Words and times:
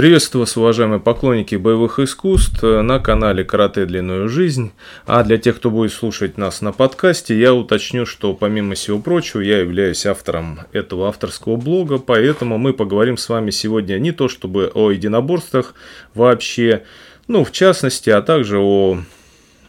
Приветствую 0.00 0.44
вас, 0.44 0.56
уважаемые 0.56 0.98
поклонники 0.98 1.56
боевых 1.56 1.98
искусств 1.98 2.62
на 2.62 2.98
канале 3.00 3.44
Карате 3.44 3.84
Длинную 3.84 4.30
Жизнь. 4.30 4.72
А 5.04 5.22
для 5.22 5.36
тех, 5.36 5.56
кто 5.56 5.70
будет 5.70 5.92
слушать 5.92 6.38
нас 6.38 6.62
на 6.62 6.72
подкасте, 6.72 7.38
я 7.38 7.52
уточню, 7.52 8.06
что 8.06 8.32
помимо 8.32 8.76
всего 8.76 8.98
прочего, 8.98 9.42
я 9.42 9.58
являюсь 9.58 10.06
автором 10.06 10.60
этого 10.72 11.06
авторского 11.08 11.56
блога, 11.56 11.98
поэтому 11.98 12.56
мы 12.56 12.72
поговорим 12.72 13.18
с 13.18 13.28
вами 13.28 13.50
сегодня 13.50 13.98
не 13.98 14.12
то 14.12 14.30
чтобы 14.30 14.72
о 14.74 14.90
единоборствах 14.90 15.74
вообще, 16.14 16.84
ну, 17.28 17.44
в 17.44 17.52
частности, 17.52 18.08
а 18.08 18.22
также 18.22 18.58
о 18.58 19.02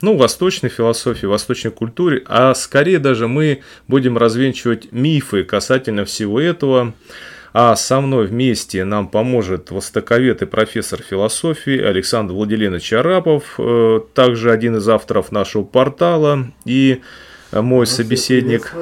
ну, 0.02 0.16
восточной 0.16 0.70
философии, 0.70 1.25
восточной 1.25 1.71
культуре, 1.71 2.23
а 2.25 2.54
скорее 2.54 3.00
даже 3.00 3.27
мы 3.27 3.63
будем 3.89 4.18
развенчивать 4.18 4.93
мифы 4.93 5.43
касательно 5.43 6.05
всего 6.05 6.39
этого. 6.39 6.93
А 7.54 7.75
со 7.75 7.99
мной 7.99 8.27
вместе 8.27 8.86
нам 8.86 9.09
поможет 9.09 9.71
востоковед 9.71 10.41
и 10.41 10.45
профессор 10.45 11.02
философии 11.02 11.77
Александр 11.81 12.34
Владимирович 12.34 12.94
Арапов, 12.94 13.55
э, 13.58 13.99
также 14.13 14.52
один 14.52 14.77
из 14.77 14.88
авторов 14.88 15.34
нашего 15.34 15.63
портала 15.63 16.48
и 16.63 17.02
мой 17.52 17.81
ну, 17.81 17.85
собеседник. 17.85 18.73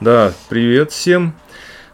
Да, 0.00 0.32
привет 0.48 0.92
всем. 0.92 1.34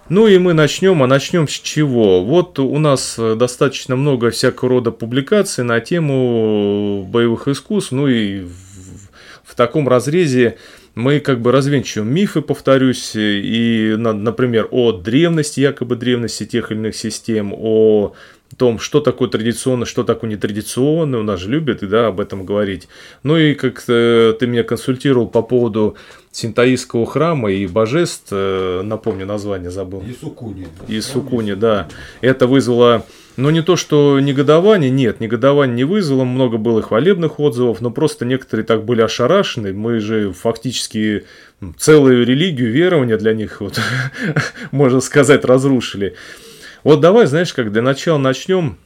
Ну 0.08 0.28
и 0.28 0.38
мы 0.38 0.52
начнем, 0.52 1.02
а 1.02 1.08
начнем 1.08 1.48
с 1.48 1.52
чего? 1.52 2.24
Вот 2.24 2.60
у 2.60 2.78
нас 2.78 3.18
достаточно 3.18 3.96
много 3.96 4.30
всякого 4.30 4.70
рода 4.70 4.92
публикаций 4.92 5.64
на 5.64 5.80
тему 5.80 7.04
боевых 7.08 7.48
искусств, 7.48 7.90
ну 7.90 8.06
и 8.06 8.42
в, 8.42 8.52
в 9.42 9.56
таком 9.56 9.88
разрезе 9.88 10.58
мы 10.96 11.20
как 11.20 11.42
бы 11.42 11.52
развенчиваем 11.52 12.12
мифы, 12.12 12.40
повторюсь, 12.40 13.12
и, 13.14 13.94
например, 13.98 14.66
о 14.70 14.92
древности, 14.92 15.60
якобы 15.60 15.94
древности 15.94 16.46
тех 16.46 16.72
или 16.72 16.78
иных 16.78 16.96
систем, 16.96 17.52
о 17.54 18.14
том, 18.56 18.78
что 18.78 19.00
такое 19.00 19.28
традиционно, 19.28 19.84
что 19.84 20.04
такое 20.04 20.30
нетрадиционно, 20.30 21.18
у 21.18 21.22
нас 21.22 21.40
же 21.40 21.50
любят 21.50 21.86
да, 21.86 22.06
об 22.06 22.18
этом 22.18 22.46
говорить. 22.46 22.88
Ну 23.22 23.36
и 23.36 23.54
как 23.54 23.82
ты 23.82 24.38
меня 24.40 24.62
консультировал 24.62 25.26
по 25.28 25.42
поводу 25.42 25.96
синтаистского 26.32 27.04
храма 27.04 27.52
и 27.52 27.66
божеств, 27.66 28.28
э, 28.30 28.80
напомню 28.82 29.26
название 29.26 29.70
забыл. 29.70 30.02
Исукуни. 30.08 30.66
Исукуни, 30.88 31.54
да. 31.54 31.88
Это 32.22 32.46
вызвало 32.46 33.04
но 33.36 33.50
не 33.50 33.62
то, 33.62 33.76
что 33.76 34.18
негодование, 34.20 34.90
нет, 34.90 35.20
негодование 35.20 35.76
не 35.76 35.84
вызвало, 35.84 36.24
много 36.24 36.56
было 36.56 36.82
хвалебных 36.82 37.38
отзывов, 37.38 37.80
но 37.80 37.90
просто 37.90 38.24
некоторые 38.24 38.64
так 38.64 38.84
были 38.84 39.02
ошарашены. 39.02 39.72
Мы 39.72 40.00
же 40.00 40.32
фактически 40.32 41.24
целую 41.76 42.24
религию, 42.24 42.72
верования 42.72 43.16
для 43.16 43.34
них, 43.34 43.60
вот, 43.60 43.78
можно 44.70 45.00
сказать, 45.00 45.44
разрушили. 45.44 46.14
Вот 46.82 47.00
давай, 47.00 47.26
знаешь, 47.26 47.52
как 47.52 47.72
для 47.72 47.82
начала 47.82 48.18
начнем 48.18 48.78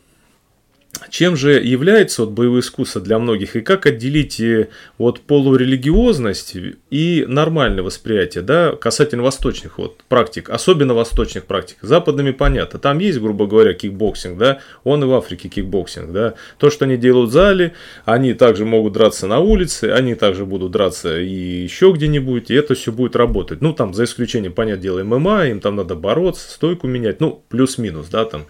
чем 1.08 1.36
же 1.36 1.52
является 1.52 2.24
вот 2.24 2.32
боевое 2.32 2.60
искусство 2.60 3.00
для 3.00 3.18
многих 3.18 3.56
и 3.56 3.60
как 3.60 3.86
отделить 3.86 4.40
э, 4.40 4.68
вот 4.98 5.20
полурелигиозность 5.20 6.56
и 6.90 7.24
нормальное 7.26 7.82
восприятие, 7.82 8.42
да, 8.42 8.72
касательно 8.72 9.22
восточных 9.22 9.78
вот 9.78 10.02
практик, 10.08 10.50
особенно 10.50 10.94
восточных 10.94 11.46
практик. 11.46 11.78
Западными 11.80 12.32
понятно, 12.32 12.78
там 12.78 12.98
есть, 12.98 13.18
грубо 13.18 13.46
говоря, 13.46 13.72
кикбоксинг, 13.72 14.38
да, 14.38 14.60
он 14.84 15.02
и 15.02 15.06
в 15.06 15.14
Африке 15.14 15.48
кикбоксинг, 15.48 16.12
да. 16.12 16.34
То, 16.58 16.70
что 16.70 16.84
они 16.84 16.96
делают 16.96 17.30
в 17.30 17.32
зале, 17.32 17.72
они 18.04 18.34
также 18.34 18.64
могут 18.64 18.92
драться 18.92 19.26
на 19.26 19.38
улице, 19.40 19.92
они 19.92 20.14
также 20.14 20.44
будут 20.44 20.72
драться 20.72 21.20
и 21.20 21.62
еще 21.62 21.92
где-нибудь, 21.92 22.50
и 22.50 22.54
это 22.54 22.74
все 22.74 22.92
будет 22.92 23.16
работать. 23.16 23.62
Ну, 23.62 23.72
там, 23.72 23.94
за 23.94 24.04
исключением, 24.04 24.52
понятное 24.52 24.82
дело, 24.82 25.04
ММА, 25.04 25.46
им 25.46 25.60
там 25.60 25.76
надо 25.76 25.94
бороться, 25.94 26.50
стойку 26.50 26.86
менять, 26.86 27.20
ну, 27.20 27.42
плюс-минус, 27.48 28.08
да, 28.08 28.24
там. 28.24 28.46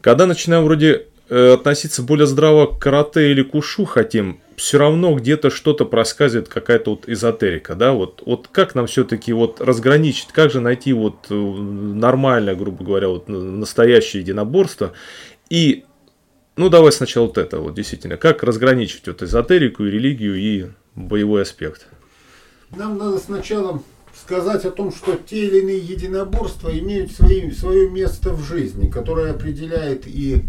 Когда 0.00 0.26
начинаем 0.26 0.64
вроде 0.64 1.06
Э, 1.06 1.15
относиться 1.28 2.02
более 2.02 2.26
здраво 2.26 2.66
к 2.66 2.78
карате 2.78 3.30
или 3.30 3.42
кушу 3.42 3.84
хотим, 3.84 4.40
все 4.56 4.78
равно 4.78 5.14
где-то 5.14 5.50
что-то 5.50 5.84
проскальзывает, 5.84 6.48
какая-то 6.48 6.90
вот 6.90 7.08
эзотерика, 7.08 7.74
да, 7.74 7.92
вот, 7.92 8.22
вот 8.24 8.48
как 8.50 8.74
нам 8.74 8.86
все-таки 8.86 9.32
вот 9.32 9.60
разграничить, 9.60 10.28
как 10.32 10.50
же 10.50 10.60
найти 10.60 10.92
вот 10.92 11.26
э, 11.28 11.34
нормальное, 11.34 12.54
грубо 12.54 12.84
говоря, 12.84 13.08
вот 13.08 13.28
настоящее 13.28 14.22
единоборство 14.22 14.92
и, 15.50 15.84
ну, 16.56 16.68
давай 16.68 16.92
сначала 16.92 17.26
вот 17.26 17.38
это 17.38 17.60
вот, 17.60 17.74
действительно, 17.74 18.16
как 18.16 18.42
разграничить 18.42 19.06
вот 19.06 19.22
эзотерику 19.22 19.84
и 19.84 19.90
религию 19.90 20.36
и 20.36 20.66
боевой 20.94 21.42
аспект? 21.42 21.86
Нам 22.74 22.98
надо 22.98 23.18
сначала 23.18 23.82
сказать 24.20 24.64
о 24.64 24.70
том, 24.70 24.92
что 24.92 25.16
те 25.16 25.46
или 25.46 25.60
иные 25.60 25.78
единоборства 25.78 26.76
имеют 26.76 27.12
свои, 27.12 27.50
свое 27.50 27.90
место 27.90 28.32
в 28.32 28.42
жизни, 28.42 28.90
которое 28.90 29.32
определяет 29.32 30.06
и 30.06 30.42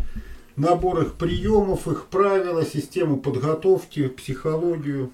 набор 0.57 1.03
их 1.03 1.13
приемов, 1.13 1.87
их 1.87 2.07
правила, 2.07 2.65
систему 2.65 3.17
подготовки, 3.17 4.07
психологию. 4.09 5.11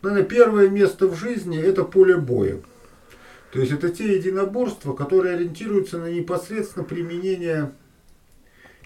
Наверное, 0.00 0.24
первое 0.24 0.68
место 0.68 1.08
в 1.08 1.16
жизни– 1.16 1.58
это 1.60 1.84
поле 1.84 2.16
боя. 2.16 2.60
То 3.52 3.60
есть 3.60 3.72
это 3.72 3.90
те 3.90 4.16
единоборства, 4.16 4.94
которые 4.94 5.34
ориентируются 5.34 5.98
на 5.98 6.10
непосредственно 6.10 6.84
применение 6.84 7.72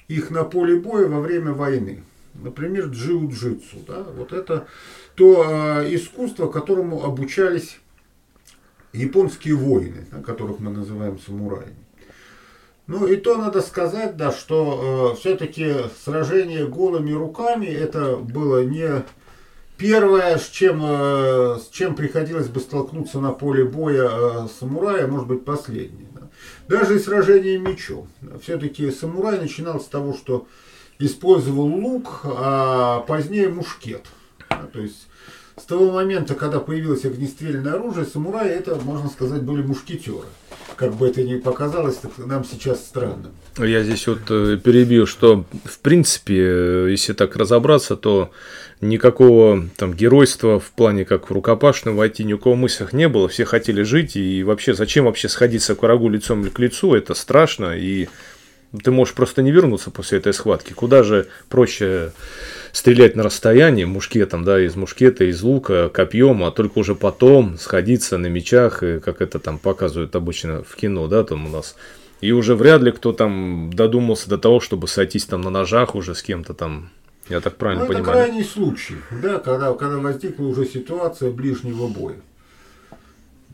их 0.09 0.31
на 0.31 0.45
поле 0.45 0.77
боя 0.77 1.07
во 1.09 1.21
время 1.21 1.53
войны. 1.53 2.03
Например, 2.35 2.87
джиу-джитсу. 2.87 3.85
Да? 3.87 4.03
Вот 4.03 4.33
это 4.33 4.67
то 5.15 5.45
э, 5.47 5.95
искусство, 5.95 6.49
которому 6.49 7.05
обучались 7.05 7.79
японские 8.95 9.55
воины, 9.55 10.07
да, 10.11 10.23
которых 10.23 10.59
мы 10.61 10.71
называем 10.71 11.19
самураями. 11.19 11.77
Ну 12.89 13.07
и 13.07 13.17
то 13.17 13.37
надо 13.37 13.61
сказать, 13.61 14.17
да, 14.17 14.33
что 14.33 15.13
э, 15.15 15.21
все-таки 15.21 15.75
сражение 16.05 16.67
голыми 16.67 17.13
руками 17.13 17.67
это 17.67 18.17
было 18.17 18.65
не 18.65 19.05
первое, 19.77 20.37
с 20.37 20.49
чем, 20.49 20.83
э, 20.85 21.59
с 21.63 21.69
чем 21.69 21.95
приходилось 21.95 22.49
бы 22.49 22.59
столкнуться 22.59 23.21
на 23.21 23.31
поле 23.31 23.65
боя 23.65 24.11
э, 24.11 24.49
самурая, 24.59 25.07
может 25.07 25.29
быть 25.29 25.45
последнее. 25.45 26.09
Да. 26.13 26.29
Даже 26.67 26.97
и 26.97 26.99
сражение 26.99 27.57
мечом. 27.59 28.09
Все-таки 28.43 28.91
самурай 28.91 29.39
начинал 29.39 29.81
с 29.81 29.87
того, 29.87 30.13
что 30.13 30.49
использовал 30.99 31.67
лук, 31.67 32.23
а 32.25 33.01
позднее 33.07 33.49
мушкет. 33.49 34.07
Да, 34.51 34.69
то 34.73 34.81
есть 34.81 35.07
с 35.57 35.63
того 35.63 35.93
момента, 35.93 36.35
когда 36.35 36.59
появилось 36.59 37.05
огнестрельное 37.05 37.75
оружие, 37.75 38.07
самураи 38.07 38.51
это, 38.51 38.75
можно 38.75 39.09
сказать, 39.09 39.43
были 39.43 39.63
мушкетеры 39.63 40.27
как 40.77 40.95
бы 40.95 41.09
это 41.09 41.23
ни 41.23 41.37
показалось, 41.37 41.97
так 41.97 42.13
нам 42.19 42.45
сейчас 42.45 42.85
странно. 42.85 43.31
Я 43.59 43.83
здесь 43.83 44.07
вот 44.07 44.21
э, 44.31 44.59
перебью, 44.63 45.07
что 45.07 45.45
в 45.65 45.79
принципе, 45.79 46.37
э, 46.39 46.87
если 46.91 47.13
так 47.13 47.37
разобраться, 47.37 47.97
то 47.97 48.31
никакого 48.81 49.69
там 49.77 49.95
геройства 49.95 50.59
в 50.59 50.71
плане 50.73 51.05
как 51.05 51.31
в 51.31 51.33
рукопашную 51.33 51.97
войти 51.97 52.25
ни 52.25 52.33
у 52.33 52.39
кого 52.39 52.57
мыслях 52.57 52.93
не 52.93 53.09
было. 53.09 53.29
Все 53.29 53.45
хотели 53.45 53.83
жить 53.83 54.17
и 54.17 54.43
вообще 54.43 54.75
зачем 54.75 55.05
вообще 55.05 55.29
сходиться 55.29 55.75
к 55.75 55.83
врагу 55.83 56.09
лицом 56.09 56.45
к 56.51 56.59
лицу, 56.59 56.95
это 56.95 57.15
страшно 57.15 57.77
и 57.77 58.09
ты 58.83 58.91
можешь 58.91 59.15
просто 59.15 59.43
не 59.43 59.51
вернуться 59.51 59.91
после 59.91 60.19
этой 60.19 60.33
схватки. 60.33 60.73
Куда 60.73 61.03
же 61.03 61.29
проще 61.49 62.13
стрелять 62.73 63.17
на 63.17 63.23
расстоянии 63.23 63.85
мушкетом, 63.85 64.45
да, 64.45 64.61
из 64.61 64.77
мушкета, 64.77 65.25
из 65.25 65.43
лука, 65.43 65.91
копьем, 65.91 66.43
а 66.43 66.51
только 66.51 66.79
уже 66.79 66.95
потом 66.95 67.59
сходиться 67.59 68.17
на 68.17 68.29
мечах, 68.29 68.83
и 68.83 68.99
как 68.99 69.21
это 69.21 69.39
там 69.39 69.59
показывают 69.59 70.17
обычно 70.17 70.63
в 70.63 70.75
кино, 70.75 71.07
да, 71.07 71.23
там 71.23 71.47
у 71.47 71.51
нас. 71.51 71.77
И 72.23 72.33
уже 72.33 72.55
вряд 72.55 72.83
ли 72.83 72.93
кто 72.93 73.13
там 73.13 73.71
додумался 73.73 74.31
до 74.31 74.39
того, 74.39 74.61
чтобы 74.61 74.89
сойтись 74.89 75.27
там 75.27 75.43
на 75.43 75.51
ножах 75.51 75.95
уже 75.95 76.15
с 76.15 76.23
кем-то 76.23 76.55
там. 76.55 76.91
Я 77.29 77.41
так 77.41 77.57
правильно 77.57 77.85
ну, 77.85 77.89
понимаю? 77.89 78.19
Это 78.19 78.27
крайний 78.27 78.45
случай, 78.45 78.97
да, 79.11 79.39
когда, 79.39 79.73
когда 79.75 79.99
возникла 79.99 80.45
уже 80.45 80.65
ситуация 80.65 81.31
ближнего 81.31 81.89
боя. 81.89 82.17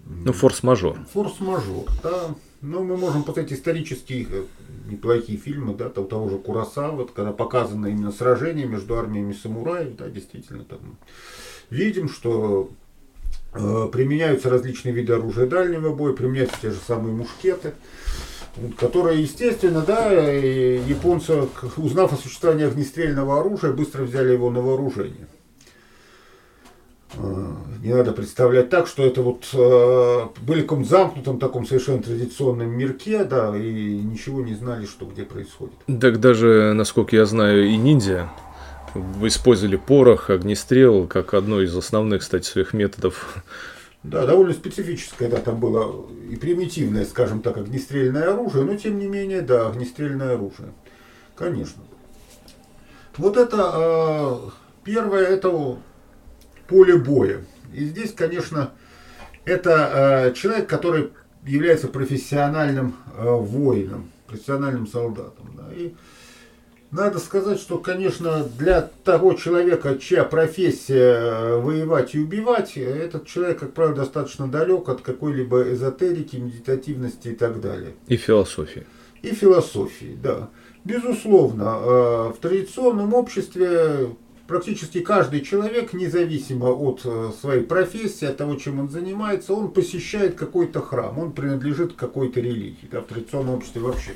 Ну, 0.06 0.32
форс-мажор. 0.32 0.98
Форс-мажор, 1.12 1.86
да. 2.02 2.34
Но 2.60 2.82
мы 2.82 2.96
можем 2.96 3.22
посмотреть 3.22 3.58
исторические 3.58 4.26
э, 4.30 4.44
неплохие 4.90 5.38
фильмы, 5.38 5.74
да, 5.74 5.88
того, 5.88 6.06
того 6.06 6.28
же 6.28 6.38
Кураса, 6.38 6.88
вот, 6.88 7.12
когда 7.12 7.32
показано 7.32 7.86
именно 7.86 8.10
сражение 8.10 8.66
между 8.66 8.96
армиями 8.96 9.32
самураев, 9.32 9.94
да, 9.96 10.08
действительно, 10.08 10.64
там 10.64 10.98
видим, 11.70 12.08
что 12.08 12.70
э, 13.54 13.88
применяются 13.92 14.50
различные 14.50 14.92
виды 14.92 15.12
оружия 15.12 15.46
дальнего 15.46 15.94
боя, 15.94 16.14
применяются 16.14 16.56
те 16.60 16.70
же 16.72 16.78
самые 16.84 17.14
мушкеты, 17.14 17.74
которые, 18.76 19.22
естественно, 19.22 19.82
да, 19.82 20.10
японцы, 20.10 21.48
узнав 21.76 22.12
о 22.12 22.16
существовании 22.16 22.66
огнестрельного 22.66 23.38
оружия, 23.38 23.72
быстро 23.72 24.02
взяли 24.02 24.32
его 24.32 24.50
на 24.50 24.60
вооружение. 24.60 25.28
Э, 27.16 27.46
не 27.82 27.94
надо 27.94 28.12
представлять 28.12 28.70
так, 28.70 28.86
что 28.86 29.04
это 29.04 29.22
вот 29.22 29.48
э, 29.52 30.42
были 30.42 30.60
в 30.60 30.62
каком 30.64 30.84
замкнутом 30.84 31.38
таком 31.38 31.66
совершенно 31.66 32.02
традиционном 32.02 32.70
мирке, 32.70 33.24
да, 33.24 33.56
и 33.56 33.98
ничего 33.98 34.42
не 34.42 34.54
знали, 34.54 34.86
что 34.86 35.06
где 35.06 35.24
происходит. 35.24 35.74
Так 36.00 36.20
даже, 36.20 36.72
насколько 36.74 37.16
я 37.16 37.24
знаю, 37.24 37.66
и 37.66 37.76
ниндзя 37.76 38.28
использовали 39.22 39.76
порох, 39.76 40.30
огнестрел, 40.30 41.06
как 41.06 41.34
одно 41.34 41.62
из 41.62 41.76
основных, 41.76 42.22
кстати, 42.22 42.46
своих 42.46 42.72
методов. 42.72 43.42
Да, 44.02 44.26
довольно 44.26 44.52
специфическое, 44.52 45.28
да, 45.28 45.38
там 45.38 45.58
было 45.58 46.06
и 46.30 46.36
примитивное, 46.36 47.04
скажем 47.04 47.40
так, 47.40 47.56
огнестрельное 47.56 48.32
оружие, 48.32 48.64
но 48.64 48.76
тем 48.76 48.98
не 48.98 49.06
менее, 49.06 49.42
да, 49.42 49.68
огнестрельное 49.68 50.34
оружие. 50.34 50.72
Конечно. 51.36 51.82
Вот 53.16 53.36
это 53.36 53.72
э, 53.74 54.50
первое, 54.84 55.24
это 55.24 55.78
поле 56.68 56.96
боя. 56.96 57.44
И 57.74 57.84
здесь, 57.84 58.12
конечно, 58.12 58.72
это 59.44 60.30
э, 60.30 60.34
человек, 60.34 60.68
который 60.68 61.10
является 61.46 61.88
профессиональным 61.88 62.94
э, 63.16 63.24
воином, 63.24 64.10
профессиональным 64.26 64.86
солдатом. 64.86 65.54
Да. 65.56 65.64
И 65.74 65.94
надо 66.90 67.18
сказать, 67.18 67.60
что, 67.60 67.78
конечно, 67.78 68.44
для 68.58 68.80
того 69.04 69.34
человека, 69.34 69.98
чья 69.98 70.24
профессия 70.24 71.18
э, 71.18 71.56
воевать 71.60 72.14
и 72.14 72.18
убивать, 72.18 72.76
этот 72.76 73.26
человек, 73.26 73.60
как 73.60 73.74
правило, 73.74 73.94
достаточно 73.94 74.46
далек 74.46 74.88
от 74.88 75.02
какой-либо 75.02 75.72
эзотерики, 75.72 76.36
медитативности 76.36 77.28
и 77.28 77.34
так 77.34 77.60
далее. 77.60 77.92
И 78.06 78.16
философии. 78.16 78.86
И 79.22 79.32
философии, 79.32 80.16
да. 80.22 80.48
Безусловно, 80.84 81.62
э, 81.62 82.32
в 82.32 82.36
традиционном 82.40 83.12
обществе 83.12 84.10
практически 84.48 85.00
каждый 85.00 85.42
человек, 85.42 85.92
независимо 85.92 86.70
от 86.70 87.02
э, 87.04 87.30
своей 87.40 87.62
профессии, 87.62 88.24
от 88.24 88.38
того, 88.38 88.56
чем 88.56 88.80
он 88.80 88.88
занимается, 88.88 89.52
он 89.52 89.70
посещает 89.70 90.34
какой-то 90.34 90.80
храм, 90.80 91.16
он 91.18 91.32
принадлежит 91.32 91.92
какой-то 91.92 92.40
религии. 92.40 92.88
Да, 92.90 93.02
в 93.02 93.04
традиционном 93.04 93.56
обществе 93.56 93.82
вообще 93.82 94.12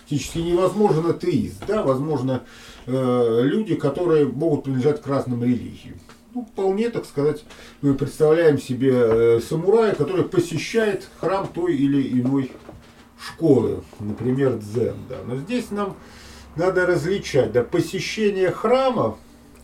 практически 0.00 0.38
невозможен 0.38 1.06
атеист. 1.06 1.64
Да, 1.66 1.84
возможно, 1.84 2.42
э, 2.86 3.40
люди, 3.44 3.76
которые 3.76 4.26
могут 4.26 4.64
принадлежать 4.64 5.00
к 5.00 5.06
разным 5.06 5.42
религиям. 5.42 5.94
Ну, 6.34 6.44
вполне, 6.44 6.90
так 6.90 7.06
сказать, 7.06 7.44
мы 7.80 7.94
представляем 7.94 8.58
себе 8.58 8.92
э, 8.92 9.40
самурая, 9.40 9.94
который 9.94 10.24
посещает 10.24 11.08
храм 11.20 11.46
той 11.46 11.76
или 11.76 12.20
иной 12.20 12.50
школы, 13.18 13.84
например, 14.00 14.58
дзен. 14.58 14.96
Да. 15.08 15.16
Но 15.26 15.36
здесь 15.36 15.70
нам 15.70 15.96
надо 16.56 16.86
различать, 16.86 17.52
да, 17.52 17.62
посещение 17.62 18.50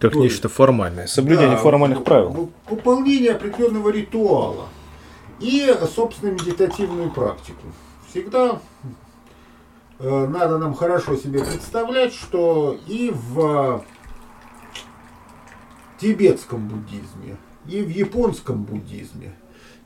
как 0.03 0.17
нечто 0.17 0.49
формальное, 0.49 1.07
соблюдение 1.07 1.57
да, 1.57 1.63
формальных 1.63 2.03
правил. 2.03 2.51
Выполнение 2.69 3.31
определенного 3.31 3.91
ритуала 3.91 4.69
и, 5.39 5.73
собственно, 5.95 6.33
медитативную 6.33 7.11
практику. 7.13 7.69
Всегда 8.11 8.61
э, 10.01 10.27
надо 10.27 10.59
нам 10.59 10.75
хорошо 10.75 11.17
себе 11.17 11.45
представлять, 11.45 12.13
что 12.15 12.77
и 12.89 13.13
в 13.15 13.85
тибетском 16.01 16.67
буддизме, 16.67 17.37
и 17.69 17.81
в 17.81 17.89
японском 17.89 18.65
буддизме, 18.65 19.35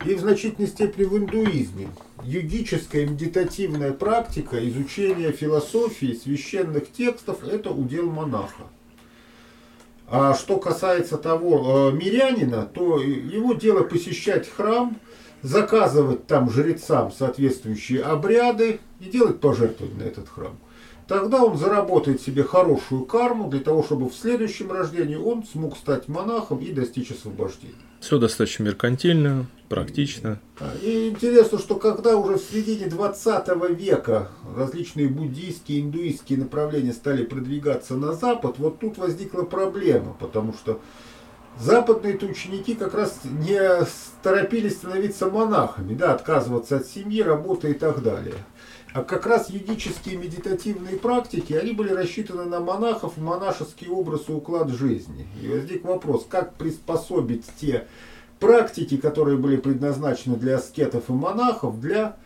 и 0.07 0.15
в 0.15 0.21
значительной 0.21 0.69
степени 0.69 1.05
в 1.05 1.19
индуизме 1.19 1.89
йогическая 2.23 3.07
медитативная 3.07 3.93
практика 3.93 4.67
изучения 4.67 5.31
философии, 5.33 6.15
священных 6.15 6.91
текстов– 6.91 7.45
это 7.45 7.71
удел 7.71 8.11
монаха. 8.11 8.65
А 10.09 10.35
что 10.35 10.59
касается 10.59 11.19
того 11.19 11.91
э, 11.91 11.93
мирянина, 11.93 12.63
то 12.63 13.01
его 13.01 13.55
дело 13.55 13.83
посещать 13.83 14.49
храм, 14.49 14.97
заказывать 15.43 16.27
там 16.27 16.51
жрецам 16.51 17.11
соответствующие 17.11 18.03
обряды 18.03 18.81
и 19.01 19.05
делать 19.07 19.41
пожертвования 19.41 20.05
на 20.05 20.09
этот 20.09 20.29
храм. 20.29 20.57
Тогда 21.09 21.45
он 21.45 21.57
заработает 21.57 22.21
себе 22.21 22.43
хорошую 22.43 23.05
карму 23.05 23.49
для 23.49 23.61
того, 23.61 23.85
чтобы 23.85 24.09
в 24.09 24.15
следующем 24.15 24.73
рождении 24.73 25.15
он 25.15 25.45
смог 25.45 25.77
стать 25.77 26.09
монахом 26.09 26.59
и 26.59 26.73
достичь 26.73 27.13
освобождения. 27.13 27.75
Все 28.01 28.19
достаточно 28.19 28.65
меркантильно, 28.65 29.47
практично. 29.69 30.41
И 30.83 31.09
интересно, 31.09 31.59
что 31.59 31.77
когда 31.77 32.17
уже 32.17 32.39
в 32.39 32.43
середине 32.43 32.87
20 32.87 33.49
века 33.79 34.29
различные 34.57 35.09
буддийские, 35.09 35.81
индуистские 35.81 36.41
направления 36.41 36.93
стали 36.93 37.25
продвигаться 37.25 37.95
на 37.95 38.13
запад, 38.13 38.57
вот 38.59 38.81
тут 38.81 38.99
возникла 38.99 39.43
проблема, 39.43 40.17
потому 40.19 40.53
что 40.53 40.81
западные-то 41.61 42.27
ученики 42.27 42.75
как 42.75 42.95
раз 42.95 43.21
не 43.25 43.61
торопились 44.23 44.75
становиться 44.75 45.31
монахами, 45.31 45.95
да, 45.95 46.15
отказываться 46.15 46.77
от 46.77 46.87
семьи, 46.87 47.23
работы 47.23 47.71
и 47.71 47.75
так 47.75 48.03
далее. 48.03 48.35
А 48.97 49.03
как 49.03 49.27
раз 49.27 49.51
юдические 49.51 50.17
медитативные 50.17 50.97
практики, 50.97 51.53
они 51.53 51.73
были 51.73 51.93
рассчитаны 51.93 52.45
на 52.45 52.61
монахов, 52.61 53.19
монашеский 53.19 53.89
образ 53.89 54.23
и 54.29 54.33
уклад 54.33 54.71
жизни. 54.71 55.29
И 55.43 55.49
возник 55.49 55.85
вопрос, 55.85 56.27
как 56.27 56.55
приспособить 56.55 57.45
те 57.61 57.87
практики, 58.41 58.97
которые 58.97 59.37
были 59.37 59.59
предназначены 59.59 60.37
для 60.37 60.57
аскетов 60.57 61.11
и 61.11 61.13
монахов, 61.13 61.79
для 61.79 62.17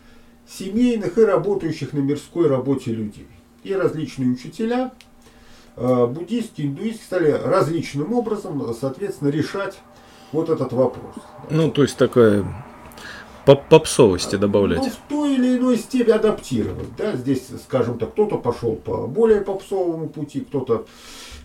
семейных 0.47 1.17
и 1.17 1.25
работающих 1.25 1.91
на 1.91 1.99
мирской 1.99 2.47
работе 2.47 2.93
людей. 2.93 3.27
И 3.65 3.73
различные 3.73 4.29
учителя, 4.29 4.93
э, 5.75 6.05
буддийские, 6.05 6.67
индуистские, 6.67 7.05
стали 7.05 7.31
различным 7.31 8.13
образом, 8.13 8.73
соответственно, 8.79 9.27
решать 9.27 9.77
вот 10.31 10.49
этот 10.49 10.71
вопрос. 10.71 11.15
Ну, 11.49 11.69
то 11.69 11.81
есть 11.81 11.97
такая 11.97 12.45
Поп 13.51 13.67
попсовости 13.67 14.37
добавлять. 14.37 14.79
Ну, 14.79 14.89
в 14.89 15.09
той 15.09 15.33
или 15.35 15.57
иной 15.57 15.75
степени 15.75 16.13
адаптировать. 16.13 16.87
Да? 16.97 17.17
Здесь, 17.17 17.49
скажем 17.65 17.97
так, 17.97 18.13
кто-то 18.13 18.37
пошел 18.37 18.77
по 18.77 19.07
более 19.07 19.41
попсовому 19.41 20.07
пути, 20.07 20.39
кто-то 20.39 20.85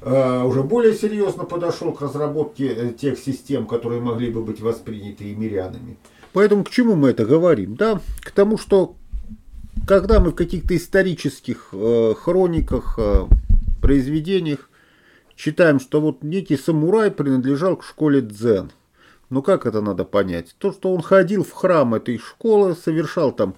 э, 0.02 0.42
уже 0.44 0.62
более 0.62 0.94
серьезно 0.94 1.42
подошел 1.42 1.90
к 1.92 2.00
разработке 2.00 2.68
э, 2.68 2.92
тех 2.92 3.18
систем, 3.18 3.66
которые 3.66 4.00
могли 4.00 4.30
бы 4.30 4.44
быть 4.44 4.60
восприняты 4.60 5.24
и 5.24 5.34
мирянами. 5.34 5.96
Поэтому 6.32 6.62
к 6.62 6.70
чему 6.70 6.94
мы 6.94 7.08
это 7.08 7.24
говорим? 7.24 7.74
Да, 7.74 8.00
к 8.20 8.30
тому, 8.30 8.56
что 8.56 8.94
когда 9.88 10.20
мы 10.20 10.30
в 10.30 10.36
каких-то 10.36 10.76
исторических 10.76 11.70
э, 11.72 12.14
хрониках, 12.16 13.00
э, 13.00 13.26
произведениях 13.82 14.70
читаем, 15.34 15.80
что 15.80 16.00
вот 16.00 16.22
некий 16.22 16.56
самурай 16.56 17.10
принадлежал 17.10 17.74
к 17.74 17.82
школе 17.82 18.20
дзен– 18.20 18.70
ну 19.31 19.43
как 19.43 19.67
это 19.67 19.81
надо 19.81 20.05
понять? 20.05 20.55
То, 20.58 20.73
что 20.73 20.94
он 20.94 21.02
ходил 21.02 21.44
в 21.44 21.52
храм 21.52 21.94
этой 21.94 22.19
школы, 22.19 22.75
совершал 22.75 23.32
там 23.32 23.55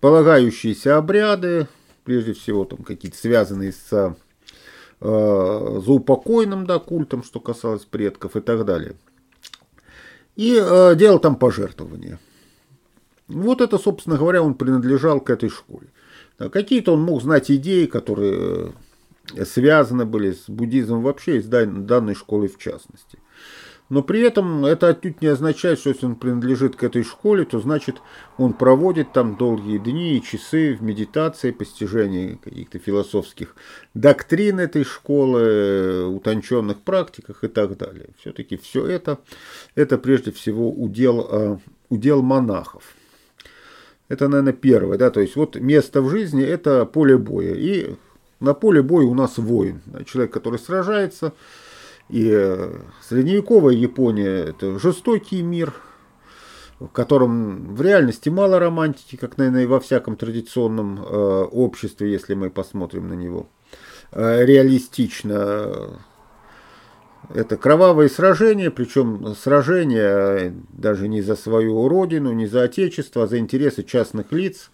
полагающиеся 0.00 0.96
обряды, 0.96 1.68
прежде 2.04 2.32
всего 2.32 2.64
там 2.64 2.78
какие-то 2.78 3.16
связанные 3.16 3.72
с 3.72 4.16
э, 5.00 5.80
заупокойным 5.84 6.66
да, 6.66 6.78
культом, 6.78 7.22
что 7.22 7.40
касалось 7.40 7.84
предков 7.84 8.36
и 8.36 8.40
так 8.40 8.64
далее. 8.64 8.94
И 10.36 10.58
э, 10.60 10.94
делал 10.96 11.18
там 11.18 11.36
пожертвования. 11.36 12.18
Вот 13.28 13.60
это, 13.60 13.78
собственно 13.78 14.16
говоря, 14.16 14.42
он 14.42 14.54
принадлежал 14.54 15.20
к 15.20 15.30
этой 15.30 15.48
школе. 15.48 15.88
Какие-то 16.38 16.94
он 16.94 17.02
мог 17.02 17.22
знать 17.22 17.50
идеи, 17.50 17.86
которые 17.86 18.72
э, 19.34 19.44
связаны 19.44 20.04
были 20.04 20.32
с 20.32 20.48
буддизмом 20.48 21.02
вообще, 21.02 21.38
и 21.38 21.42
с 21.42 21.46
данной 21.46 22.14
школой 22.14 22.48
в 22.48 22.58
частности. 22.58 23.18
Но 23.92 24.02
при 24.02 24.22
этом 24.22 24.64
это 24.64 24.88
отнюдь 24.88 25.20
не 25.20 25.26
означает, 25.26 25.78
что 25.78 25.90
если 25.90 26.06
он 26.06 26.14
принадлежит 26.14 26.76
к 26.76 26.82
этой 26.82 27.02
школе, 27.02 27.44
то 27.44 27.60
значит 27.60 28.00
он 28.38 28.54
проводит 28.54 29.12
там 29.12 29.36
долгие 29.36 29.76
дни 29.76 30.16
и 30.16 30.22
часы 30.22 30.74
в 30.74 30.82
медитации, 30.82 31.50
постижении 31.50 32.40
каких-то 32.42 32.78
философских 32.78 33.54
доктрин 33.92 34.60
этой 34.60 34.84
школы, 34.84 36.06
утонченных 36.06 36.80
практиках 36.80 37.44
и 37.44 37.48
так 37.48 37.76
далее. 37.76 38.08
Все-таки 38.18 38.56
все 38.56 38.86
это, 38.86 39.18
это 39.74 39.98
прежде 39.98 40.32
всего 40.32 40.70
удел, 40.72 41.28
э, 41.30 41.58
удел 41.90 42.22
монахов. 42.22 42.94
Это, 44.08 44.28
наверное, 44.28 44.54
первое. 44.54 44.96
Да? 44.96 45.10
То 45.10 45.20
есть 45.20 45.36
вот 45.36 45.56
место 45.56 46.00
в 46.00 46.08
жизни– 46.08 46.42
это 46.42 46.86
поле 46.86 47.18
боя. 47.18 47.52
И 47.52 47.94
на 48.40 48.54
поле 48.54 48.80
боя 48.80 49.04
у 49.04 49.12
нас 49.12 49.36
воин. 49.36 49.82
Человек, 50.06 50.32
который 50.32 50.58
сражается– 50.58 51.34
и 52.12 52.30
э, 52.30 52.78
средневековая 53.00 53.74
Япония– 53.74 54.44
это 54.50 54.78
жестокий 54.78 55.40
мир, 55.40 55.72
в 56.78 56.88
котором 56.88 57.74
в 57.74 57.80
реальности 57.80 58.28
мало 58.28 58.58
романтики, 58.58 59.16
как, 59.16 59.38
наверное, 59.38 59.62
и 59.62 59.66
во 59.66 59.80
всяком 59.80 60.16
традиционном 60.16 61.02
э, 61.02 61.06
обществе, 61.06 62.12
если 62.12 62.34
мы 62.34 62.50
посмотрим 62.50 63.08
на 63.08 63.14
него. 63.14 63.48
Э, 64.10 64.44
реалистично 64.44 66.00
это 67.34 67.56
кровавые 67.56 68.10
сражения, 68.10 68.70
причем 68.70 69.34
сражения 69.34 70.54
даже 70.68 71.08
не 71.08 71.22
за 71.22 71.34
свою 71.34 71.88
родину, 71.88 72.32
не 72.32 72.46
за 72.46 72.64
отечество, 72.64 73.22
а 73.22 73.26
за 73.26 73.38
интересы 73.38 73.84
частных 73.84 74.32
лиц, 74.32 74.70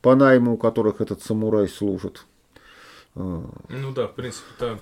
по 0.00 0.14
найму 0.14 0.54
у 0.54 0.56
которых 0.56 1.02
этот 1.02 1.22
самурай 1.22 1.68
служит. 1.68 2.24
Ну 3.14 3.92
да, 3.94 4.06
в 4.06 4.14
принципе, 4.14 4.46
Э, 4.60 4.76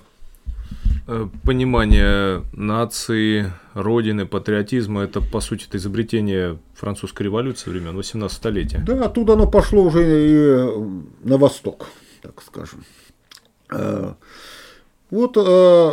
понимание 1.43 2.43
нации, 2.51 3.53
родины, 3.73 4.25
патриотизма, 4.25 5.03
это, 5.03 5.21
по 5.21 5.39
сути, 5.39 5.65
это 5.67 5.77
изобретение 5.77 6.59
французской 6.75 7.23
революции 7.23 7.69
времен 7.69 7.95
18 7.95 8.35
столетия. 8.35 8.83
Да, 8.85 9.05
оттуда 9.05 9.33
оно 9.33 9.47
пошло 9.47 9.83
уже 9.83 10.03
и 10.03 11.27
на 11.27 11.37
восток, 11.37 11.87
так 12.21 12.41
скажем. 12.41 12.83
Э, 13.71 14.13
вот 15.09 15.37
э, 15.37 15.91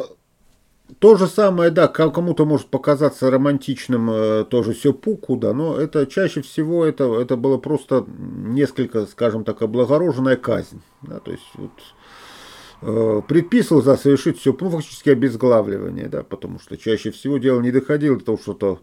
то 0.99 1.17
же 1.17 1.27
самое, 1.29 1.71
да, 1.71 1.87
кому-то 1.87 2.45
может 2.45 2.67
показаться 2.67 3.31
романтичным 3.31 4.47
тоже 4.47 4.75
сёпуку, 4.75 5.37
да, 5.37 5.53
но 5.53 5.77
это 5.77 6.07
чаще 6.07 6.43
всего 6.43 6.85
это, 6.85 7.21
это 7.21 7.37
было 7.37 7.59
просто 7.59 8.05
несколько, 8.09 9.07
скажем 9.07 9.45
так, 9.45 9.63
облагороженная 9.63 10.37
казнь. 10.37 10.83
Да, 11.03 11.21
то 11.21 11.31
есть 11.31 11.45
вот 11.55 11.71
э, 11.71 12.04
предписывал 13.29 13.83
за 13.83 13.97
совершить 13.97 14.39
все, 14.39 14.57
ну, 14.61 14.71
фактически 14.71 15.11
обезглавливание, 15.11 16.09
да, 16.09 16.23
потому 16.23 16.59
что 16.59 16.77
чаще 16.77 17.11
всего 17.11 17.39
дело 17.39 17.61
не 17.61 17.71
доходило 17.71 18.19
до 18.19 18.25
того, 18.25 18.39
что 18.39 18.53
-то 18.53 18.79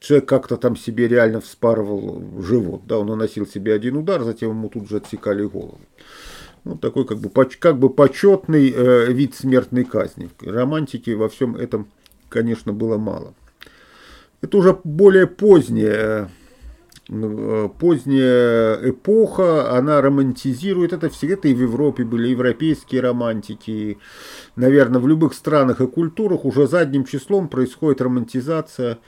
человек 0.00 0.28
как-то 0.28 0.56
там 0.56 0.76
себе 0.76 1.08
реально 1.08 1.40
вспарывал 1.40 2.22
живот, 2.42 2.82
да, 2.86 2.98
он 2.98 3.06
наносил 3.06 3.46
себе 3.46 3.74
один 3.74 3.96
удар, 3.96 4.22
затем 4.22 4.50
ему 4.50 4.68
тут 4.68 4.88
же 4.88 4.98
отсекали 4.98 5.44
голову. 5.44 5.80
Ну, 6.66 6.76
такой 6.76 7.06
как 7.06 7.18
бы, 7.18 7.30
как 7.30 7.78
бы 7.78 7.88
почетный 7.88 8.74
э, 8.76 9.12
вид 9.12 9.36
смертной 9.36 9.84
казни. 9.84 10.30
Романтики 10.40 11.10
во 11.10 11.28
всем 11.28 11.54
этом, 11.54 11.86
конечно, 12.28 12.72
было 12.72 12.98
мало. 12.98 13.34
Это 14.40 14.58
уже 14.58 14.76
более 14.82 15.28
поздняя, 15.28 16.24
э, 16.24 16.28
поздняя 17.08 18.90
эпоха, 18.90 19.76
она 19.76 20.00
романтизирует 20.00 20.92
это 20.92 21.08
все. 21.08 21.32
Это 21.32 21.48
и 21.48 21.54
в 21.54 21.60
Европе 21.60 22.04
были 22.04 22.28
европейские 22.28 23.00
романтики. 23.00 23.98
Наверное, 24.56 25.00
в 25.00 25.06
любых 25.06 25.34
странах 25.34 25.80
и 25.80 25.86
культурах 25.86 26.44
уже 26.44 26.66
задним 26.66 27.04
числом 27.04 27.48
происходит 27.48 28.00
романтизация 28.00 28.98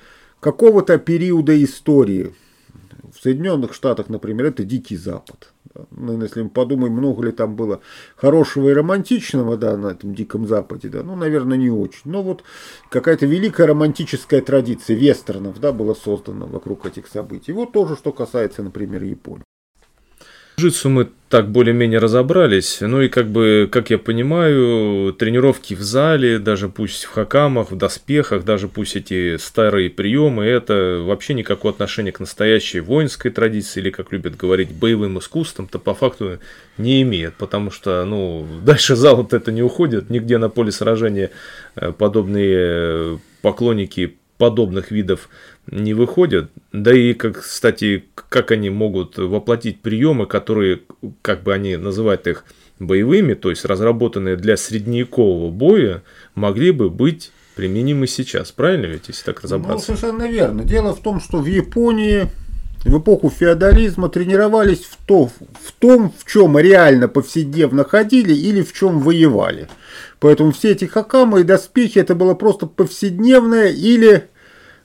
какого-то 0.40 0.98
периода 0.98 1.62
истории. 1.62 2.34
В 3.02 3.22
Соединенных 3.22 3.74
Штатах, 3.74 4.08
например, 4.08 4.46
это 4.46 4.64
Дикий 4.64 4.96
Запад. 4.96 5.52
Ну, 5.90 6.20
если 6.20 6.42
мы 6.42 6.50
подумаем, 6.50 6.92
много 6.94 7.26
ли 7.26 7.32
там 7.32 7.54
было 7.54 7.80
хорошего 8.16 8.68
и 8.68 8.72
романтичного, 8.72 9.56
да, 9.56 9.76
на 9.76 9.88
этом 9.88 10.14
Диком 10.14 10.46
Западе, 10.46 10.88
да, 10.88 11.02
ну, 11.02 11.14
наверное, 11.14 11.56
не 11.56 11.70
очень. 11.70 12.10
Но 12.10 12.22
вот 12.22 12.42
какая-то 12.90 13.26
великая 13.26 13.68
романтическая 13.68 14.40
традиция 14.40 14.96
вестернов, 14.96 15.60
да, 15.60 15.72
была 15.72 15.94
создана 15.94 16.46
вокруг 16.46 16.86
этих 16.86 17.06
событий. 17.06 17.52
Вот 17.52 17.72
тоже, 17.72 17.96
что 17.96 18.12
касается, 18.12 18.62
например, 18.62 19.02
Японии. 19.02 19.44
Джитсу 20.58 20.88
мы 20.88 21.08
так 21.28 21.48
более-менее 21.50 22.00
разобрались. 22.00 22.78
Ну 22.80 23.00
и 23.00 23.08
как 23.08 23.28
бы, 23.28 23.68
как 23.70 23.90
я 23.90 23.98
понимаю, 23.98 25.12
тренировки 25.12 25.74
в 25.74 25.82
зале, 25.82 26.40
даже 26.40 26.68
пусть 26.68 27.04
в 27.04 27.10
хакамах, 27.10 27.70
в 27.70 27.76
доспехах, 27.76 28.44
даже 28.44 28.66
пусть 28.66 28.96
эти 28.96 29.36
старые 29.36 29.88
приемы, 29.88 30.44
это 30.44 31.00
вообще 31.04 31.34
никакого 31.34 31.72
отношения 31.72 32.10
к 32.10 32.18
настоящей 32.18 32.80
воинской 32.80 33.30
традиции 33.30 33.78
или, 33.78 33.90
как 33.90 34.10
любят 34.10 34.36
говорить, 34.36 34.72
боевым 34.72 35.20
искусствам-то 35.20 35.78
по 35.78 35.94
факту 35.94 36.40
не 36.76 37.02
имеет. 37.02 37.34
Потому 37.34 37.70
что, 37.70 38.04
ну, 38.04 38.44
дальше 38.64 38.96
зала 38.96 39.26
это 39.30 39.52
не 39.52 39.62
уходит. 39.62 40.10
Нигде 40.10 40.38
на 40.38 40.48
поле 40.48 40.72
сражения 40.72 41.30
э, 41.76 41.92
подобные 41.92 43.20
поклонники 43.42 44.17
подобных 44.38 44.90
видов 44.90 45.28
не 45.66 45.92
выходят. 45.92 46.50
Да 46.72 46.94
и, 46.94 47.12
как, 47.12 47.42
кстати, 47.42 48.04
как 48.14 48.50
они 48.50 48.70
могут 48.70 49.18
воплотить 49.18 49.82
приемы, 49.82 50.26
которые, 50.26 50.80
как 51.22 51.42
бы 51.42 51.52
они 51.52 51.76
называют 51.76 52.26
их, 52.26 52.44
боевыми, 52.78 53.34
то 53.34 53.50
есть 53.50 53.64
разработанные 53.64 54.36
для 54.36 54.56
средневекового 54.56 55.50
боя, 55.50 56.02
могли 56.34 56.70
бы 56.70 56.90
быть 56.90 57.32
применимы 57.56 58.06
сейчас. 58.06 58.52
Правильно 58.52 58.86
ведь, 58.86 59.08
если 59.08 59.24
так 59.24 59.42
разобраться? 59.42 59.90
Ну, 59.90 59.96
совершенно 59.96 60.28
верно. 60.28 60.62
Дело 60.62 60.94
в 60.94 61.02
том, 61.02 61.20
что 61.20 61.38
в 61.38 61.46
Японии 61.46 62.30
в 62.84 62.98
эпоху 62.98 63.30
феодализма 63.30 64.08
тренировались 64.08 64.84
в, 64.84 64.96
то, 65.06 65.26
в 65.26 65.72
том, 65.78 66.12
в 66.16 66.30
чем 66.30 66.58
реально 66.58 67.08
повседневно 67.08 67.84
ходили 67.84 68.32
или 68.32 68.62
в 68.62 68.72
чем 68.72 69.00
воевали. 69.00 69.68
Поэтому 70.20 70.52
все 70.52 70.72
эти 70.72 70.84
хакамы 70.84 71.40
и 71.40 71.44
доспехи 71.44 71.98
это 71.98 72.14
было 72.14 72.34
просто 72.34 72.66
повседневное 72.66 73.68
или 73.68 74.28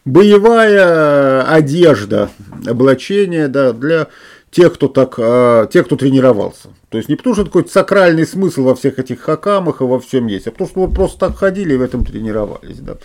боевая 0.05 1.43
одежда, 1.43 2.29
облачение 2.65 3.47
да, 3.47 3.73
для 3.73 4.07
тех, 4.51 4.73
кто 4.73 4.87
так, 4.87 5.15
а, 5.17 5.65
тех, 5.67 5.85
кто 5.85 5.95
тренировался. 5.95 6.69
То 6.89 6.97
есть 6.97 7.09
не 7.09 7.15
потому, 7.15 7.35
что 7.35 7.45
такой 7.45 7.67
сакральный 7.67 8.27
смысл 8.27 8.63
во 8.63 8.75
всех 8.75 8.99
этих 8.99 9.21
хакамах 9.21 9.81
и 9.81 9.85
во 9.85 9.99
всем 9.99 10.27
есть, 10.27 10.47
а 10.47 10.51
потому 10.51 10.69
что 10.69 10.79
вот 10.81 10.93
просто 10.93 11.19
так 11.19 11.37
ходили 11.37 11.73
и 11.73 11.77
в 11.77 11.81
этом 11.81 12.05
тренировались, 12.05 12.77
да, 12.77 12.97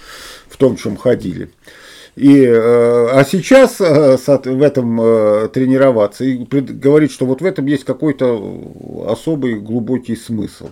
в 0.48 0.56
том, 0.56 0.76
чем 0.76 0.96
ходили. 0.96 1.50
И, 2.18 2.42
э, 2.42 3.08
а 3.12 3.24
сейчас 3.24 3.80
э, 3.80 4.16
в 4.16 4.62
этом 4.62 5.00
э, 5.00 5.48
тренироваться 5.52 6.24
и 6.24 6.36
говорить, 6.36 7.12
что 7.12 7.26
вот 7.26 7.40
в 7.40 7.44
этом 7.44 7.66
есть 7.66 7.84
какой-то 7.84 9.06
особый 9.06 9.60
глубокий 9.60 10.16
смысл. 10.16 10.70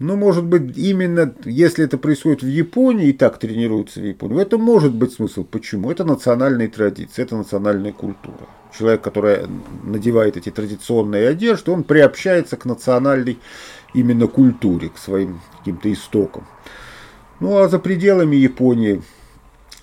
Ну, 0.00 0.16
может 0.16 0.44
быть, 0.44 0.76
именно 0.76 1.32
если 1.44 1.84
это 1.84 1.98
происходит 1.98 2.42
в 2.42 2.48
Японии 2.48 3.10
и 3.10 3.12
так 3.12 3.38
тренируются 3.38 4.00
в 4.00 4.04
Японии, 4.04 4.34
в 4.34 4.38
этом 4.38 4.60
может 4.60 4.92
быть 4.92 5.12
смысл. 5.12 5.44
Почему? 5.44 5.88
Это 5.88 6.04
национальные 6.04 6.66
традиции, 6.66 7.22
это 7.22 7.36
национальная 7.36 7.92
культура. 7.92 8.48
Человек, 8.76 9.02
который 9.02 9.46
надевает 9.84 10.36
эти 10.36 10.50
традиционные 10.50 11.28
одежды, 11.28 11.70
он 11.70 11.84
приобщается 11.84 12.56
к 12.56 12.64
национальной 12.64 13.38
именно 13.94 14.26
культуре, 14.26 14.88
к 14.88 14.98
своим 14.98 15.40
каким-то 15.58 15.92
истокам. 15.92 16.44
Ну, 17.38 17.58
а 17.58 17.68
за 17.68 17.78
пределами 17.78 18.34
Японии, 18.34 19.00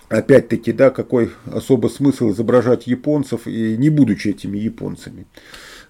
опять-таки, 0.10 0.72
да, 0.72 0.90
какой 0.90 1.32
особый 1.46 1.90
смысл 1.90 2.32
изображать 2.32 2.88
японцев, 2.88 3.48
и 3.48 3.76
не 3.78 3.90
будучи 3.90 4.30
этими 4.30 4.58
японцами. 4.58 5.26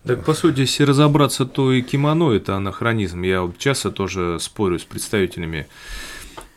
Так, 0.04 0.24
по 0.24 0.34
сути, 0.34 0.62
если 0.62 0.84
разобраться, 0.84 1.46
то 1.46 1.72
и 1.72 1.82
кимоно– 1.82 2.32
это 2.34 2.56
анахронизм. 2.56 3.24
Я 3.24 3.42
вот 3.42 3.58
часто 3.58 3.92
тоже 3.92 4.38
спорю 4.40 4.78
с 4.78 4.84
представителями 4.84 5.66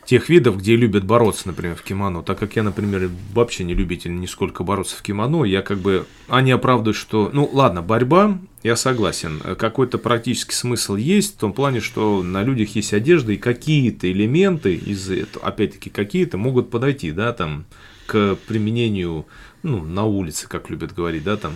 тех 0.09 0.27
видов, 0.27 0.57
где 0.57 0.75
любят 0.75 1.03
бороться, 1.03 1.43
например, 1.45 1.75
в 1.75 1.83
кимоно. 1.83 2.23
Так 2.23 2.39
как 2.39 2.55
я, 2.55 2.63
например, 2.63 3.11
вообще 3.31 3.63
не 3.63 3.75
любитель 3.75 4.19
нисколько 4.19 4.63
бороться 4.63 4.97
в 4.97 5.03
кимоно, 5.03 5.43
я 5.43 5.61
как 5.61 5.77
бы... 5.77 6.07
Они 6.27 6.51
оправдывают, 6.51 6.97
что... 6.97 7.29
Ну, 7.31 7.47
ладно, 7.53 7.83
борьба, 7.83 8.39
я 8.63 8.75
согласен. 8.75 9.39
Какой-то 9.59 9.99
практический 9.99 10.55
смысл 10.55 10.95
есть 10.95 11.35
в 11.35 11.39
том 11.39 11.53
плане, 11.53 11.79
что 11.79 12.23
на 12.23 12.41
людях 12.41 12.69
есть 12.75 12.91
одежда, 12.91 13.33
и 13.33 13.37
какие-то 13.37 14.11
элементы 14.11 14.73
из 14.73 15.11
этого, 15.11 15.45
опять-таки, 15.45 15.91
какие-то 15.91 16.39
могут 16.39 16.71
подойти, 16.71 17.11
да, 17.11 17.31
там, 17.31 17.65
к 18.07 18.35
применению 18.47 19.27
ну, 19.61 19.83
на 19.83 20.05
улице, 20.05 20.47
как 20.49 20.71
любят 20.71 20.91
говорить, 20.95 21.23
да, 21.23 21.37
там 21.37 21.53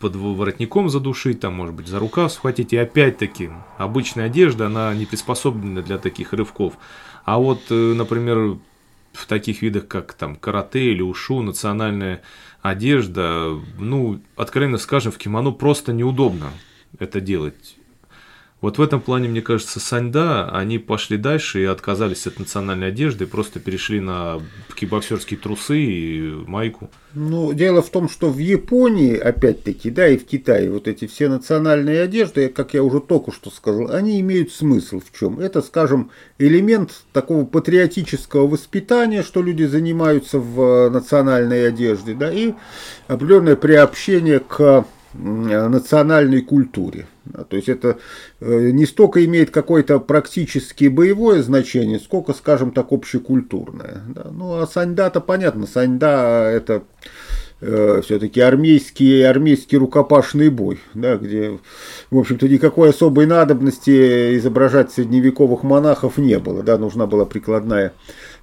под 0.00 0.16
воротником 0.16 0.88
задушить, 0.88 1.40
там, 1.40 1.52
может 1.52 1.74
быть, 1.74 1.88
за 1.88 1.98
рукав 1.98 2.32
схватить. 2.32 2.72
И 2.72 2.78
опять-таки, 2.78 3.50
обычная 3.76 4.26
одежда, 4.26 4.68
она 4.68 4.94
не 4.94 5.04
приспособлена 5.04 5.82
для 5.82 5.98
таких 5.98 6.32
рывков. 6.32 6.78
А 7.26 7.38
вот, 7.38 7.60
э, 7.70 7.74
например, 7.74 8.56
в 9.12 9.26
таких 9.26 9.60
видах, 9.60 9.88
как 9.88 10.14
там 10.14 10.36
карате 10.36 10.92
или 10.92 11.02
ушу, 11.02 11.42
национальная 11.42 12.22
одежда, 12.62 13.60
ну, 13.80 14.20
откровенно 14.36 14.78
скажем, 14.78 15.10
в 15.10 15.18
кимоно 15.18 15.50
просто 15.50 15.92
неудобно 15.92 16.50
это 17.00 17.20
делать. 17.20 17.76
Вот 18.62 18.78
в 18.78 18.82
этом 18.82 19.02
плане, 19.02 19.28
мне 19.28 19.42
кажется, 19.42 19.80
Саньда, 19.80 20.48
они 20.48 20.78
пошли 20.78 21.18
дальше 21.18 21.60
и 21.60 21.66
отказались 21.66 22.26
от 22.26 22.38
национальной 22.38 22.88
одежды, 22.88 23.24
и 23.24 23.26
просто 23.26 23.60
перешли 23.60 24.00
на 24.00 24.40
кикбоксерские 24.74 25.38
трусы 25.38 25.78
и 25.78 26.32
майку. 26.46 26.90
Ну, 27.12 27.52
дело 27.52 27.82
в 27.82 27.90
том, 27.90 28.08
что 28.08 28.30
в 28.30 28.38
Японии, 28.38 29.14
опять-таки, 29.14 29.90
да, 29.90 30.08
и 30.08 30.16
в 30.16 30.24
Китае 30.24 30.70
вот 30.70 30.88
эти 30.88 31.06
все 31.06 31.28
национальные 31.28 32.00
одежды, 32.00 32.48
как 32.48 32.72
я 32.72 32.82
уже 32.82 33.00
только 33.00 33.30
что 33.30 33.50
сказал, 33.50 33.90
они 33.90 34.20
имеют 34.20 34.50
смысл 34.50 35.00
в 35.00 35.18
чем? 35.18 35.38
Это, 35.38 35.60
скажем, 35.60 36.10
элемент 36.38 37.04
такого 37.12 37.44
патриотического 37.44 38.46
воспитания, 38.48 39.22
что 39.22 39.42
люди 39.42 39.64
занимаются 39.64 40.38
в 40.38 40.88
национальной 40.88 41.68
одежде, 41.68 42.14
да, 42.14 42.32
и 42.32 42.54
определенное 43.06 43.56
приобщение 43.56 44.40
к 44.40 44.86
национальной 45.16 46.42
культуре. 46.42 47.06
То 47.48 47.56
есть 47.56 47.68
это 47.68 47.98
э, 48.40 48.70
не 48.70 48.86
столько 48.86 49.24
имеет 49.24 49.50
какое-то 49.50 49.98
практически 49.98 50.88
боевое 50.88 51.42
значение, 51.42 51.98
сколько, 51.98 52.32
скажем 52.32 52.70
так, 52.70 52.92
общекультурное. 52.92 54.02
Ну 54.30 54.60
а 54.60 54.66
саньда-то 54.66 55.20
понятно, 55.20 55.66
саньда 55.66 56.50
это 56.50 56.84
э, 57.60 58.00
все-таки 58.04 58.40
армейский, 58.40 59.22
армейский 59.22 59.76
рукопашный 59.76 60.50
бой, 60.50 60.78
да, 60.94 61.16
где, 61.16 61.58
в 62.10 62.18
общем-то, 62.18 62.48
никакой 62.48 62.90
особой 62.90 63.26
надобности 63.26 64.36
изображать 64.38 64.92
средневековых 64.92 65.62
монахов 65.62 66.18
не 66.18 66.38
было, 66.38 66.62
да, 66.62 66.78
нужна 66.78 67.06
была 67.06 67.24
прикладная, 67.24 67.92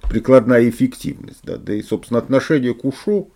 прикладная 0.02 0.68
эффективность, 0.68 1.40
да, 1.42 1.56
да 1.56 1.74
и, 1.74 1.82
собственно, 1.82 2.18
отношение 2.18 2.74
к 2.74 2.84
ушу, 2.84 3.30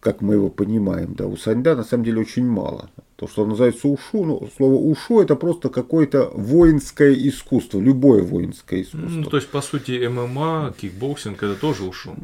как 0.00 0.20
мы 0.20 0.34
его 0.34 0.48
понимаем, 0.48 1.14
да, 1.14 1.26
у 1.26 1.36
Саньда 1.36 1.74
на 1.74 1.84
самом 1.84 2.04
деле 2.04 2.20
очень 2.20 2.46
мало. 2.46 2.90
То, 3.16 3.26
что 3.26 3.44
называется 3.44 3.88
ушу, 3.88 4.24
ну, 4.24 4.48
слово 4.56 4.74
ушу 4.74 5.20
это 5.20 5.34
просто 5.34 5.70
какое-то 5.70 6.30
воинское 6.32 7.12
искусство, 7.14 7.80
любое 7.80 8.22
воинское 8.22 8.82
искусство. 8.82 9.08
Ну, 9.08 9.24
то 9.24 9.38
есть, 9.38 9.48
по 9.48 9.60
сути, 9.60 10.06
ММА, 10.06 10.72
кикбоксинг 10.80 11.42
это 11.42 11.56
тоже 11.56 11.82
ушу. 11.82 12.14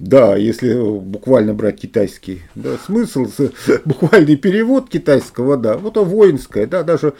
Да, 0.00 0.36
если 0.36 0.74
буквально 0.74 1.54
брать 1.54 1.80
китайский 1.80 2.42
да, 2.56 2.78
смысл, 2.78 3.28
буквальный 3.84 4.34
перевод 4.34 4.88
китайского, 4.88 5.56
да, 5.56 5.78
вот 5.78 5.92
это 5.92 6.02
воинское, 6.02 6.66
да, 6.66 6.82
даже, 6.82 7.14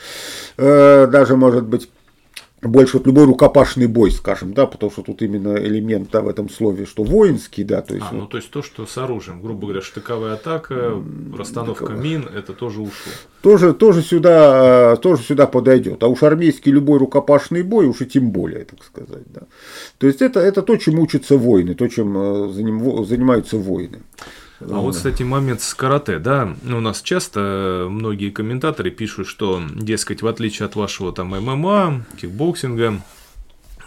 э, 0.56 1.06
даже 1.06 1.36
может 1.36 1.66
быть 1.66 1.88
больше 2.60 2.98
вот 2.98 3.06
любой 3.06 3.24
рукопашный 3.24 3.86
бой, 3.86 4.10
скажем, 4.10 4.52
да, 4.52 4.66
потому 4.66 4.90
что 4.90 5.02
тут 5.02 5.22
именно 5.22 5.56
элемент 5.56 6.10
да, 6.10 6.22
в 6.22 6.28
этом 6.28 6.50
слове, 6.50 6.86
что 6.86 7.04
воинский, 7.04 7.62
да, 7.62 7.82
то 7.82 7.94
есть. 7.94 8.06
А, 8.10 8.14
вот, 8.14 8.20
ну 8.20 8.26
то 8.26 8.36
есть 8.36 8.50
то, 8.50 8.62
что 8.62 8.84
с 8.84 8.98
оружием, 8.98 9.40
грубо 9.40 9.68
говоря, 9.68 9.80
штыковая 9.80 10.34
атака, 10.34 11.00
расстановка 11.36 11.84
Штыковая. 11.84 12.02
мин, 12.02 12.28
это 12.34 12.52
тоже 12.54 12.80
ушу. 12.80 13.12
Тоже, 13.42 13.74
тоже 13.74 14.02
сюда, 14.02 14.96
тоже 14.96 15.22
сюда 15.22 15.46
подойдет. 15.46 16.02
А 16.02 16.08
уж 16.08 16.22
армейский 16.24 16.72
любой 16.72 16.98
рукопашный 16.98 17.62
бой, 17.62 17.86
уж 17.86 18.00
и 18.00 18.06
тем 18.06 18.30
более, 18.30 18.64
так 18.64 18.82
сказать, 18.82 19.24
да. 19.32 19.42
То 19.98 20.06
есть 20.08 20.20
это, 20.20 20.40
это 20.40 20.62
то, 20.62 20.76
чем 20.76 20.98
учатся 20.98 21.36
воины, 21.36 21.74
то, 21.74 21.86
чем 21.86 22.16
э, 22.16 22.52
занимаются 22.52 23.56
воины. 23.56 24.00
А 24.60 24.78
вот, 24.78 24.96
кстати, 24.96 25.22
момент 25.22 25.60
с 25.60 25.72
карате, 25.74 26.18
да, 26.18 26.54
у 26.64 26.80
нас 26.80 27.00
часто 27.02 27.86
многие 27.88 28.30
комментаторы 28.30 28.90
пишут, 28.90 29.28
что, 29.28 29.62
дескать, 29.74 30.22
в 30.22 30.26
отличие 30.26 30.66
от 30.66 30.74
вашего 30.74 31.12
там 31.12 31.28
ММА, 31.28 32.04
кикбоксинга, 32.20 33.00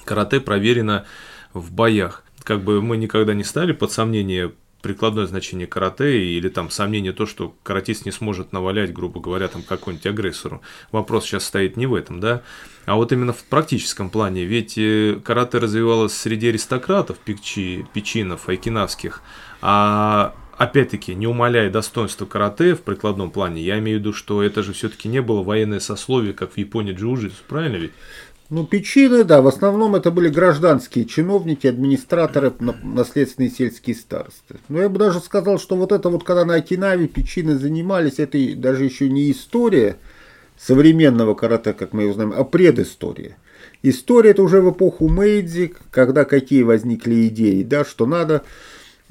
карате 0.05 0.39
проверено 0.39 1.05
в 1.53 1.71
боях. 1.71 2.23
Как 2.43 2.63
бы 2.63 2.81
мы 2.81 2.97
никогда 2.97 3.33
не 3.33 3.43
стали 3.43 3.73
под 3.73 3.91
сомнение 3.91 4.53
прикладное 4.81 5.27
значение 5.27 5.67
карате 5.67 6.25
или 6.25 6.49
там 6.49 6.69
сомнение 6.69 7.13
то, 7.13 7.25
что 7.25 7.55
каратист 7.63 8.05
не 8.05 8.11
сможет 8.11 8.51
навалять, 8.51 8.93
грубо 8.93 9.19
говоря, 9.19 9.47
там 9.47 9.61
какому-нибудь 9.61 10.07
агрессору. 10.07 10.61
Вопрос 10.91 11.25
сейчас 11.25 11.45
стоит 11.45 11.77
не 11.77 11.85
в 11.85 11.93
этом, 11.93 12.19
да, 12.19 12.41
а 12.85 12.95
вот 12.95 13.11
именно 13.11 13.33
в 13.33 13.43
практическом 13.43 14.09
плане. 14.09 14.45
Ведь 14.45 14.77
э, 14.77 15.19
карате 15.23 15.59
развивалось 15.59 16.13
среди 16.13 16.49
аристократов, 16.49 17.19
печи, 17.19 17.85
печинов, 17.93 18.49
айкинавских, 18.49 19.21
а 19.61 20.33
опять-таки, 20.57 21.15
не 21.15 21.27
умаляя 21.27 21.69
достоинства 21.69 22.25
карате 22.25 22.75
в 22.75 22.81
прикладном 22.81 23.31
плане, 23.31 23.61
я 23.61 23.79
имею 23.79 23.97
в 23.97 24.01
виду, 24.01 24.13
что 24.13 24.41
это 24.43 24.63
же 24.63 24.73
все-таки 24.73 25.07
не 25.07 25.21
было 25.21 25.43
военное 25.43 25.79
сословие, 25.79 26.33
как 26.33 26.53
в 26.53 26.57
Японии 26.57 26.93
джиу-джитсу, 26.93 27.43
правильно 27.47 27.77
ведь? 27.77 27.91
Ну, 28.51 28.65
печины, 28.65 29.23
да, 29.23 29.41
в 29.41 29.47
основном 29.47 29.95
это 29.95 30.11
были 30.11 30.27
гражданские 30.27 31.05
чиновники, 31.05 31.67
администраторы, 31.67 32.51
наследственные 32.83 33.49
сельские 33.49 33.95
старосты. 33.95 34.55
Но 34.67 34.81
я 34.81 34.89
бы 34.89 34.99
даже 34.99 35.21
сказал, 35.21 35.57
что 35.57 35.77
вот 35.77 35.93
это 35.93 36.09
вот, 36.09 36.25
когда 36.25 36.43
на 36.43 36.55
Окинаве 36.55 37.07
печины 37.07 37.57
занимались, 37.57 38.19
это 38.19 38.37
даже 38.57 38.83
еще 38.83 39.09
не 39.09 39.31
история 39.31 39.95
современного 40.57 41.33
карате, 41.33 41.71
как 41.71 41.93
мы 41.93 42.03
его 42.03 42.13
знаем, 42.13 42.33
а 42.35 42.43
предыстория. 42.43 43.37
История 43.83 44.31
это 44.31 44.43
уже 44.43 44.61
в 44.61 44.69
эпоху 44.71 45.07
Мэйдзи, 45.07 45.73
когда 45.89 46.25
какие 46.25 46.63
возникли 46.63 47.27
идеи, 47.29 47.63
да, 47.63 47.85
что 47.85 48.05
надо 48.05 48.43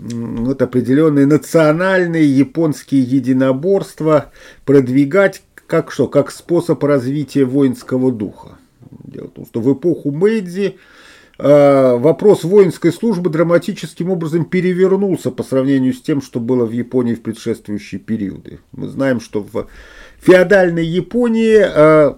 вот 0.01 0.63
определенные 0.63 1.27
национальные 1.27 2.25
японские 2.25 3.03
единоборства 3.03 4.31
продвигать 4.65 5.43
как 5.67 5.93
что, 5.93 6.09
как 6.09 6.31
способ 6.31 6.83
развития 6.83 7.45
воинского 7.45 8.11
духа. 8.11 8.59
Дело 9.05 9.27
в 9.27 9.31
том, 9.31 9.47
что 9.47 9.61
в 9.61 9.73
эпоху 9.73 10.11
Мэйдзи 10.11 10.77
э, 11.39 11.97
вопрос 11.97 12.43
воинской 12.43 12.93
службы 12.93 13.31
драматическим 13.31 14.11
образом 14.11 14.47
перевернулся 14.47 15.31
по 15.31 15.45
сравнению 15.45 15.95
с 15.95 16.01
тем, 16.01 16.23
что 16.23 16.41
было 16.41 16.65
в 16.65 16.73
Японии 16.73 17.15
в 17.15 17.23
предшествующие 17.23 18.01
периоды. 18.01 18.59
Мы 18.73 18.89
знаем, 18.89 19.21
что 19.21 19.47
в 19.53 19.69
феодальной 20.21 20.85
Японии 20.85 21.63
э, 21.63 22.15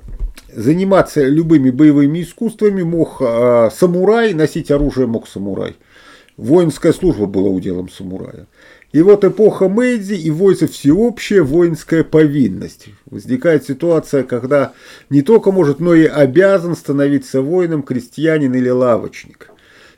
заниматься 0.55 1.23
любыми 1.27 1.71
боевыми 1.71 2.23
искусствами 2.23 2.83
мог 2.83 3.19
э, 3.21 3.71
самурай, 3.75 4.33
носить 4.33 4.71
оружие 4.71 5.07
мог 5.07 5.29
самурай. 5.29 5.77
Воинская 6.37 6.93
служба 6.93 7.27
была 7.27 7.49
уделом 7.49 7.89
самурая. 7.91 8.47
И 8.93 9.01
вот 9.01 9.25
эпоха 9.25 9.69
Мэйдзи 9.69 10.15
и 10.15 10.31
вводится 10.31 10.67
всеобщая 10.67 11.43
воинская 11.43 12.05
повинность. 12.05 12.89
Возникает 13.07 13.65
ситуация, 13.65 14.23
когда 14.23 14.73
не 15.09 15.23
только 15.23 15.51
может, 15.51 15.81
но 15.81 15.95
и 15.95 16.05
обязан 16.05 16.77
становиться 16.77 17.41
воином 17.41 17.83
крестьянин 17.83 18.55
или 18.55 18.69
лавочник. 18.69 19.51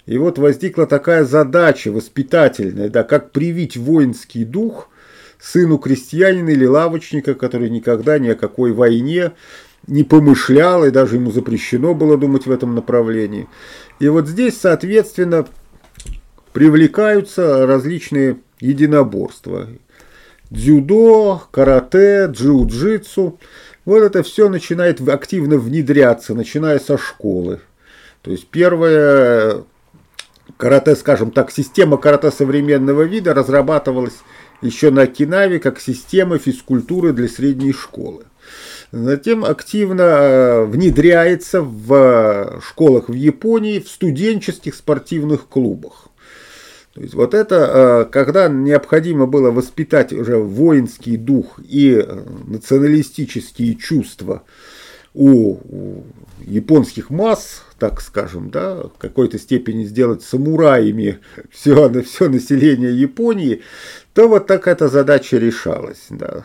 И 0.07 0.19
вот 0.19 0.39
возникла 0.39 0.87
такая 0.87 1.25
задача 1.25 1.91
воспитательная, 1.91 2.89
да, 2.89 3.05
как 3.05 3.33
привить 3.33 3.77
воинский 3.77 4.45
дух 4.45 4.91
сыну 5.41 5.79
крестьянина 5.79 6.51
или 6.51 6.67
лавочника, 6.67 7.35
который 7.35 7.71
никогда 7.71 8.19
ни 8.19 8.29
о 8.29 8.35
какой 8.35 8.73
войне 8.73 9.33
не 9.87 10.05
помышлял, 10.05 10.85
и 10.85 10.91
даже 10.91 11.17
ему 11.17 11.31
запрещено 11.31 11.95
было 11.95 12.17
думать 12.17 12.47
в 12.47 12.51
этом 12.51 12.75
направлении. 12.75 13.49
И 13.99 14.09
вот 14.09 14.29
здесь, 14.29 14.59
соответственно, 14.59 15.47
привлекаются 16.55 17.67
различные 17.67 18.39
единоборства. 18.61 19.67
Дзюдо, 20.51 21.43
карате, 21.51 22.27
джиу-джитсу. 22.31 23.39
Вот 23.85 23.99
это 24.01 24.23
все 24.23 24.49
начинает 24.49 25.07
активно 25.07 25.59
внедряться, 25.59 26.33
начиная 26.33 26.79
со 26.79 26.97
школы. 26.97 27.61
То 28.23 28.31
есть 28.31 28.47
первое 28.47 29.65
карате, 30.57 30.95
скажем 30.95 31.33
так, 31.33 31.51
система 31.51 31.97
карате 31.97 32.31
современного 32.31 33.03
вида 33.03 33.35
разрабатывалась 33.35 34.15
еще 34.63 34.91
на 34.91 35.03
Окинаве 35.03 35.59
как 35.59 35.81
система 35.81 36.39
физкультуры 36.39 37.13
для 37.13 37.29
средней 37.29 37.73
школы. 37.73 38.27
Затем 38.93 39.45
активно 39.45 40.03
э, 40.03 40.65
внедряется 40.67 41.63
в 41.63 42.63
школах 42.65 43.09
в 43.09 43.15
Японии, 43.15 43.81
в 43.81 43.89
студенческих 43.89 44.77
спортивных 44.77 45.49
клубах. 45.49 46.11
То 46.95 47.01
есть 47.01 47.15
вот 47.15 47.35
это, 47.35 48.05
э, 48.07 48.13
когда 48.13 48.49
необходимо 48.49 49.27
было 49.27 49.51
воспитать 49.51 50.13
уже 50.13 50.39
воинский 50.39 51.17
дух 51.17 51.59
и 51.59 51.95
э, 51.95 52.23
националистические 52.47 53.75
чувства 53.75 54.45
у, 55.13 55.59
японских 56.41 57.11
масс, 57.11 57.63
так 57.81 58.01
скажем, 58.01 58.51
да, 58.51 58.85
в 58.85 58.93
какой-то 58.99 59.39
степени 59.39 59.85
сделать 59.85 60.23
самураями 60.23 61.19
все, 61.51 62.03
все 62.03 62.29
население 62.29 62.97
Японии, 62.97 63.63
то 64.13 64.29
вот 64.29 64.47
так 64.47 64.69
эта 64.69 64.89
задача 64.89 65.37
решалась. 65.37 66.07
Да. 66.11 66.45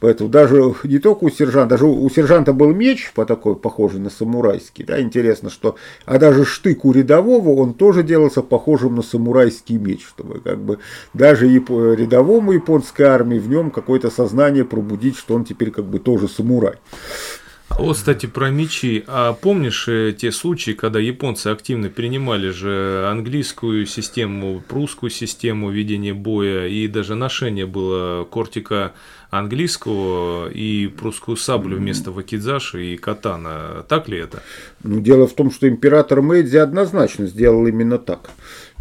Поэтому 0.00 0.28
даже 0.28 0.74
не 0.84 0.98
только 0.98 1.24
у 1.24 1.30
сержанта, 1.30 1.70
даже 1.70 1.86
у 1.86 2.08
сержанта 2.10 2.52
был 2.52 2.72
меч 2.72 3.12
по 3.14 3.24
такой, 3.24 3.56
похожий 3.56 4.00
на 4.00 4.10
самурайский, 4.10 4.84
да, 4.84 5.00
интересно, 5.00 5.50
что, 5.50 5.76
а 6.04 6.18
даже 6.18 6.44
штык 6.44 6.84
у 6.84 6.92
рядового, 6.92 7.60
он 7.60 7.74
тоже 7.74 8.02
делался 8.02 8.42
похожим 8.42 8.96
на 8.96 9.02
самурайский 9.02 9.76
меч, 9.76 10.06
чтобы 10.06 10.40
как 10.40 10.58
бы 10.58 10.78
даже 11.14 11.48
рядовому 11.48 12.52
японской 12.52 13.02
армии 13.02 13.38
в 13.38 13.48
нем 13.48 13.70
какое-то 13.70 14.10
сознание 14.10 14.64
пробудить, 14.64 15.16
что 15.16 15.34
он 15.34 15.44
теперь 15.44 15.70
как 15.70 15.84
бы 15.84 15.98
тоже 15.98 16.28
самурай. 16.28 16.76
А 17.68 17.82
вот, 17.82 17.96
кстати, 17.96 18.26
про 18.26 18.48
мечи. 18.50 19.04
А 19.06 19.32
помнишь 19.34 19.86
э, 19.88 20.14
те 20.16 20.32
случаи, 20.32 20.70
когда 20.70 20.98
японцы 20.98 21.48
активно 21.48 21.90
принимали 21.90 22.48
же 22.48 23.06
английскую 23.10 23.86
систему, 23.86 24.62
прусскую 24.66 25.10
систему 25.10 25.70
ведения 25.70 26.14
боя, 26.14 26.68
и 26.68 26.86
даже 26.88 27.16
ношение 27.16 27.66
было 27.66 28.24
кортика 28.24 28.94
английского 29.38 30.48
и 30.48 30.86
прусскую 30.88 31.36
саблю 31.36 31.76
вместо 31.76 32.10
вакидзаши 32.10 32.94
и 32.94 32.96
катана. 32.96 33.84
Так 33.88 34.08
ли 34.08 34.18
это? 34.18 34.42
Ну, 34.82 35.00
дело 35.00 35.26
в 35.26 35.34
том, 35.34 35.50
что 35.50 35.68
император 35.68 36.22
Мэйдзи 36.22 36.56
однозначно 36.56 37.26
сделал 37.26 37.66
именно 37.66 37.98
так. 37.98 38.30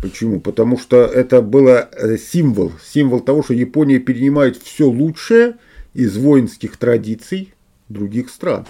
Почему? 0.02 0.39
Потому 0.39 0.78
что 0.78 0.98
это 0.98 1.41
было 1.41 1.89
э, 1.91 2.18
символ, 2.18 2.74
символ 2.84 3.22
того, 3.22 3.44
что 3.44 3.54
Япония 3.54 4.00
перенимает 4.00 4.58
все 4.58 4.86
лучшее 4.86 5.56
из 5.94 6.18
воинских 6.18 6.78
традиций 6.78 7.54
других 7.89 8.30
стран. 8.30 8.65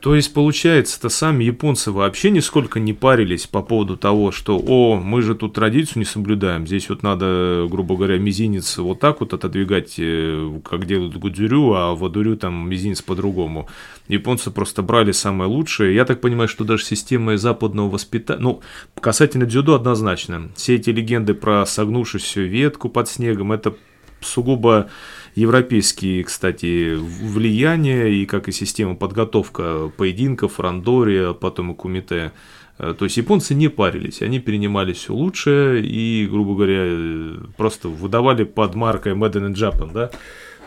То 0.00 0.14
есть, 0.14 0.32
получается-то 0.32 1.10
сами 1.10 1.44
японцы 1.44 1.90
вообще 1.90 2.30
нисколько 2.30 2.80
не 2.80 2.94
парились 2.94 3.46
по 3.46 3.60
поводу 3.60 3.98
того, 3.98 4.32
что, 4.32 4.58
о, 4.58 4.96
мы 4.96 5.20
же 5.20 5.34
тут 5.34 5.52
традицию 5.52 5.98
не 5.98 6.04
соблюдаем, 6.06 6.66
здесь 6.66 6.88
вот 6.88 7.02
надо, 7.02 7.66
грубо 7.70 7.96
говоря, 7.96 8.18
мизинец 8.18 8.78
вот 8.78 8.98
так 8.98 9.20
вот 9.20 9.34
отодвигать, 9.34 9.96
э, 9.98 10.58
как 10.64 10.86
делают 10.86 11.16
гудзюрю, 11.16 11.74
а 11.74 11.94
в 11.94 12.02
адурю 12.02 12.36
там 12.36 12.70
мизинец 12.70 13.02
по-другому. 13.02 13.68
Японцы 14.08 14.50
просто 14.50 14.82
брали 14.82 15.12
самое 15.12 15.50
лучшее. 15.50 15.94
Я 15.94 16.06
так 16.06 16.22
понимаю, 16.22 16.48
что 16.48 16.64
даже 16.64 16.82
система 16.84 17.36
западного 17.36 17.90
воспитания, 17.90 18.40
ну, 18.40 18.62
касательно 18.98 19.44
дзюдо 19.44 19.74
однозначно. 19.74 20.48
Все 20.56 20.76
эти 20.76 20.88
легенды 20.88 21.34
про 21.34 21.66
согнувшуюся 21.66 22.40
ветку 22.40 22.88
под 22.88 23.06
снегом, 23.08 23.52
это 23.52 23.74
сугубо 24.20 24.88
европейские, 25.34 26.24
кстати, 26.24 26.96
влияния 26.96 28.08
и 28.08 28.26
как 28.26 28.48
и 28.48 28.52
система 28.52 28.94
подготовка 28.96 29.90
поединков, 29.96 30.60
рандори, 30.60 31.34
потом 31.34 31.72
и 31.72 31.74
кумите. 31.74 32.32
Э, 32.78 32.94
то 32.98 33.04
есть 33.04 33.16
японцы 33.16 33.54
не 33.54 33.68
парились, 33.68 34.22
они 34.22 34.40
перенимали 34.40 34.92
все 34.92 35.12
лучшее 35.12 35.82
и, 35.84 36.26
грубо 36.26 36.54
говоря, 36.54 37.40
просто 37.56 37.88
выдавали 37.88 38.44
под 38.44 38.74
маркой 38.74 39.12
Made 39.12 39.34
in 39.34 39.54
Japan, 39.54 39.92
да? 39.92 40.10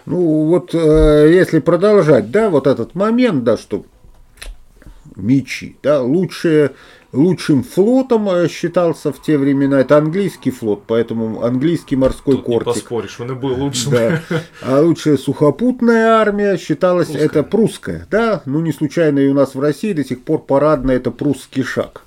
Ну 0.06 0.46
вот 0.46 0.76
э, 0.76 1.32
если 1.34 1.60
продолжать, 1.60 2.30
да, 2.30 2.50
вот 2.50 2.68
этот 2.68 2.94
момент, 2.94 3.44
да, 3.44 3.58
что 3.58 3.86
мечи, 5.16 5.78
да, 5.82 6.02
лучшие 6.02 6.72
лучшим 7.14 7.64
флотом 7.64 8.28
э, 8.30 8.48
считался 8.50 9.14
в 9.14 9.22
те 9.22 9.38
времена. 9.38 9.80
Это 9.80 9.98
английский 9.98 10.52
флот, 10.52 10.84
поэтому 10.88 11.44
английский 11.44 11.96
морской 11.96 12.36
Тут 12.36 12.46
кортик. 12.46 12.68
Не 12.68 12.74
поспоришь, 12.74 13.20
он 13.20 13.32
и 13.32 13.36
был 13.36 13.54
лучшим. 13.54 13.92
Да. 13.92 14.22
А 14.62 14.82
лучшая 14.82 15.18
сухопутная 15.18 16.16
армия 16.16 16.58
считалась 16.58 17.08
прусская. 17.08 17.26
это 17.26 17.44
прусская. 17.44 18.08
Да, 18.10 18.42
ну 18.46 18.60
не 18.62 18.74
случайно 18.74 19.20
и 19.20 19.28
у 19.28 19.34
нас 19.34 19.56
в 19.56 19.60
России 19.60 19.94
до 19.94 20.04
сих 20.04 20.24
пор 20.24 20.40
парадная 20.40 20.98
это 20.98 21.12
прусский 21.12 21.64
шаг. 21.64 22.04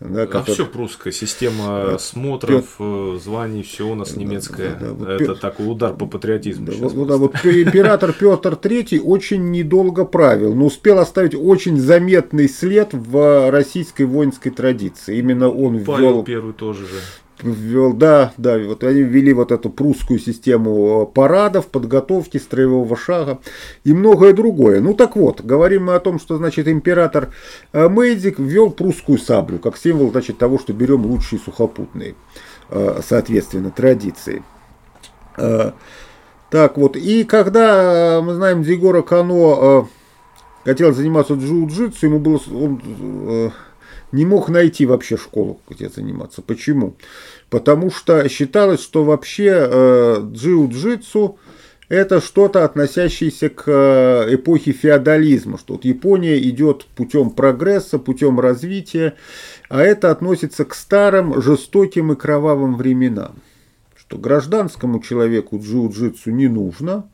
Да, 0.00 0.22
а 0.22 0.42
все 0.44 0.64
прусская 0.64 1.12
система 1.12 1.90
да. 1.90 1.98
смотров. 1.98 2.76
Э, 2.78 3.18
званий, 3.22 3.62
все 3.62 3.86
у 3.86 3.94
нас 3.94 4.16
немецкое. 4.16 4.70
Да, 4.80 4.86
да, 4.86 4.92
вот 4.94 5.08
Это 5.08 5.18
Петр... 5.18 5.38
такой 5.38 5.70
удар 5.70 5.94
по 5.94 6.06
патриотизму. 6.06 6.66
Да, 6.66 6.72
вот, 6.88 7.06
да, 7.06 7.16
вот 7.18 7.34
император 7.44 8.14
Петр 8.14 8.54
III 8.54 9.00
очень 9.00 9.50
недолго 9.50 10.06
правил, 10.06 10.54
но 10.54 10.66
успел 10.66 11.00
оставить 11.00 11.34
очень 11.34 11.78
заметный 11.78 12.48
след 12.48 12.94
в 12.94 13.50
российской 13.50 14.04
воинской 14.04 14.50
традиции. 14.50 15.18
Именно 15.18 15.50
он 15.50 15.76
ввел... 15.76 15.86
Павел 15.86 16.22
первый 16.22 16.54
тоже 16.54 16.86
же 16.86 16.96
ввел, 17.42 17.92
да, 17.92 18.32
да, 18.36 18.58
вот 18.58 18.84
они 18.84 19.02
ввели 19.02 19.32
вот 19.32 19.52
эту 19.52 19.70
прусскую 19.70 20.18
систему 20.18 21.06
парадов, 21.06 21.68
подготовки, 21.68 22.38
строевого 22.38 22.96
шага 22.96 23.38
и 23.84 23.92
многое 23.92 24.32
другое. 24.32 24.80
Ну 24.80 24.94
так 24.94 25.16
вот, 25.16 25.40
говорим 25.42 25.86
мы 25.86 25.94
о 25.94 26.00
том, 26.00 26.18
что, 26.18 26.36
значит, 26.36 26.68
император 26.68 27.32
э, 27.72 27.88
Мэйдзик 27.88 28.38
ввел 28.38 28.70
прусскую 28.70 29.18
саблю, 29.18 29.58
как 29.58 29.76
символ, 29.76 30.10
значит, 30.10 30.38
того, 30.38 30.58
что 30.58 30.72
берем 30.72 31.04
лучшие 31.06 31.38
сухопутные, 31.38 32.14
э, 32.68 33.00
соответственно, 33.06 33.70
традиции. 33.70 34.42
Э, 35.36 35.72
так 36.50 36.76
вот, 36.76 36.96
и 36.96 37.24
когда, 37.24 38.20
мы 38.22 38.34
знаем, 38.34 38.62
Дигора 38.62 39.02
Кано 39.02 39.88
хотел 40.64 40.92
заниматься 40.92 41.34
джиу-джитсу, 41.34 42.06
ему 42.06 42.18
было... 42.18 42.40
Он, 42.52 43.52
не 44.12 44.24
мог 44.24 44.48
найти 44.48 44.86
вообще 44.86 45.16
школу, 45.16 45.60
где 45.68 45.88
заниматься. 45.88 46.42
Почему? 46.42 46.96
Потому 47.48 47.90
что 47.90 48.28
считалось, 48.28 48.82
что 48.82 49.04
вообще 49.04 49.50
э, 49.52 50.16
джиу-джитсу 50.20 51.38
это 51.90 52.20
что-то 52.20 52.64
относящееся 52.64 53.48
к 53.48 53.64
э, 53.66 54.34
эпохе 54.36 54.70
феодализма, 54.70 55.58
что 55.58 55.74
вот 55.74 55.84
Япония 55.84 56.38
идет 56.38 56.86
путем 56.94 57.30
прогресса, 57.30 57.98
путем 57.98 58.38
развития, 58.38 59.14
а 59.68 59.82
это 59.82 60.12
относится 60.12 60.64
к 60.64 60.74
старым, 60.74 61.42
жестоким 61.42 62.12
и 62.12 62.16
кровавым 62.16 62.76
временам. 62.76 63.34
Что 63.96 64.18
гражданскому 64.18 65.00
человеку 65.00 65.58
джиу-джитсу 65.58 66.30
не 66.30 66.46
нужно, 66.46 67.10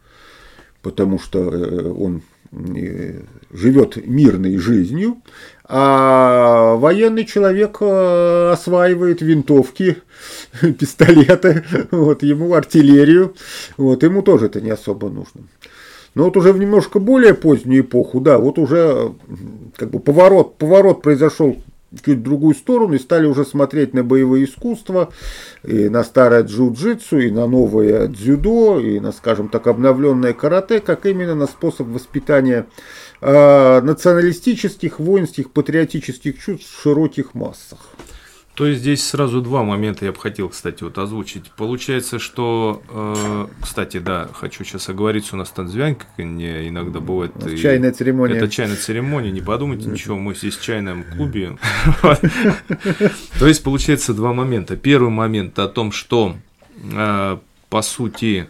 потому 0.82 1.18
что 1.18 1.50
э, 1.50 1.90
он 1.90 2.20
э, 2.52 3.22
живет 3.50 4.06
мирной 4.06 4.59
жизнью, 4.59 5.22
а 5.64 6.45
военный 6.76 7.24
человек 7.24 7.78
э, 7.80 8.50
осваивает 8.52 9.22
винтовки, 9.22 9.96
пистолеты, 10.78 11.64
вот, 11.90 12.22
ему 12.22 12.54
артиллерию, 12.54 13.34
вот, 13.76 14.02
ему 14.02 14.22
тоже 14.22 14.46
это 14.46 14.60
не 14.60 14.70
особо 14.70 15.08
нужно. 15.08 15.42
Но 16.14 16.24
вот 16.24 16.36
уже 16.36 16.52
в 16.52 16.58
немножко 16.58 16.98
более 16.98 17.34
позднюю 17.34 17.82
эпоху, 17.82 18.20
да, 18.20 18.38
вот 18.38 18.58
уже 18.58 19.12
как 19.76 19.90
бы 19.90 20.00
поворот, 20.00 20.56
поворот 20.56 21.02
произошел 21.02 21.56
чуть 22.04 22.18
в 22.18 22.22
другую 22.22 22.54
сторону 22.54 22.94
и 22.94 22.98
стали 22.98 23.26
уже 23.26 23.44
смотреть 23.44 23.94
на 23.94 24.02
боевые 24.02 24.44
искусства, 24.44 25.12
и 25.62 25.88
на 25.88 26.04
старое 26.04 26.42
джиу-джитсу, 26.42 27.20
и 27.20 27.30
на 27.30 27.46
новое 27.46 28.08
дзюдо, 28.08 28.80
и 28.80 29.00
на, 29.00 29.12
скажем 29.12 29.48
так, 29.48 29.66
обновленное 29.66 30.32
карате, 30.32 30.80
как 30.80 31.06
именно 31.06 31.34
на 31.34 31.46
способ 31.46 31.86
воспитания 31.88 32.66
э, 33.20 33.81
националистических, 33.81 35.00
воинских, 35.00 35.50
патриотических 35.50 36.38
чувств 36.38 36.76
в 36.76 36.83
широких 36.83 37.35
массах. 37.35 37.79
То 38.57 38.66
есть 38.66 38.81
здесь 38.81 39.05
сразу 39.05 39.42
два 39.42 39.62
момента 39.64 40.07
я 40.07 40.12
бы 40.12 40.18
хотел, 40.18 40.48
кстати, 40.48 40.83
вот 40.83 40.96
озвучить. 40.96 41.50
Получается, 41.59 42.18
что, 42.18 42.83
э, 42.88 43.46
кстати, 43.61 43.98
да, 43.98 44.31
хочу 44.33 44.64
сейчас 44.64 44.88
оговориться, 44.88 45.35
у 45.35 45.38
нас 45.38 45.50
танцвянка 45.50 46.07
не 46.16 46.66
иногда 46.68 47.00
бывает. 47.00 47.33
И, 47.46 47.59
чайная 47.59 47.92
церемония. 47.92 48.37
Это 48.37 48.48
чайная 48.48 48.76
церемония, 48.76 49.31
не 49.31 49.42
подумайте 49.42 49.88
ничего, 49.88 50.16
мы 50.16 50.35
здесь 50.35 50.57
в 50.57 50.62
чайном 50.62 51.05
клубе. 51.05 51.59
То 53.38 53.46
есть 53.46 53.62
получается 53.62 54.14
два 54.14 54.33
момента. 54.33 54.74
Первый 54.76 55.11
момент 55.11 55.59
о 55.59 55.68
том, 55.68 55.92
что 55.92 56.35
э, 56.83 57.37
по 57.68 57.83
сути 57.83 58.46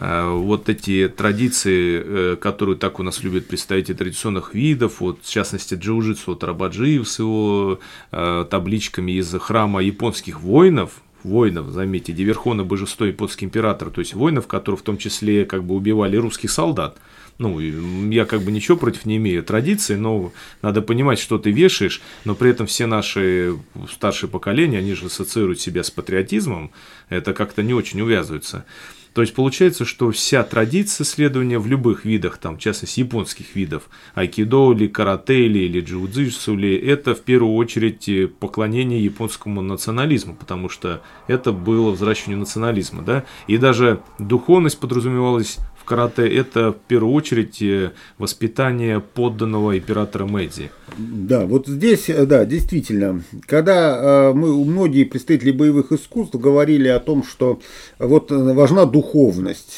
вот 0.00 0.68
эти 0.68 1.08
традиции, 1.08 2.02
э, 2.04 2.36
которые 2.36 2.76
так 2.76 3.00
у 3.00 3.02
нас 3.02 3.22
любят 3.22 3.48
представители 3.48 3.94
традиционных 3.94 4.54
видов, 4.54 5.00
вот, 5.00 5.20
в 5.22 5.30
частности 5.30 5.74
джиу-джитсу, 5.74 6.22
вот 6.26 6.44
Рабаджиев 6.44 7.08
с 7.08 7.18
его 7.18 7.80
э, 8.12 8.46
табличками 8.48 9.12
из 9.12 9.34
храма 9.40 9.82
японских 9.82 10.40
воинов, 10.40 10.92
воинов, 11.24 11.70
заметьте, 11.70 12.12
Диверхона 12.12 12.64
божество 12.64 13.06
японский 13.06 13.46
император, 13.46 13.90
то 13.90 14.00
есть 14.00 14.14
воинов, 14.14 14.46
которые 14.46 14.78
в 14.78 14.82
том 14.82 14.98
числе 14.98 15.44
как 15.44 15.64
бы 15.64 15.74
убивали 15.74 16.16
русских 16.16 16.50
солдат. 16.50 16.96
Ну, 17.38 17.60
я 17.60 18.24
как 18.24 18.42
бы 18.42 18.50
ничего 18.50 18.76
против 18.76 19.04
не 19.04 19.16
имею 19.16 19.44
традиции, 19.44 19.94
но 19.94 20.32
надо 20.60 20.82
понимать, 20.82 21.20
что 21.20 21.38
ты 21.38 21.52
вешаешь, 21.52 22.02
но 22.24 22.34
при 22.34 22.50
этом 22.50 22.66
все 22.66 22.86
наши 22.86 23.56
старшие 23.92 24.28
поколения, 24.28 24.78
они 24.78 24.94
же 24.94 25.06
ассоциируют 25.06 25.60
себя 25.60 25.84
с 25.84 25.90
патриотизмом, 25.90 26.72
это 27.08 27.34
как-то 27.34 27.62
не 27.62 27.74
очень 27.74 28.00
увязывается. 28.00 28.64
То 29.12 29.22
есть 29.22 29.34
получается, 29.34 29.84
что 29.84 30.10
вся 30.10 30.42
традиция 30.42 31.04
следования 31.04 31.58
в 31.58 31.66
любых 31.66 32.04
видах, 32.04 32.38
там, 32.38 32.56
в 32.56 32.60
частности, 32.60 33.00
японских 33.00 33.54
видов, 33.54 33.88
айкидо 34.14 34.72
или 34.72 34.86
карате 34.86 35.46
или, 35.46 35.60
или 35.60 35.82
джиу-джитсу, 35.82 36.54
или 36.54 36.76
это 36.76 37.14
в 37.14 37.20
первую 37.20 37.54
очередь 37.54 38.08
э, 38.08 38.28
поклонение 38.28 39.02
японскому 39.02 39.62
национализму, 39.62 40.34
потому 40.34 40.68
что 40.68 41.02
это 41.26 41.52
было 41.52 41.90
взращивание 41.90 42.38
национализма, 42.38 43.02
да, 43.02 43.24
и 43.46 43.58
даже 43.58 44.00
духовность 44.18 44.78
подразумевалась 44.78 45.58
карате– 45.88 46.28
это 46.36 46.72
в 46.72 46.76
первую 46.86 47.14
очередь 47.14 47.62
э, 47.62 47.92
воспитание 48.18 49.00
подданного 49.00 49.78
императора 49.78 50.26
Мэйдзи. 50.26 50.70
Да, 50.98 51.46
вот 51.46 51.66
здесь, 51.66 52.10
э, 52.10 52.26
да, 52.26 52.44
действительно, 52.44 53.22
когда 53.46 54.32
мы, 54.34 54.64
многие 54.64 55.04
представители 55.04 55.50
боевых 55.50 55.92
искусств 55.92 56.34
говорили 56.34 56.88
о 56.88 57.00
том, 57.00 57.24
что 57.24 57.60
вот 57.98 58.30
важна 58.30 58.84
духовность, 58.84 58.97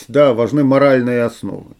да, 0.09 0.35
важны 0.35 0.64
моральные 0.64 1.22
основы. 1.22 1.76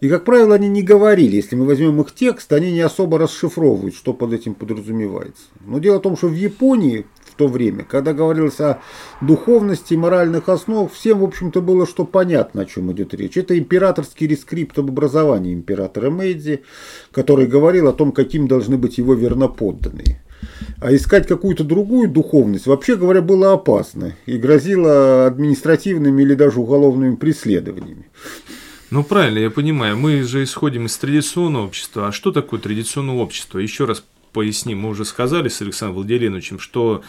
И, 0.00 0.08
как 0.08 0.24
правило, 0.24 0.54
они 0.54 0.68
не 0.68 0.82
говорили. 0.82 1.36
Если 1.36 1.56
мы 1.56 1.66
возьмем 1.66 2.00
их 2.00 2.14
текст, 2.14 2.52
они 2.52 2.70
не 2.72 2.80
особо 2.80 3.18
расшифровывают, 3.18 3.96
что 3.96 4.12
под 4.12 4.32
этим 4.32 4.54
подразумевается. 4.54 5.42
Но 5.66 5.80
дело 5.80 5.98
в 5.98 6.02
том, 6.02 6.16
что 6.16 6.28
в 6.28 6.34
Японии 6.34 7.04
то 7.38 7.46
время, 7.46 7.84
когда 7.84 8.12
говорилось 8.12 8.60
о 8.60 8.82
духовности 9.22 9.94
и 9.94 9.96
моральных 9.96 10.48
основах, 10.50 10.92
всем, 10.92 11.20
в 11.20 11.24
общем-то, 11.24 11.62
было 11.62 11.86
что 11.86 12.04
понятно, 12.04 12.62
о 12.62 12.66
чем 12.66 12.92
идет 12.92 13.14
речь. 13.14 13.38
Это 13.38 13.56
императорский 13.56 14.26
рескрипт 14.26 14.78
об 14.78 14.90
образовании 14.90 15.54
императора 15.54 16.10
Мэйдзи, 16.10 16.62
который 17.12 17.46
говорил 17.46 17.88
о 17.88 17.92
том, 17.92 18.12
каким 18.12 18.48
должны 18.48 18.76
быть 18.76 18.98
его 18.98 19.14
верноподданные. 19.14 20.20
А 20.80 20.94
искать 20.94 21.26
какую-то 21.26 21.64
другую 21.64 22.08
духовность, 22.08 22.66
вообще 22.66 22.96
говоря, 22.96 23.20
было 23.20 23.52
опасно 23.52 24.14
и 24.26 24.36
грозило 24.36 25.26
административными 25.26 26.22
или 26.22 26.34
даже 26.34 26.60
уголовными 26.60 27.16
преследованиями. 27.16 28.06
Ну, 28.90 29.04
правильно, 29.04 29.38
я 29.38 29.50
понимаю. 29.50 29.96
Мы 29.96 30.22
же 30.22 30.42
исходим 30.44 30.86
из 30.86 30.96
традиционного 30.96 31.66
общества. 31.66 32.08
А 32.08 32.12
что 32.12 32.32
такое 32.32 32.60
традиционное 32.60 33.16
общество? 33.16 33.58
Еще 33.58 33.84
раз 33.84 34.04
поясним. 34.32 34.80
Мы 34.80 34.90
уже 34.90 35.04
сказали 35.04 35.48
с 35.48 35.60
Александром 35.60 35.96
Владимировичем, 35.96 36.58
что 36.58 37.02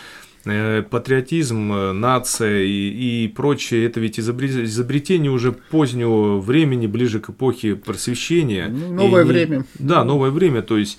э, 0.45 0.83
патриотизм, 0.89 1.71
э, 1.71 1.91
нация 1.93 2.63
и, 2.63 3.25
и 3.25 3.27
прочее, 3.29 3.85
это 3.85 3.99
ведь 3.99 4.19
изобретение 4.19 5.31
уже 5.31 5.53
позднего 5.53 6.39
времени, 6.39 6.87
ближе 6.87 7.19
к 7.19 7.29
эпохе 7.29 7.75
просвещения. 7.75 8.67
Ну, 8.67 8.91
новое 8.91 9.23
и, 9.23 9.25
время. 9.25 9.65
Да, 9.75 10.03
новое 10.03 10.31
время, 10.31 10.61
то 10.61 10.77
есть 10.77 10.97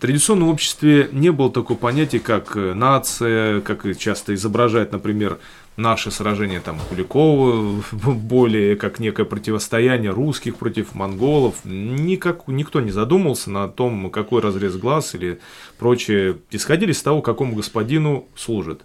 в 0.00 0.02
традиционном 0.02 0.48
обществе 0.48 1.10
не 1.12 1.30
было 1.30 1.52
такого 1.52 1.76
понятия, 1.76 2.20
как 2.20 2.56
э, 2.56 2.72
нация, 2.72 3.60
как 3.60 3.84
часто 3.98 4.32
изображает, 4.32 4.92
например, 4.92 5.38
наше 5.76 6.10
сражение 6.10 6.60
там 6.60 6.78
Куликова 6.88 7.82
более 7.92 8.76
как 8.76 8.98
некое 8.98 9.26
противостояние 9.26 10.10
русских 10.10 10.56
против 10.56 10.94
монголов. 10.94 11.56
Никак, 11.64 12.48
никто 12.48 12.80
не 12.80 12.92
задумался 12.92 13.50
на 13.50 13.68
том, 13.68 14.10
какой 14.10 14.40
разрез 14.40 14.74
глаз 14.78 15.14
или 15.14 15.38
прочее. 15.78 16.38
Исходили 16.50 16.92
из 16.92 17.02
того, 17.02 17.20
какому 17.20 17.54
господину 17.54 18.26
служит. 18.34 18.80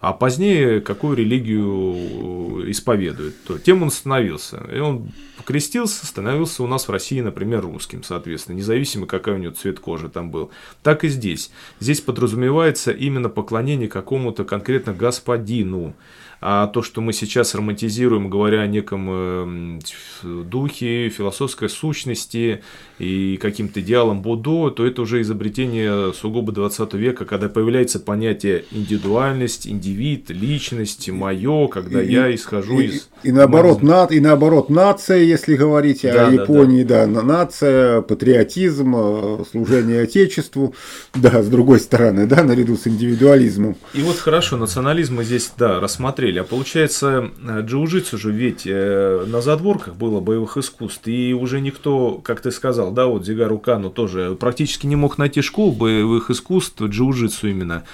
А 0.00 0.12
позднее, 0.12 0.80
какую 0.80 1.16
религию 1.16 2.70
исповедует, 2.70 3.42
то 3.44 3.58
тем 3.58 3.82
он 3.82 3.90
становился. 3.90 4.62
И 4.72 4.78
он 4.78 5.10
покрестился, 5.36 6.06
становился 6.06 6.62
у 6.62 6.66
нас 6.66 6.86
в 6.86 6.90
России, 6.90 7.20
например, 7.20 7.62
русским, 7.62 8.02
соответственно, 8.02 8.56
независимо, 8.56 9.06
какой 9.06 9.34
у 9.34 9.38
него 9.38 9.54
цвет 9.54 9.80
кожи 9.80 10.08
там 10.08 10.30
был. 10.30 10.50
Так 10.82 11.04
и 11.04 11.08
здесь. 11.08 11.50
Здесь 11.80 12.00
подразумевается 12.00 12.90
именно 12.90 13.28
поклонение 13.28 13.88
какому-то 13.88 14.44
конкретно 14.44 14.92
господину. 14.92 15.94
А 16.40 16.66
то, 16.66 16.82
что 16.82 17.00
мы 17.00 17.12
сейчас 17.12 17.54
романтизируем, 17.54 18.28
говоря 18.28 18.60
о 18.60 18.66
неком 18.66 19.08
э, 19.10 19.78
духе, 20.22 21.08
философской 21.08 21.68
сущности 21.68 22.62
и 22.98 23.38
каким-то 23.40 23.80
идеалом 23.80 24.20
Будо, 24.20 24.70
то 24.70 24.86
это 24.86 25.02
уже 25.02 25.22
изобретение 25.22 26.12
сугубо 26.12 26.52
20 26.52 26.92
века, 26.94 27.24
когда 27.24 27.48
появляется 27.48 28.00
понятие 28.00 28.64
индивидуальность, 28.70 29.66
индивид, 29.66 30.30
личность, 30.30 31.08
мое, 31.08 31.68
когда 31.68 32.02
и, 32.02 32.12
я 32.12 32.34
исхожу 32.34 32.80
и, 32.80 32.86
из... 32.86 33.08
И 33.22 33.32
наоборот, 33.32 33.82
на, 33.82 34.04
и 34.04 34.20
наоборот, 34.20 34.68
нация, 34.68 35.18
если 35.18 35.56
говорить 35.56 36.02
да, 36.02 36.28
о 36.28 36.30
Японии, 36.30 36.84
да, 36.84 37.06
да. 37.06 37.14
да, 37.14 37.22
нация, 37.22 38.00
патриотизм, 38.02 38.94
э, 38.96 39.44
служение 39.50 40.02
Отечеству, 40.02 40.74
да, 41.14 41.42
с 41.42 41.48
другой 41.48 41.80
стороны, 41.80 42.26
да, 42.26 42.42
наряду 42.42 42.76
с 42.76 42.86
индивидуализмом. 42.86 43.76
И 43.94 44.02
вот 44.02 44.18
хорошо, 44.18 44.56
национализм 44.56 45.16
мы 45.16 45.24
здесь, 45.24 45.50
да, 45.56 45.80
рассмотрели. 46.26 46.38
А 46.38 46.44
получается, 46.44 47.30
э, 47.38 47.62
джиу-джитсу 47.62 48.16
же 48.16 48.32
ведь 48.32 48.66
э, 48.66 49.24
на 49.26 49.40
задворках 49.40 49.94
было 49.94 50.20
боевых 50.20 50.56
искусств, 50.56 51.06
и 51.06 51.34
уже 51.34 51.60
никто, 51.60 52.20
как 52.24 52.40
ты 52.40 52.50
сказал, 52.50 52.92
да, 52.92 53.06
вот 53.06 53.24
Зигару 53.24 53.58
Кану 53.58 53.90
тоже 53.90 54.36
практически 54.38 54.86
не 54.86 54.96
мог 54.96 55.18
найти 55.18 55.42
школу 55.42 55.72
боевых 55.72 56.30
искусств 56.30 56.80
джиу-джитсу 56.80 57.50
именно. 57.50 57.84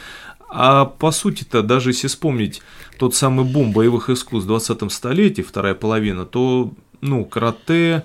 А 0.49 0.85
по 0.85 1.13
сути-то, 1.13 1.63
даже 1.63 1.91
если 1.91 2.09
вспомнить 2.09 2.63
тот 2.99 3.15
самый 3.15 3.47
бум 3.47 3.73
боевых 3.73 4.11
искусств 4.11 4.45
в 4.45 4.49
20 4.49 4.93
столетии, 4.93 5.43
вторая 5.43 5.75
половина, 5.75 6.27
то, 6.27 6.73
ну, 7.01 7.25
карате, 7.25 8.05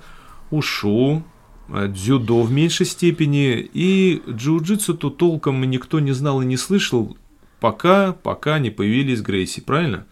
ушу, 0.49 1.23
э, 1.69 1.87
дзюдо 1.87 2.41
в 2.41 2.51
меньшей 2.51 2.85
степени, 2.85 3.69
и 3.73 4.21
джиу-джитсу 4.27 4.93
тут 4.93 5.17
толком 5.17 5.61
никто 5.69 5.99
не 5.99 6.13
знал 6.13 6.41
и 6.41 6.45
не 6.45 6.57
слышал, 6.57 7.17
пока, 7.59 8.13
пока 8.13 8.59
не 8.59 8.69
появились 8.69 9.21
Грейси, 9.21 9.61
правильно? 9.61 10.05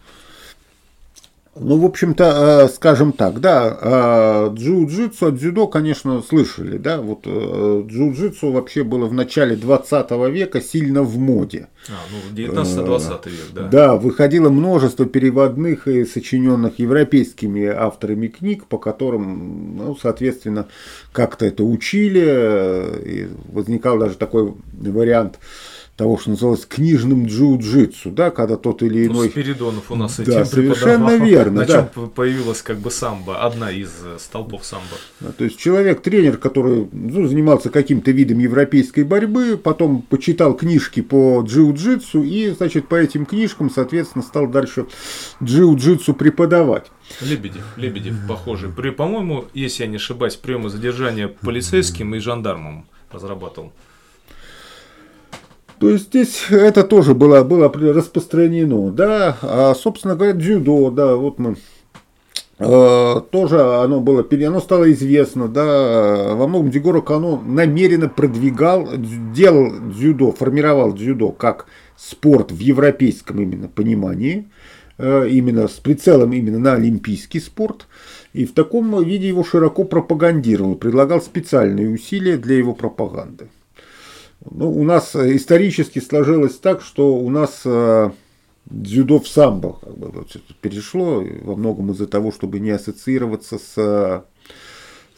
Ну, 1.58 1.78
в 1.78 1.86
общем-то, 1.86 2.64
э, 2.64 2.68
скажем 2.68 3.12
так, 3.12 3.40
да, 3.40 3.78
э, 3.80 4.48
джиу-джитсу 4.54 5.28
от 5.28 5.36
дзюдо, 5.36 5.66
конечно, 5.66 6.20
слышали, 6.20 6.76
да, 6.76 7.00
вот 7.00 7.20
э, 7.24 7.82
джиу-джитсу 7.86 8.52
вообще 8.52 8.84
было 8.84 9.06
в 9.06 9.14
начале 9.14 9.56
20 9.56 10.10
века 10.30 10.60
сильно 10.60 11.02
в 11.02 11.16
моде. 11.16 11.68
А, 11.88 11.92
ну, 12.10 12.36
19-20 12.36 13.30
век, 13.30 13.40
да. 13.54 13.62
Да, 13.68 13.96
выходило 13.96 14.50
множество 14.50 15.06
переводных 15.06 15.88
и 15.88 16.04
сочиненных 16.04 16.78
европейскими 16.78 17.64
авторами 17.64 18.26
книг, 18.26 18.66
по 18.66 18.76
которым, 18.76 19.78
ну, 19.78 19.96
соответственно, 19.96 20.66
как-то 21.12 21.46
это 21.46 21.64
учили, 21.64 23.00
и 23.02 23.28
возникал 23.50 23.98
даже 23.98 24.16
такой 24.16 24.54
вариант– 24.74 25.38
того, 25.96 26.18
что 26.18 26.30
называлось 26.30 26.66
книжным 26.66 27.24
джиу-джитсу, 27.24 28.10
да, 28.10 28.30
когда 28.30 28.56
тот 28.56 28.82
или 28.82 29.06
ну, 29.06 29.14
иной... 29.14 29.26
Ну, 29.26 29.30
Спиридонов 29.30 29.90
у 29.90 29.96
нас 29.96 30.18
да, 30.18 30.44
совершенно 30.44 31.16
верно. 31.16 31.60
На 31.60 31.66
да. 31.66 31.90
чем 31.94 32.10
появилась 32.10 32.60
как 32.60 32.78
бы 32.78 32.90
самбо, 32.90 33.42
одна 33.42 33.70
из 33.70 33.90
э, 34.04 34.18
столпов 34.18 34.64
самбо. 34.64 34.84
Да, 35.20 35.32
то 35.32 35.44
есть 35.44 35.56
человек, 35.58 36.02
тренер, 36.02 36.36
который 36.36 36.86
ну, 36.92 37.26
занимался 37.26 37.70
каким-то 37.70 38.10
видом 38.10 38.38
европейской 38.38 39.04
борьбы, 39.04 39.56
потом 39.56 40.02
почитал 40.02 40.54
книжки 40.54 41.00
по 41.00 41.42
джиу-джитсу 41.42 42.22
и, 42.22 42.50
значит, 42.50 42.88
по 42.88 42.96
этим 42.96 43.24
книжкам, 43.24 43.70
соответственно, 43.70 44.22
стал 44.22 44.48
дальше 44.48 44.86
джиу-джитсу 45.42 46.12
преподавать. 46.12 46.86
Лебедев, 47.22 47.64
Лебедев, 47.76 48.14
похожий. 48.28 48.68
При, 48.68 48.90
по-моему, 48.90 49.46
если 49.54 49.84
я 49.84 49.88
не 49.88 49.96
ошибаюсь, 49.96 50.36
приемы 50.36 50.68
задержания 50.68 51.28
полицейским 51.28 52.14
и 52.14 52.18
жандармом 52.18 52.86
разрабатывал. 53.10 53.72
То 55.78 55.90
есть 55.90 56.06
здесь 56.06 56.46
это 56.50 56.84
тоже 56.84 57.14
было, 57.14 57.42
было 57.42 57.70
распространено, 57.70 58.90
да, 58.90 59.36
а, 59.42 59.74
собственно 59.74 60.16
говоря, 60.16 60.32
дзюдо, 60.32 60.90
да, 60.90 61.16
вот 61.16 61.38
мы 61.38 61.56
э, 62.58 63.20
тоже 63.30 63.60
оно 63.60 64.00
было, 64.00 64.26
оно 64.46 64.60
стало 64.60 64.90
известно, 64.92 65.48
да, 65.48 66.34
во 66.34 66.46
многом 66.46 66.70
Дегоро 66.70 67.02
Кано 67.02 67.42
намеренно 67.44 68.08
продвигал, 68.08 68.88
делал 68.96 69.70
дзюдо, 69.92 70.32
формировал 70.32 70.94
дзюдо 70.94 71.32
как 71.32 71.66
спорт 71.96 72.52
в 72.52 72.58
европейском 72.58 73.42
именно 73.42 73.68
понимании, 73.68 74.48
э, 74.96 75.28
именно 75.28 75.68
с 75.68 75.74
прицелом 75.74 76.32
именно 76.32 76.58
на 76.58 76.72
олимпийский 76.72 77.40
спорт, 77.40 77.86
и 78.32 78.46
в 78.46 78.54
таком 78.54 79.04
виде 79.04 79.28
его 79.28 79.44
широко 79.44 79.84
пропагандировал, 79.84 80.74
предлагал 80.74 81.20
специальные 81.20 81.90
усилия 81.90 82.38
для 82.38 82.56
его 82.56 82.72
пропаганды. 82.72 83.48
Ну, 84.50 84.70
у 84.70 84.84
нас 84.84 85.14
э, 85.14 85.36
исторически 85.36 85.98
сложилось 85.98 86.56
так, 86.58 86.82
что 86.82 87.14
у 87.16 87.30
нас 87.30 87.62
э, 87.64 88.10
дзюдо 88.66 89.20
в 89.20 89.28
самбо 89.28 89.78
как 89.82 89.96
бы, 89.96 90.08
вот, 90.08 90.36
перешло 90.60 91.24
во 91.42 91.56
многом 91.56 91.92
из-за 91.92 92.06
того, 92.06 92.32
чтобы 92.32 92.60
не 92.60 92.70
ассоциироваться 92.70 93.58
с 93.58 94.24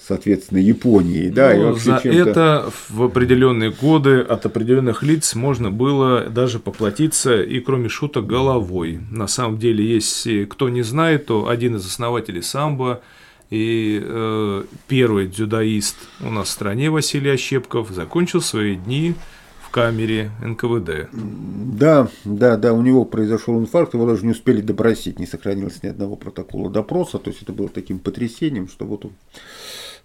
соответственно, 0.01 0.59
Японией. 0.59 1.29
Да, 1.29 1.55
ну, 1.55 1.77
и 1.77 1.79
за 1.79 1.97
это 1.97 2.71
в 2.89 3.03
определенные 3.03 3.71
годы 3.71 4.21
от 4.21 4.47
определенных 4.47 5.03
лиц 5.03 5.35
можно 5.35 5.71
было 5.71 6.31
даже 6.31 6.61
поплатиться 6.61 7.43
и, 7.43 7.61
кроме 7.61 7.91
шуток, 7.91 8.27
головой. 8.27 9.01
На 9.11 9.27
самом 9.29 9.59
деле, 9.59 9.85
если 9.85 10.47
кто 10.47 10.71
не 10.71 10.81
знает, 10.81 11.27
то 11.27 11.49
один 11.49 11.77
из 11.77 11.85
основателей 11.85 12.43
самбо– 12.43 13.03
и 13.51 14.01
э, 14.03 14.65
первый 14.89 15.27
дзюдоист 15.27 15.97
у 16.21 16.31
нас 16.31 16.49
в 16.49 16.51
стране 16.51 16.91
Василий 16.91 17.31
Ощепков 17.31 17.91
закончил 17.91 18.41
свои 18.41 18.77
дни 18.77 19.15
в 19.63 19.71
камере 19.71 20.31
НКВД. 20.43 21.09
Да, 21.13 22.09
да, 22.25 22.57
да, 22.57 22.73
у 22.73 22.83
него 22.83 23.05
произошел 23.05 23.59
инфаркт, 23.59 23.95
его 23.95 24.07
даже 24.07 24.25
не 24.25 24.33
успели 24.33 24.61
допросить, 24.61 25.19
не 25.19 25.27
сохранилось 25.27 25.83
ни 25.83 25.89
одного 25.89 26.17
протокола 26.17 26.71
допроса, 26.71 27.19
то 27.19 27.31
есть 27.31 27.43
это 27.43 27.53
было 27.53 27.69
таким 27.69 27.99
потрясением, 27.99 28.69
что 28.69 28.87
вот 28.87 29.05
он 29.05 29.13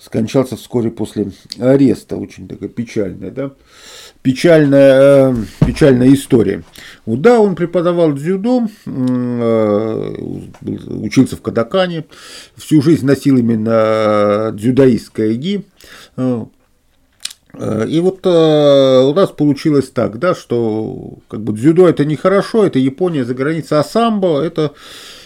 скончался 0.04 0.58
вскоре 0.58 0.92
после 0.92 1.32
ареста, 1.60 2.18
очень 2.18 2.48
такая 2.48 2.68
печальная, 2.68 3.32
да, 3.32 3.52
печальная, 4.22 5.32
э, 5.32 5.36
печальная 5.66 6.14
история. 6.14 6.64
Вот, 7.06 7.22
да, 7.22 7.40
он 7.40 7.56
преподавал 7.56 8.12
дзюдо, 8.14 8.68
э, 8.86 10.16
учился 10.62 11.38
в 11.38 11.42
Кадакане, 11.42 12.06
всю 12.58 12.82
жизнь 12.82 13.06
носил 13.06 13.38
именно 13.38 14.52
дзюдоистское 14.54 15.36
ги. 15.36 15.66
Э, 16.18 16.46
и 17.88 18.00
вот 18.00 18.26
у 18.26 19.14
нас 19.14 19.30
получилось 19.30 19.90
так, 19.90 20.20
да, 20.20 20.36
что 20.36 21.20
как 21.30 21.42
бы 21.42 21.54
дзюдо 21.54 21.88
это 21.88 22.04
нехорошо, 22.04 22.66
это 22.66 22.80
Япония 22.80 23.24
за 23.24 23.36
границей, 23.36 23.78
а 23.78 23.84
самбо 23.84 24.42
это 24.42 24.74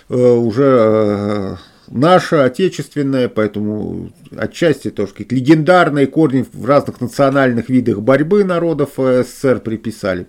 уже 0.10 1.58
наша 1.90 2.46
отечественная, 2.46 3.30
поэтому 3.30 4.12
отчасти 4.36 4.90
тоже 4.90 5.12
какие-то 5.12 5.36
легендарные 5.36 6.08
корни 6.08 6.46
в 6.52 6.66
разных 6.66 7.02
национальных 7.02 7.70
видах 7.70 8.02
борьбы 8.02 8.44
народов 8.44 8.92
СССР 8.98 9.60
приписали, 9.60 10.28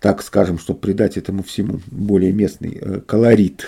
так 0.00 0.22
скажем, 0.22 0.58
чтобы 0.58 0.80
придать 0.80 1.16
этому 1.16 1.42
всему 1.42 1.80
более 1.86 2.32
местный 2.32 2.78
э, 2.80 3.00
колорит. 3.00 3.66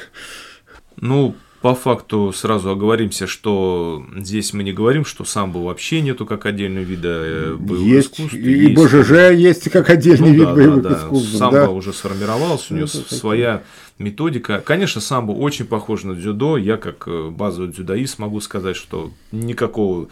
Ну, 0.97 1.35
по 1.67 1.75
факту 1.75 2.33
сразу 2.33 2.71
оговоримся, 2.71 3.27
что 3.27 4.07
здесь 4.15 4.53
мы 4.53 4.63
не 4.63 4.73
говорим, 4.73 5.05
что 5.05 5.25
самбо 5.25 5.59
вообще 5.59 6.01
нету 6.01 6.25
как 6.25 6.47
отдельного 6.47 6.85
вида 6.85 7.09
э, 7.11 7.57
боевого 7.59 7.89
есть, 7.89 8.13
искусства. 8.13 8.37
И 8.37 8.69
есть. 8.69 8.81
БЖЖ 8.81 9.11
есть 9.33 9.71
как 9.71 9.91
отдельный 9.91 10.29
ну, 10.29 10.35
вид 10.35 10.45
да, 10.45 10.55
боевых 10.55 10.83
да, 10.83 10.93
искусств. 10.93 11.37
Самбо 11.37 11.57
да. 11.57 11.71
уже 11.71 11.93
сформировался, 11.93 12.73
у 12.73 12.77
него 12.77 12.87
ну, 12.95 13.17
своя 13.17 13.65
методика. 13.99 14.63
Конечно, 14.65 15.01
самбо 15.01 15.33
очень 15.33 15.65
похож 15.65 16.05
на 16.05 16.15
дзюдо. 16.15 16.57
Я 16.57 16.77
как 16.77 17.09
э, 17.09 17.31
базовый 17.31 17.73
дзюдоист 17.73 18.21
могу 18.21 18.41
сказать, 18.41 18.77
что 18.77 19.11
никакого 19.33 20.07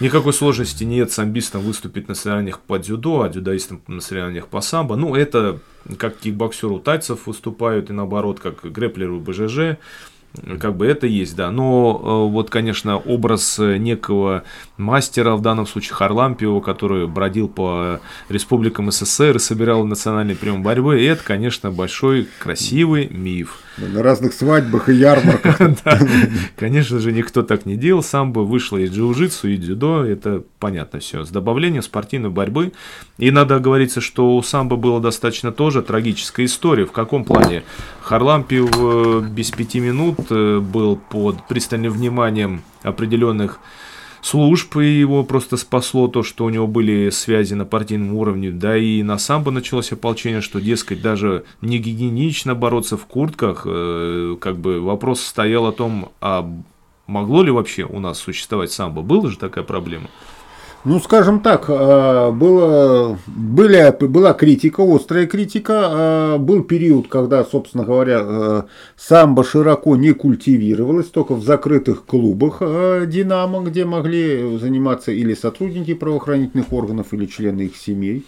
Никакой 0.00 0.32
сложности 0.32 0.82
нет 0.84 1.12
самбистам 1.12 1.60
выступить 1.60 2.08
на 2.08 2.14
соревнованиях 2.14 2.60
по 2.60 2.78
дзюдо, 2.78 3.20
а 3.20 3.28
дзюдоистам 3.28 3.82
на 3.86 4.00
соревнованиях 4.00 4.48
по 4.48 4.62
самбо. 4.62 4.96
Ну, 4.96 5.14
это 5.14 5.60
как 5.98 6.16
кикбоксеру 6.16 6.78
тайцев 6.78 7.26
выступают, 7.26 7.90
и 7.90 7.92
наоборот, 7.92 8.40
как 8.40 8.62
грэплеру 8.62 9.20
БЖЖ 9.20 9.76
как 10.60 10.76
бы 10.76 10.86
это 10.86 11.06
есть, 11.06 11.36
да. 11.36 11.50
Но 11.50 12.00
э, 12.02 12.32
вот, 12.32 12.50
конечно, 12.50 12.96
образ 12.96 13.58
некого 13.58 14.44
мастера, 14.80 15.36
в 15.36 15.42
данном 15.42 15.66
случае 15.66 15.94
Харлампио, 15.94 16.60
который 16.60 17.06
бродил 17.06 17.48
по 17.48 18.00
республикам 18.28 18.90
СССР 18.90 19.36
и 19.36 19.38
собирал 19.38 19.84
национальные 19.84 20.36
приемы 20.36 20.62
борьбы, 20.62 21.00
это, 21.04 21.22
конечно, 21.22 21.70
большой 21.70 22.28
красивый 22.38 23.08
миф. 23.08 23.58
На 23.78 24.02
разных 24.02 24.34
свадьбах 24.34 24.88
и 24.88 24.94
ярмарках. 24.94 25.58
Конечно 26.56 26.98
же, 26.98 27.12
никто 27.12 27.42
так 27.42 27.64
не 27.64 27.76
делал. 27.76 28.02
Сам 28.02 28.32
бы 28.32 28.44
вышло 28.44 28.76
из 28.76 28.90
джиу-джитсу, 28.90 29.48
и 29.48 29.56
дзюдо, 29.56 30.04
это 30.04 30.42
понятно 30.58 31.00
все. 31.00 31.24
С 31.24 31.30
добавлением 31.30 31.82
спортивной 31.82 32.30
борьбы. 32.30 32.72
И 33.16 33.30
надо 33.30 33.56
оговориться, 33.56 34.00
что 34.00 34.36
у 34.36 34.42
самбо 34.42 34.76
было 34.76 35.00
достаточно 35.00 35.50
тоже 35.50 35.82
трагическая 35.82 36.46
история. 36.46 36.84
В 36.84 36.92
каком 36.92 37.24
плане? 37.24 37.62
Харлампиев 38.02 38.70
э, 38.76 39.28
без 39.30 39.50
пяти 39.50 39.80
минут 39.80 40.18
э, 40.30 40.58
был 40.58 40.96
под 40.96 41.46
пристальным 41.48 41.92
вниманием 41.92 42.62
определенных 42.82 43.60
служб, 44.22 44.76
и 44.76 44.98
его 44.98 45.24
просто 45.24 45.56
спасло 45.56 46.08
то, 46.08 46.22
что 46.22 46.44
у 46.44 46.50
него 46.50 46.66
были 46.66 47.10
связи 47.10 47.54
на 47.54 47.64
партийном 47.64 48.14
уровне, 48.14 48.50
да 48.50 48.76
и 48.76 49.02
на 49.02 49.18
самбо 49.18 49.50
началось 49.50 49.92
ополчение, 49.92 50.40
что, 50.40 50.60
дескать, 50.60 51.02
даже 51.02 51.44
не 51.60 51.78
гигиенично 51.78 52.54
бороться 52.54 52.96
в 52.96 53.06
куртках, 53.06 53.62
э, 53.66 54.36
как 54.40 54.58
бы 54.58 54.80
вопрос 54.80 55.20
стоял 55.20 55.66
о 55.66 55.72
том, 55.72 56.12
а 56.20 56.50
могло 57.06 57.42
ли 57.42 57.50
вообще 57.50 57.84
у 57.84 57.98
нас 57.98 58.18
существовать 58.18 58.72
самбо, 58.72 59.02
была 59.02 59.30
же 59.30 59.38
такая 59.38 59.64
проблема? 59.64 60.08
Ну, 60.82 60.98
скажем 60.98 61.40
так, 61.40 61.66
э, 61.68 62.30
было, 62.32 63.18
были, 63.26 63.94
была 64.06 64.32
критика, 64.32 64.82
острая 64.82 65.26
критика. 65.26 65.90
Э, 65.92 66.38
был 66.38 66.62
период, 66.62 67.06
когда, 67.08 67.44
собственно 67.44 67.84
говоря, 67.84 68.20
э, 68.22 68.62
самбо 68.96 69.44
широко 69.44 69.96
не 69.96 70.12
культивировалось, 70.14 71.08
только 71.08 71.34
в 71.34 71.44
закрытых 71.44 72.06
клубах 72.06 72.60
«Динамо», 72.60 73.60
где 73.62 73.84
могли 73.84 74.56
заниматься 74.56 75.12
или 75.12 75.34
сотрудники 75.34 75.92
правоохранительных 75.92 76.72
органов, 76.72 77.12
или 77.12 77.26
члены 77.26 77.62
их 77.62 77.76
семей. 77.76 78.24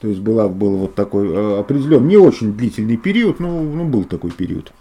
То 0.00 0.08
есть 0.08 0.20
была, 0.20 0.48
был 0.48 0.76
вот 0.76 0.94
такой 0.94 1.60
определенный, 1.60 2.08
не 2.08 2.16
очень 2.16 2.54
длительный 2.54 2.96
период, 2.96 3.40
но 3.40 3.60
ну, 3.60 3.84
был 3.84 4.04
такой 4.04 4.30
период. 4.30 4.72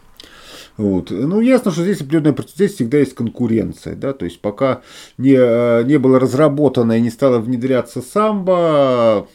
Вот. 0.78 1.12
Ну, 1.12 1.40
ясно, 1.40 1.72
что 1.72 1.84
здесь 1.84 2.02
определенная 2.02 2.36
здесь 2.56 2.74
всегда 2.74 2.98
есть 2.98 3.14
конкуренция, 3.14 3.96
да, 3.96 4.14
то 4.14 4.26
есть 4.26 4.42
пока 4.42 4.82
не, 5.18 5.36
э, 5.38 5.84
не 5.84 5.98
было 6.00 6.20
разработано 6.20 6.98
и 6.98 7.02
не 7.02 7.12
стало 7.12 7.38
внедряться 7.40 8.02
самбо, 8.02 9.28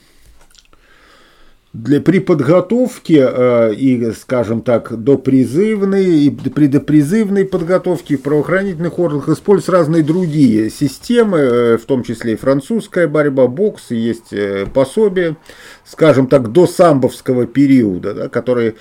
для, 1.73 2.01
при 2.01 2.19
подготовке 2.19 3.29
э, 3.31 3.75
и, 3.75 4.11
скажем 4.13 4.63
так, 4.63 4.97
до 5.03 5.19
призывной 5.19 6.05
и 6.05 6.31
при 6.31 6.67
допризывной 6.67 7.45
подготовке 7.45 8.17
в 8.17 8.23
правоохранительных 8.23 8.99
органах 8.99 9.29
используются 9.29 9.73
разные 9.73 10.03
другие 10.03 10.71
системы, 10.71 11.39
э, 11.39 11.77
в 11.77 11.85
том 11.85 12.03
числе 12.05 12.33
и 12.33 12.37
французская 12.37 13.07
борьба, 13.07 13.49
бокс, 13.49 13.91
и 13.91 13.97
есть 13.97 14.33
э, 14.33 14.67
пособие, 14.73 15.37
скажем 15.85 16.27
так, 16.27 16.53
до 16.53 16.67
самбовского 16.67 17.47
периода, 17.47 18.15
да, 18.15 18.29
который... 18.29 18.77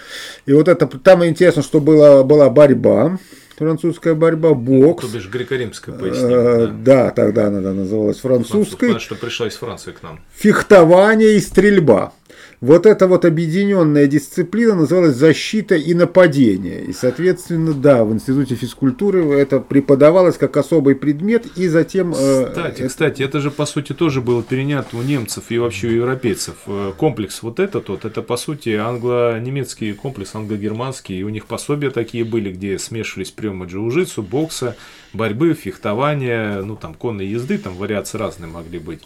И 0.46 0.54
вот 0.54 0.70
это, 0.70 0.88
там 0.88 1.26
интересно, 1.26 1.64
что 1.64 1.82
была, 1.82 2.24
была 2.24 2.50
борьба, 2.50 3.20
французская 3.58 4.14
борьба, 4.14 4.54
бокс. 4.54 5.06
То 5.06 5.14
бишь 5.14 5.28
греко-римская, 5.28 5.94
поясним. 5.94 6.30
Э, 6.30 6.68
да. 6.68 7.06
да, 7.06 7.12
тогда 7.12 7.48
она 7.48 7.60
называлась 7.60 8.20
французской. 8.20 8.88
Француз, 8.88 9.04
что 9.04 9.16
пришла 9.16 9.48
из 9.48 9.56
Франции 9.56 9.92
к 9.92 10.02
нам. 10.04 10.22
Фехтование 10.34 11.36
и 11.36 11.42
стрельба. 11.42 12.14
Вот 12.60 12.88
эта 12.88 13.08
вот 13.08 13.24
объединенная 13.24 14.08
дисциплина 14.08 14.74
называлась 14.74 15.16
защита 15.16 15.76
и 15.76 15.94
нападение. 15.94 16.86
И, 16.86 16.94
соответственно, 16.94 17.72
да, 17.72 18.04
в 18.04 18.12
Институте 18.12 18.56
физкультуры 18.56 19.24
это 19.40 19.60
преподавалось 19.60 20.38
как 20.38 20.58
особый 20.58 20.96
предмет, 20.96 21.46
и 21.56 21.68
затем... 21.68 22.16
Э, 22.18 22.48
кстати, 22.48 22.80
это... 22.80 22.88
кстати, 22.88 23.22
это 23.22 23.42
же, 23.42 23.52
по 23.52 23.68
сути, 23.68 23.94
тоже 23.94 24.22
было 24.22 24.42
перенято 24.42 24.98
у 24.98 25.04
немцев 25.04 25.46
и 25.50 25.60
вообще 25.60 25.88
у 25.90 25.92
европейцев. 25.92 26.56
Э, 26.66 26.94
комплекс 26.98 27.44
вот 27.44 27.60
этот 27.60 27.90
вот, 27.90 28.06
это, 28.06 28.24
по 28.24 28.38
сути, 28.38 28.70
англо-немецкий 28.70 29.94
комплекс, 29.94 30.34
англо-германский, 30.34 31.20
и 31.20 31.24
у 31.24 31.30
них 31.30 31.46
пособия 31.46 31.92
такие 31.92 32.26
были, 32.26 32.52
где 32.52 32.80
смешивались 32.80 33.30
приемы 33.30 33.68
джиу-джитсу, 33.68 34.24
бокса, 34.24 34.76
борьбы, 35.14 35.54
фехтования, 35.54 36.64
ну, 36.64 36.76
там, 36.76 36.96
конной 36.96 37.28
езды, 37.28 37.60
там 37.60 37.76
вариации 37.76 38.18
разные 38.18 38.50
могли 38.50 38.80
быть. 38.80 39.04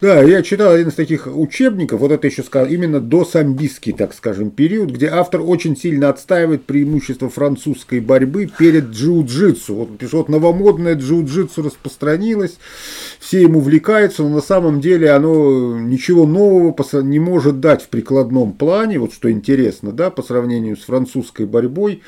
Да, 0.00 0.22
я 0.22 0.42
читал 0.42 0.74
один 0.74 0.90
из 0.90 0.94
таких 0.94 1.26
учебников, 1.26 1.98
вот 1.98 2.12
это 2.12 2.28
еще 2.28 2.44
сказал, 2.44 2.68
именно 2.68 3.00
до 3.00 3.24
самбистский, 3.24 3.92
так 3.92 4.14
скажем, 4.14 4.52
период, 4.52 4.92
где 4.92 5.08
автор 5.08 5.40
очень 5.40 5.76
сильно 5.76 6.08
отстаивает 6.08 6.66
преимущество 6.66 7.28
французской 7.28 7.98
борьбы 7.98 8.46
перед 8.46 8.90
джиу-джитсу. 8.90 9.74
Вот, 9.74 9.88
вот 10.12 10.28
новомодное 10.28 10.94
джиу-джитсу 10.94 11.64
распространилось, 11.64 12.58
все 13.18 13.42
ему 13.42 13.58
увлекаются, 13.58 14.22
но 14.22 14.28
на 14.28 14.40
самом 14.40 14.80
деле 14.80 15.10
оно 15.10 15.76
ничего 15.80 16.26
нового 16.26 16.76
не 17.02 17.18
может 17.18 17.58
дать 17.58 17.82
в 17.82 17.88
прикладном 17.88 18.52
плане, 18.52 19.00
вот 19.00 19.12
что 19.12 19.28
интересно, 19.32 19.90
да, 19.90 20.10
по 20.10 20.22
сравнению 20.22 20.76
с 20.76 20.84
французской 20.84 21.44
борьбой. 21.44 22.02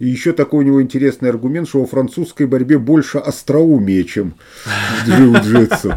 И 0.00 0.08
еще 0.08 0.32
такой 0.32 0.64
у 0.64 0.66
него 0.66 0.82
интересный 0.82 1.30
аргумент, 1.30 1.68
что 1.68 1.80
во 1.80 1.86
французской 1.86 2.46
борьбе 2.46 2.78
больше 2.78 3.18
остроумия, 3.18 4.02
чем 4.02 4.34
в 4.64 5.08
джиу-джитсу. 5.08 5.94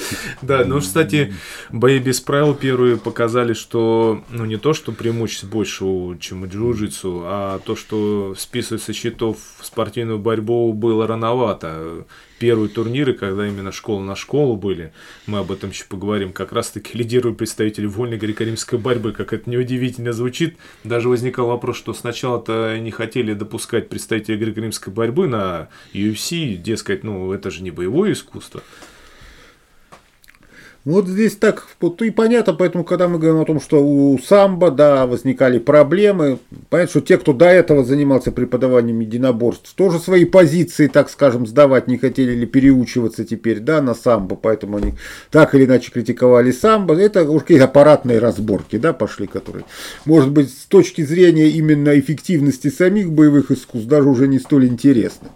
Да, 0.42 0.64
ну, 0.64 0.80
кстати, 0.80 1.32
бои 1.70 1.98
без 1.98 2.20
правил 2.20 2.54
первые 2.54 2.96
показали, 2.96 3.52
что, 3.52 4.24
ну, 4.30 4.44
не 4.44 4.56
то, 4.56 4.72
что 4.72 4.92
преимущество 4.92 5.46
больше, 5.46 5.84
чем 6.20 6.42
у 6.42 6.46
джиу-джитсу, 6.46 7.22
а 7.24 7.58
то, 7.60 7.76
что 7.76 8.34
списывать 8.38 8.82
со 8.82 8.92
счетов 8.92 9.38
спортивную 9.62 10.18
борьбу 10.18 10.72
было 10.72 11.06
рановато. 11.06 12.06
Первые 12.38 12.70
турниры, 12.70 13.12
когда 13.12 13.46
именно 13.46 13.70
школа 13.70 14.02
на 14.02 14.16
школу 14.16 14.56
были, 14.56 14.94
мы 15.26 15.40
об 15.40 15.52
этом 15.52 15.70
еще 15.70 15.84
поговорим, 15.84 16.32
как 16.32 16.52
раз-таки 16.52 16.96
лидируют 16.96 17.36
представители 17.36 17.84
вольной 17.84 18.16
греко-римской 18.16 18.78
борьбы, 18.78 19.12
как 19.12 19.34
это 19.34 19.50
неудивительно 19.50 20.14
звучит. 20.14 20.56
Даже 20.82 21.10
возникал 21.10 21.48
вопрос, 21.48 21.76
что 21.76 21.92
сначала-то 21.92 22.78
не 22.78 22.90
хотели 22.90 23.34
допускать 23.34 23.90
представителей 23.90 24.38
греко-римской 24.38 24.90
борьбы 24.90 25.28
на 25.28 25.68
UFC, 25.92 26.54
дескать, 26.56 27.04
ну, 27.04 27.30
это 27.32 27.50
же 27.50 27.62
не 27.62 27.70
боевое 27.70 28.12
искусство. 28.12 28.62
Вот 30.86 31.06
здесь 31.06 31.36
так, 31.36 31.66
вот 31.78 32.00
и 32.00 32.10
понятно, 32.10 32.54
поэтому, 32.54 32.84
когда 32.84 33.06
мы 33.06 33.18
говорим 33.18 33.42
о 33.42 33.44
том, 33.44 33.60
что 33.60 33.84
у 33.84 34.18
самбо, 34.18 34.70
да, 34.70 35.06
возникали 35.06 35.58
проблемы, 35.58 36.38
понятно, 36.70 36.90
что 36.90 37.00
те, 37.02 37.18
кто 37.18 37.34
до 37.34 37.44
этого 37.44 37.84
занимался 37.84 38.32
преподаванием 38.32 38.98
единоборств, 39.00 39.74
тоже 39.74 39.98
свои 39.98 40.24
позиции, 40.24 40.86
так 40.86 41.10
скажем, 41.10 41.46
сдавать 41.46 41.86
не 41.86 41.98
хотели 41.98 42.32
или 42.32 42.46
переучиваться 42.46 43.26
теперь, 43.26 43.60
да, 43.60 43.82
на 43.82 43.94
самбо, 43.94 44.36
поэтому 44.36 44.78
они 44.78 44.94
так 45.30 45.54
или 45.54 45.66
иначе 45.66 45.92
критиковали 45.92 46.50
самбо. 46.50 46.94
Это 46.94 47.28
уже 47.28 47.40
какие-то 47.40 47.64
аппаратные 47.64 48.18
разборки, 48.18 48.78
да, 48.78 48.94
пошли, 48.94 49.26
которые, 49.26 49.66
может 50.06 50.30
быть, 50.30 50.48
с 50.48 50.64
точки 50.64 51.02
зрения 51.02 51.48
именно 51.48 51.98
эффективности 52.00 52.68
самих 52.68 53.12
боевых 53.12 53.50
искусств 53.50 53.86
даже 53.86 54.08
уже 54.08 54.28
не 54.28 54.38
столь 54.38 54.68
интересны. 54.68 55.28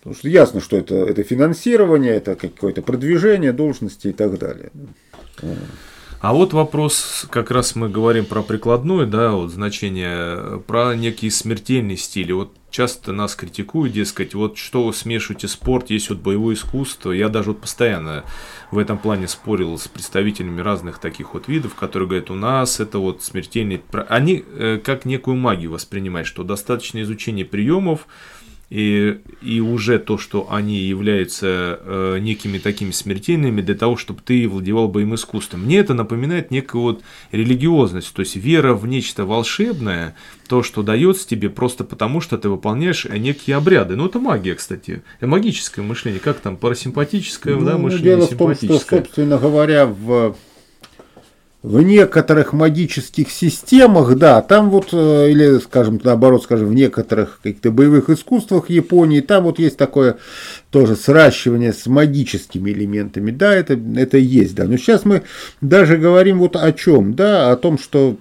Потому 0.00 0.16
что 0.16 0.28
ясно, 0.28 0.60
что 0.60 0.76
это, 0.78 0.94
это 0.94 1.22
финансирование, 1.22 2.12
это 2.12 2.34
какое-то 2.34 2.80
продвижение 2.80 3.52
должности 3.52 4.08
и 4.08 4.12
так 4.12 4.38
далее. 4.38 4.70
А 6.22 6.34
вот 6.34 6.52
вопрос, 6.52 7.26
как 7.30 7.50
раз 7.50 7.74
мы 7.76 7.88
говорим 7.88 8.26
про 8.26 8.42
прикладное, 8.42 9.06
да, 9.06 9.32
вот 9.32 9.50
значение, 9.50 10.60
про 10.66 10.94
некие 10.94 11.30
смертельные 11.30 11.96
стили. 11.96 12.32
Вот 12.32 12.52
часто 12.70 13.12
нас 13.12 13.34
критикуют, 13.34 13.94
дескать, 13.94 14.34
вот 14.34 14.58
что 14.58 14.84
вы 14.84 14.92
смешиваете 14.92 15.48
спорт, 15.48 15.88
есть 15.88 16.10
вот 16.10 16.18
боевое 16.18 16.56
искусство. 16.56 17.12
Я 17.12 17.30
даже 17.30 17.52
вот 17.52 17.62
постоянно 17.62 18.24
в 18.70 18.76
этом 18.76 18.98
плане 18.98 19.28
спорил 19.28 19.78
с 19.78 19.88
представителями 19.88 20.60
разных 20.60 20.98
таких 20.98 21.32
вот 21.32 21.48
видов, 21.48 21.74
которые 21.74 22.06
говорят, 22.06 22.30
у 22.30 22.34
нас 22.34 22.80
это 22.80 22.98
вот 22.98 23.22
смертельный... 23.22 23.82
Они 24.10 24.44
э, 24.46 24.78
как 24.82 25.06
некую 25.06 25.36
магию 25.36 25.70
воспринимают, 25.70 26.28
что 26.28 26.44
достаточно 26.44 27.00
изучения 27.00 27.46
приемов, 27.46 28.06
и, 28.70 29.18
и 29.42 29.60
уже 29.60 29.98
то, 29.98 30.16
что 30.16 30.46
они 30.50 30.78
являются 30.78 31.80
э, 31.82 32.18
некими 32.20 32.58
такими 32.58 32.92
смертельными 32.92 33.60
для 33.62 33.74
того, 33.74 33.96
чтобы 33.96 34.20
ты 34.24 34.48
владевал 34.48 34.86
боевым 34.88 35.16
искусством. 35.16 35.64
Мне 35.64 35.78
это 35.78 35.92
напоминает 35.92 36.52
некую 36.52 36.82
вот 36.82 37.02
религиозность, 37.32 38.12
то 38.14 38.20
есть 38.20 38.36
вера 38.36 38.74
в 38.74 38.86
нечто 38.86 39.24
волшебное, 39.24 40.14
то, 40.48 40.62
что 40.62 40.82
дается 40.82 41.26
тебе 41.28 41.50
просто 41.50 41.82
потому, 41.82 42.20
что 42.20 42.38
ты 42.38 42.48
выполняешь 42.48 43.04
некие 43.04 43.56
обряды. 43.56 43.96
Ну, 43.96 44.06
это 44.06 44.20
магия, 44.20 44.54
кстати, 44.54 45.02
магическое 45.20 45.82
мышление, 45.82 46.20
как 46.20 46.38
там, 46.38 46.56
парасимпатическое 46.56 47.56
ну, 47.56 47.66
да, 47.66 47.76
мышление, 47.76 48.16
дело 48.16 48.26
в 48.26 48.36
том, 48.36 48.54
что, 48.54 48.78
собственно 48.78 49.38
говоря, 49.38 49.86
в 49.86 50.36
в 51.62 51.82
некоторых 51.82 52.54
магических 52.54 53.30
системах, 53.30 54.16
да, 54.16 54.40
там 54.40 54.70
вот, 54.70 54.88
э, 54.92 55.30
или, 55.30 55.58
скажем, 55.58 56.00
наоборот, 56.02 56.42
скажем, 56.42 56.68
в 56.68 56.74
некоторых 56.74 57.40
каких-то 57.42 57.70
боевых 57.70 58.08
искусствах 58.08 58.70
Японии, 58.70 59.20
там 59.20 59.44
вот 59.44 59.58
есть 59.58 59.76
такое 59.76 60.16
тоже 60.70 60.96
сращивание 60.96 61.74
с 61.74 61.86
магическими 61.86 62.70
элементами, 62.70 63.30
да, 63.30 63.54
это, 63.54 63.78
это 63.96 64.16
есть, 64.16 64.54
да. 64.54 64.64
Но 64.64 64.78
сейчас 64.78 65.04
мы 65.04 65.22
даже 65.60 65.98
говорим 65.98 66.38
вот 66.38 66.56
о 66.56 66.72
чем, 66.72 67.14
да, 67.14 67.52
о 67.52 67.56
том, 67.56 67.78
что 67.78 68.16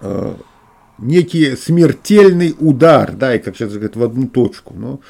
э, 0.00 0.34
некий 0.98 1.56
смертельный 1.56 2.54
удар, 2.60 3.10
да, 3.10 3.34
и 3.34 3.40
как 3.40 3.56
сейчас 3.56 3.72
говорят, 3.72 3.96
в 3.96 4.04
одну 4.04 4.28
точку. 4.28 4.74
Но 4.76 5.00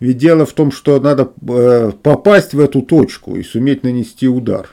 ведь 0.00 0.18
дело 0.18 0.44
в 0.44 0.52
том, 0.52 0.72
что 0.72 0.98
надо 0.98 1.30
э, 1.48 1.92
попасть 2.02 2.52
в 2.52 2.58
эту 2.58 2.82
точку 2.82 3.36
и 3.36 3.44
суметь 3.44 3.84
нанести 3.84 4.26
удар. 4.26 4.70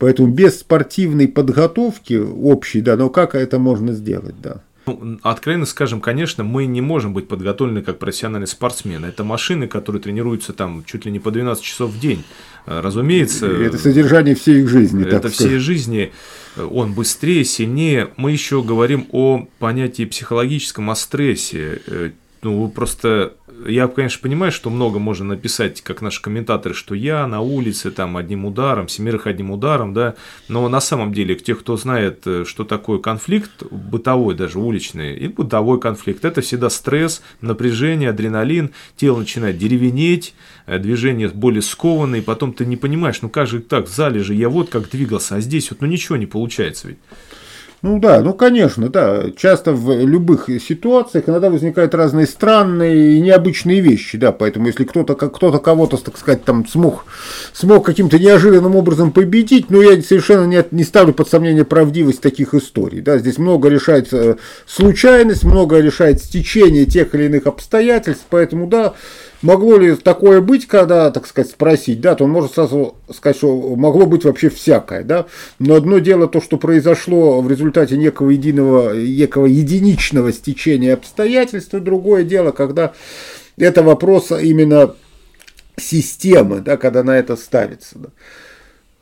Поэтому 0.00 0.28
без 0.28 0.60
спортивной 0.60 1.28
подготовки 1.28 2.14
общей, 2.14 2.80
да, 2.80 2.96
но 2.96 3.10
как 3.10 3.34
это 3.34 3.58
можно 3.58 3.92
сделать, 3.92 4.34
да. 4.40 4.62
Ну, 4.86 5.18
откровенно 5.22 5.66
скажем, 5.66 6.00
конечно, 6.00 6.42
мы 6.42 6.64
не 6.64 6.80
можем 6.80 7.12
быть 7.12 7.28
подготовлены 7.28 7.82
как 7.82 7.98
профессиональные 7.98 8.46
спортсмены. 8.46 9.04
Это 9.04 9.24
машины, 9.24 9.68
которые 9.68 10.00
тренируются 10.00 10.54
там 10.54 10.84
чуть 10.86 11.04
ли 11.04 11.12
не 11.12 11.18
по 11.18 11.30
12 11.30 11.62
часов 11.62 11.90
в 11.90 12.00
день. 12.00 12.24
Э, 12.64 12.80
разумеется. 12.80 13.46
Это 13.46 13.76
содержание 13.76 14.34
всей 14.34 14.62
их 14.62 14.70
жизни. 14.70 15.06
Это 15.06 15.28
всей 15.28 15.58
жизни. 15.58 16.12
Он 16.56 16.94
быстрее, 16.94 17.44
сильнее. 17.44 18.08
Мы 18.16 18.32
еще 18.32 18.62
говорим 18.62 19.06
о 19.12 19.46
понятии 19.58 20.06
психологическом, 20.06 20.88
о 20.88 20.96
стрессе. 20.96 21.82
Э, 21.86 22.10
ну, 22.42 22.68
просто 22.68 23.34
я, 23.66 23.88
конечно, 23.88 24.20
понимаю, 24.22 24.52
что 24.52 24.70
много 24.70 24.98
можно 24.98 25.24
написать, 25.24 25.82
как 25.82 26.02
наши 26.02 26.22
комментаторы, 26.22 26.74
что 26.74 26.94
я 26.94 27.26
на 27.26 27.40
улице 27.40 27.90
там 27.90 28.16
одним 28.16 28.44
ударом, 28.44 28.88
семерых 28.88 29.26
одним 29.26 29.50
ударом, 29.50 29.94
да, 29.94 30.14
но 30.48 30.68
на 30.68 30.80
самом 30.80 31.12
деле, 31.12 31.34
тех, 31.34 31.60
кто 31.60 31.76
знает, 31.76 32.22
э, 32.26 32.44
что 32.46 32.64
такое 32.64 32.98
конфликт, 32.98 33.50
бытовой 33.70 34.34
даже, 34.34 34.58
уличный, 34.58 35.16
и 35.16 35.28
бытовой 35.28 35.80
конфликт, 35.80 36.24
это 36.24 36.40
всегда 36.40 36.70
стресс, 36.70 37.22
напряжение, 37.40 38.10
адреналин, 38.10 38.70
тело 38.96 39.18
начинает 39.18 39.58
деревенеть, 39.58 40.34
э, 40.66 40.78
движение 40.78 41.28
более 41.28 41.62
скованное, 41.62 42.20
и 42.20 42.22
потом 42.22 42.52
ты 42.52 42.66
не 42.66 42.76
понимаешь, 42.76 43.22
ну 43.22 43.28
как 43.28 43.46
же 43.46 43.60
так, 43.60 43.86
в 43.86 43.94
зале 43.94 44.22
же 44.22 44.34
я 44.34 44.48
вот 44.48 44.70
как 44.70 44.90
двигался, 44.90 45.36
а 45.36 45.40
здесь 45.40 45.70
вот 45.70 45.80
ну 45.80 45.86
ничего 45.86 46.16
не 46.16 46.26
получается 46.26 46.88
ведь. 46.88 46.98
Ну 47.82 47.98
да, 47.98 48.20
ну 48.20 48.34
конечно, 48.34 48.90
да. 48.90 49.24
Часто 49.34 49.72
в 49.72 50.04
любых 50.04 50.50
ситуациях 50.60 51.28
иногда 51.28 51.48
возникают 51.48 51.94
разные 51.94 52.26
странные 52.26 53.16
и 53.16 53.20
необычные 53.20 53.80
вещи, 53.80 54.18
да. 54.18 54.32
Поэтому 54.32 54.66
если 54.66 54.84
кто-то 54.84 55.14
кто-то 55.14 55.58
кого-то, 55.58 55.96
так 55.96 56.18
сказать, 56.18 56.44
там 56.44 56.66
смог, 56.66 57.06
смог 57.54 57.86
каким-то 57.86 58.18
неожиданным 58.18 58.76
образом 58.76 59.12
победить, 59.12 59.70
ну 59.70 59.80
я 59.80 60.00
совершенно 60.02 60.44
не, 60.44 60.62
не 60.72 60.84
ставлю 60.84 61.14
под 61.14 61.28
сомнение 61.28 61.64
правдивость 61.64 62.20
таких 62.20 62.52
историй. 62.52 63.00
Да. 63.00 63.16
Здесь 63.16 63.38
много 63.38 63.70
решает 63.70 64.12
э, 64.12 64.36
случайность, 64.66 65.44
много 65.44 65.78
решает 65.78 66.22
стечение 66.22 66.84
тех 66.84 67.14
или 67.14 67.24
иных 67.24 67.46
обстоятельств, 67.46 68.26
поэтому 68.28 68.66
да, 68.66 68.92
могло 69.42 69.76
ли 69.78 69.94
такое 69.96 70.40
быть, 70.40 70.66
когда, 70.66 71.10
так 71.10 71.26
сказать, 71.26 71.50
спросить, 71.50 72.00
да, 72.00 72.14
то 72.14 72.24
он 72.24 72.30
может 72.30 72.54
сразу 72.54 72.96
сказать, 73.12 73.36
что 73.36 73.74
могло 73.76 74.06
быть 74.06 74.24
вообще 74.24 74.50
всякое, 74.50 75.02
да, 75.02 75.26
но 75.58 75.74
одно 75.74 75.98
дело 75.98 76.28
то, 76.28 76.40
что 76.40 76.56
произошло 76.56 77.40
в 77.40 77.50
результате 77.50 77.96
некого 77.96 78.30
единого, 78.30 78.94
некого 78.94 79.46
единичного 79.46 80.32
стечения 80.32 80.94
обстоятельств, 80.94 81.74
и 81.74 81.80
другое 81.80 82.24
дело, 82.24 82.52
когда 82.52 82.92
это 83.56 83.82
вопрос 83.82 84.30
именно 84.32 84.94
системы, 85.76 86.60
да, 86.60 86.76
когда 86.76 87.02
на 87.02 87.16
это 87.16 87.36
ставится, 87.36 87.98
да. 87.98 88.08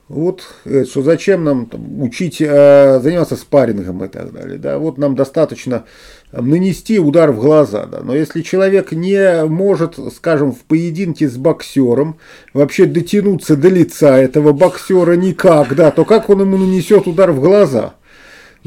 Вот, 0.09 0.43
э, 0.65 0.85
что 0.85 1.03
зачем 1.03 1.45
нам 1.45 1.67
там, 1.67 2.01
учить, 2.03 2.41
э, 2.41 2.99
заниматься 3.03 3.37
спаррингом 3.37 4.05
и 4.05 4.09
так 4.09 4.33
далее. 4.33 4.59
Да? 4.59 4.79
Вот 4.79 4.97
нам 4.97 5.15
достаточно 5.15 5.85
нанести 6.33 6.99
удар 6.99 7.31
в 7.31 7.41
глаза. 7.41 7.85
Да. 7.85 8.01
Но 8.03 8.15
если 8.15 8.41
человек 8.41 8.93
не 8.93 9.45
может, 9.45 9.99
скажем, 10.15 10.53
в 10.53 10.61
поединке 10.61 11.29
с 11.29 11.37
боксером 11.37 12.19
вообще 12.55 12.87
дотянуться 12.87 13.57
до 13.57 13.69
лица 13.69 14.17
этого 14.19 14.53
боксера 14.53 15.13
никак, 15.13 15.75
да, 15.75 15.91
то 15.91 16.07
как 16.07 16.31
он 16.31 16.41
ему 16.41 16.57
нанесет 16.57 17.07
удар 17.07 17.31
в 17.33 17.41
глаза? 17.41 17.95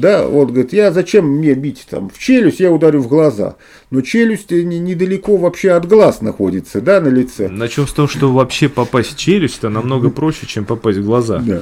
Да, 0.01 0.25
вот 0.25 0.49
говорит, 0.49 0.73
я 0.73 0.91
зачем 0.91 1.27
мне 1.27 1.53
бить 1.53 1.85
там 1.87 2.09
в 2.09 2.17
челюсть, 2.17 2.59
я 2.59 2.71
ударю 2.71 3.01
в 3.01 3.07
глаза. 3.07 3.55
Но 3.91 4.01
челюсть 4.01 4.49
недалеко 4.49 5.37
вообще 5.37 5.71
от 5.71 5.87
глаз 5.87 6.21
находится, 6.21 6.81
да, 6.81 6.99
на 6.99 7.09
лице. 7.09 7.49
Начнем 7.49 7.87
с 7.87 7.93
того, 7.93 8.07
что 8.07 8.31
вообще 8.31 8.67
попасть 8.67 9.13
в 9.13 9.17
челюсть, 9.17 9.59
это 9.59 9.69
намного 9.69 10.09
проще, 10.09 10.47
чем 10.47 10.65
попасть 10.65 10.97
в 10.97 11.05
глаза. 11.05 11.37
Да. 11.37 11.61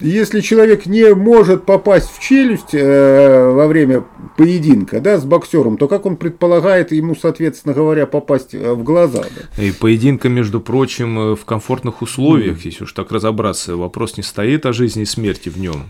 Если 0.00 0.40
человек 0.40 0.86
не 0.86 1.14
может 1.14 1.66
попасть 1.66 2.10
в 2.10 2.22
челюсть 2.22 2.72
э, 2.72 3.50
во 3.50 3.66
время 3.66 4.04
поединка, 4.38 5.00
да, 5.00 5.18
с 5.18 5.24
боксером, 5.24 5.76
то 5.76 5.86
как 5.86 6.06
он 6.06 6.16
предполагает 6.16 6.90
ему, 6.90 7.14
соответственно 7.14 7.74
говоря, 7.74 8.06
попасть 8.06 8.54
э, 8.54 8.72
в 8.72 8.82
глаза? 8.82 9.24
Да? 9.24 9.62
И 9.62 9.72
поединка, 9.72 10.30
между 10.30 10.58
прочим, 10.58 11.18
э, 11.18 11.36
в 11.36 11.44
комфортных 11.44 12.00
условиях, 12.00 12.58
mm. 12.58 12.60
если 12.64 12.84
уж 12.84 12.92
так 12.94 13.12
разобраться, 13.12 13.76
вопрос 13.76 14.16
не 14.16 14.22
стоит 14.22 14.64
о 14.64 14.72
жизни 14.72 15.02
и 15.02 15.06
смерти 15.06 15.50
в 15.50 15.58
нем. 15.58 15.84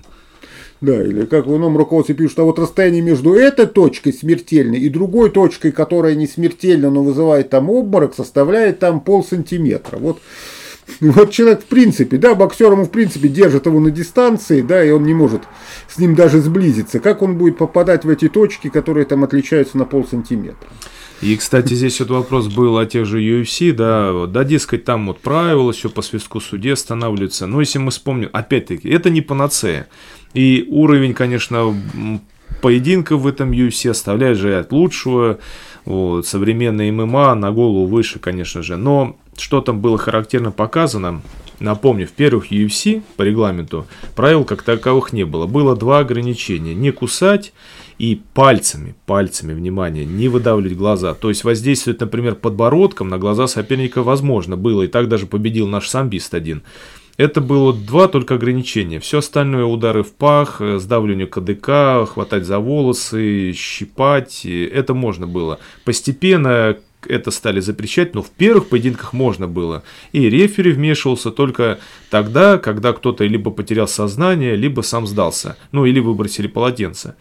Да, 0.85 1.03
или 1.03 1.25
как 1.25 1.47
в 1.47 1.57
ином 1.57 1.79
руководстве 1.79 2.15
пишут, 2.15 2.39
а 2.41 2.43
вот 2.43 2.59
расстояние 2.59 3.01
между 3.01 3.33
этой 3.33 3.65
точкой 3.65 4.13
смертельной 4.13 4.79
и 4.81 4.91
другой 4.91 5.31
точкой, 5.31 5.73
которая 5.73 6.15
не 6.15 6.27
смертельна, 6.27 6.91
но 6.91 7.03
вызывает 7.03 7.49
там 7.49 7.71
обморок, 7.71 8.15
составляет 8.15 8.81
там 8.81 9.01
пол 9.01 9.25
сантиметра. 9.25 9.97
Вот, 9.97 10.19
вот 11.01 11.31
человек 11.31 11.63
в 11.63 11.65
принципе, 11.65 12.19
да, 12.19 12.35
боксер 12.35 12.71
ему 12.71 12.85
в 12.85 12.91
принципе 12.91 13.29
держит 13.29 13.65
его 13.65 13.81
на 13.81 13.91
дистанции, 13.91 14.61
да, 14.61 14.85
и 14.85 14.91
он 14.91 15.05
не 15.05 15.15
может 15.15 15.41
с 15.89 15.99
ним 15.99 16.15
даже 16.15 16.43
сблизиться. 16.43 17.01
Как 17.01 17.23
он 17.23 17.39
будет 17.39 17.57
попадать 17.57 18.05
в 18.05 18.11
эти 18.11 18.29
точки, 18.29 18.69
которые 18.69 19.07
там 19.07 19.25
отличаются 19.25 19.79
на 19.79 19.87
пол 19.87 20.07
сантиметра? 20.07 20.69
И, 21.23 21.35
кстати, 21.37 21.73
здесь 21.73 22.01
вот 22.01 22.11
вопрос 22.11 22.49
был 22.49 22.77
о 22.77 22.85
тех 22.85 23.07
же 23.07 23.23
UFC, 23.23 23.73
да, 23.73 24.27
да, 24.27 24.45
дескать, 24.45 24.85
там 24.85 25.07
вот 25.07 25.21
правила, 25.21 25.73
все 25.73 25.89
по 25.89 26.03
свистку 26.03 26.41
суде 26.41 26.75
останавливается. 26.75 27.47
Но 27.47 27.61
если 27.61 27.79
мы 27.79 27.91
вспомним, 27.91 28.29
опять-таки, 28.35 28.91
это 28.91 29.09
не 29.09 29.23
панацея. 29.23 29.89
И 30.35 30.67
уровень, 30.69 31.15
конечно, 31.15 31.75
поединков 32.61 33.23
в 33.23 33.27
этом 33.27 33.53
UFC 33.53 33.91
оставляет 33.91 34.39
желать 34.39 34.73
лучшего. 34.73 35.39
Вот, 35.85 36.27
современный 36.27 36.91
ММА 36.91 37.35
на 37.35 37.53
голову 37.53 37.87
выше, 37.87 38.19
конечно 38.19 38.63
же. 38.63 38.77
Но 38.77 39.17
что 39.37 39.61
там 39.61 39.81
было 39.81 39.99
характерно 39.99 40.51
показано, 40.51 41.23
напомню, 41.61 42.07
в 42.07 42.13
первых 42.13 42.51
UFC 42.51 43.03
по 43.17 43.23
регламенту 43.23 43.87
правил 44.17 44.45
как 44.45 44.63
таковых 44.63 45.13
не 45.13 45.25
было. 45.25 45.47
Было 45.47 45.77
два 45.77 45.99
ограничения. 45.99 46.75
Не 46.75 46.91
кусать 46.91 47.53
и 47.99 48.21
пальцами, 48.35 48.95
пальцами, 49.07 49.53
внимание, 49.53 50.05
не 50.05 50.29
выдавливать 50.29 50.77
глаза. 50.77 51.15
То 51.15 51.29
есть 51.29 51.45
воздействовать, 51.45 52.01
например, 52.01 52.35
подбородком 52.35 53.09
на 53.09 53.19
глаза 53.19 53.47
соперника 53.47 54.03
возможно 54.03 54.57
было. 54.57 54.83
И 54.83 54.89
так 54.89 55.09
даже 55.09 55.27
победил 55.27 55.69
наш 55.69 55.89
самбист 55.89 56.35
один. 56.35 56.63
Это 57.17 57.41
было 57.41 57.73
два 57.73 58.09
только 58.09 58.35
ограничения. 58.35 58.99
Все 58.99 59.19
остальное 59.19 59.65
удары 59.65 60.03
в 60.03 60.13
пах, 60.13 60.61
э, 60.61 60.79
сдавливание 60.79 61.27
КДК, 61.27 62.07
хватать 62.07 62.45
за 62.45 62.59
волосы, 62.59 63.53
щипать, 63.53 64.45
это 64.45 64.95
можно 64.95 65.27
было. 65.27 65.61
Постепенно 65.85 66.77
это 67.07 67.31
стали 67.31 67.61
запрещать, 67.61 68.15
но 68.15 68.23
в 68.23 68.31
первых 68.31 68.69
поединках 68.69 69.13
можно 69.13 69.47
было. 69.47 69.85
И 70.13 70.29
рефери 70.29 70.73
вмешивался 70.73 71.31
только 71.31 71.79
тогда, 72.11 72.59
когда 72.59 72.93
кто-то 72.93 73.25
либо 73.25 73.51
потерял 73.51 73.87
сознание, 73.87 74.57
либо 74.57 74.81
сам 74.81 75.07
сдался. 75.07 75.57
Ну 75.71 75.85
или 75.85 76.01
выбросили 76.01 76.49
полотенце. 76.49 77.15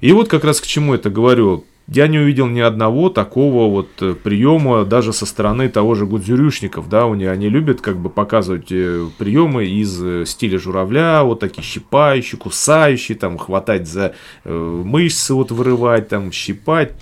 И 0.00 0.12
вот 0.12 0.28
как 0.28 0.44
раз 0.44 0.60
к 0.60 0.66
чему 0.66 0.94
это 0.94 1.10
говорю. 1.10 1.64
Я 1.88 2.08
не 2.08 2.18
увидел 2.18 2.48
ни 2.48 2.58
одного 2.58 3.10
такого 3.10 3.70
вот 3.70 3.88
э, 4.00 4.14
приема 4.14 4.84
даже 4.84 5.12
со 5.12 5.24
стороны 5.24 5.68
того 5.68 5.94
же 5.94 6.04
Гудзюрюшников, 6.04 6.88
да, 6.88 7.04
они, 7.04 7.26
они 7.26 7.48
любят 7.48 7.80
как 7.80 7.98
бы 7.98 8.10
показывать 8.10 8.72
э, 8.72 9.06
приемы 9.18 9.66
из 9.66 10.02
э, 10.02 10.24
стиля 10.26 10.58
журавля, 10.58 11.22
вот 11.22 11.38
такие 11.38 11.62
щипающие, 11.62 12.40
кусающие, 12.40 13.16
там, 13.16 13.38
хватать 13.38 13.86
за 13.86 14.14
мышцы, 14.44 15.32
вот 15.34 15.52
вырывать, 15.52 16.08
там, 16.08 16.32
щипать. 16.32 16.92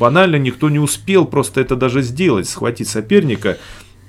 Банально 0.00 0.36
никто 0.36 0.68
не 0.68 0.80
успел 0.80 1.26
просто 1.26 1.60
это 1.60 1.76
даже 1.76 2.02
сделать, 2.02 2.48
схватить 2.48 2.88
соперника, 2.88 3.58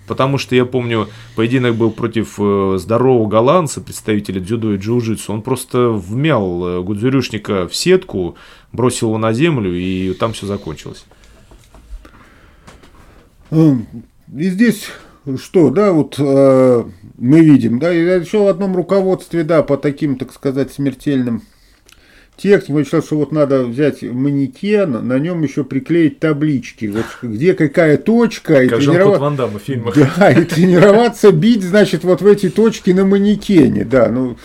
Потому 0.08 0.38
что 0.38 0.56
я 0.56 0.66
помню, 0.66 1.10
поединок 1.36 1.76
был 1.76 1.92
против 1.92 2.36
э, 2.40 2.78
здорового 2.78 3.28
голландца, 3.28 3.82
представителя 3.82 4.40
дзюдо 4.40 4.74
и 4.74 4.78
джиу-джитсу. 4.78 5.32
Он 5.32 5.42
просто 5.42 5.90
вмял 5.90 6.68
э, 6.68 6.82
гудзюрюшника 6.82 7.68
в 7.68 7.76
сетку, 7.76 8.36
бросил 8.72 9.08
его 9.08 9.18
на 9.18 9.34
землю, 9.34 9.76
и 9.76 10.14
там 10.14 10.34
все 10.34 10.46
закончилось. 10.46 11.06
Эм, 13.52 13.88
и 14.36 14.50
здесь 14.50 14.90
что, 15.42 15.72
да, 15.72 15.92
вот 15.92 16.16
э, 16.20 16.84
мы 17.18 17.40
видим, 17.40 17.80
да, 17.80 17.92
еще 17.92 18.44
в 18.44 18.48
одном 18.48 18.76
руководстве, 18.76 19.44
да, 19.44 19.64
по 19.64 19.76
таким, 19.76 20.18
так 20.18 20.32
сказать, 20.32 20.72
смертельным 20.72 21.42
технику, 22.38 22.78
он 22.78 22.84
считал, 22.84 23.02
что 23.02 23.18
вот 23.18 23.32
надо 23.32 23.64
взять 23.64 24.02
манекен, 24.04 25.08
на 25.08 25.20
нем 25.20 25.42
еще 25.44 25.64
приклеить 25.64 26.20
таблички, 26.20 26.86
вот 26.86 27.06
где 27.22 27.54
какая 27.54 27.98
точка. 27.98 28.64
И 28.64 28.70
тренироваться... 28.70 29.20
Да, 30.18 30.32
и 30.32 30.44
тренироваться 30.44 31.32
бить, 31.32 31.64
значит, 31.64 32.04
вот 32.04 32.22
в 32.22 32.28
эти 32.28 32.50
точки 32.50 32.92
на 32.92 33.06
манекене, 33.06 33.86
да. 33.86 34.10
Ну, 34.10 34.38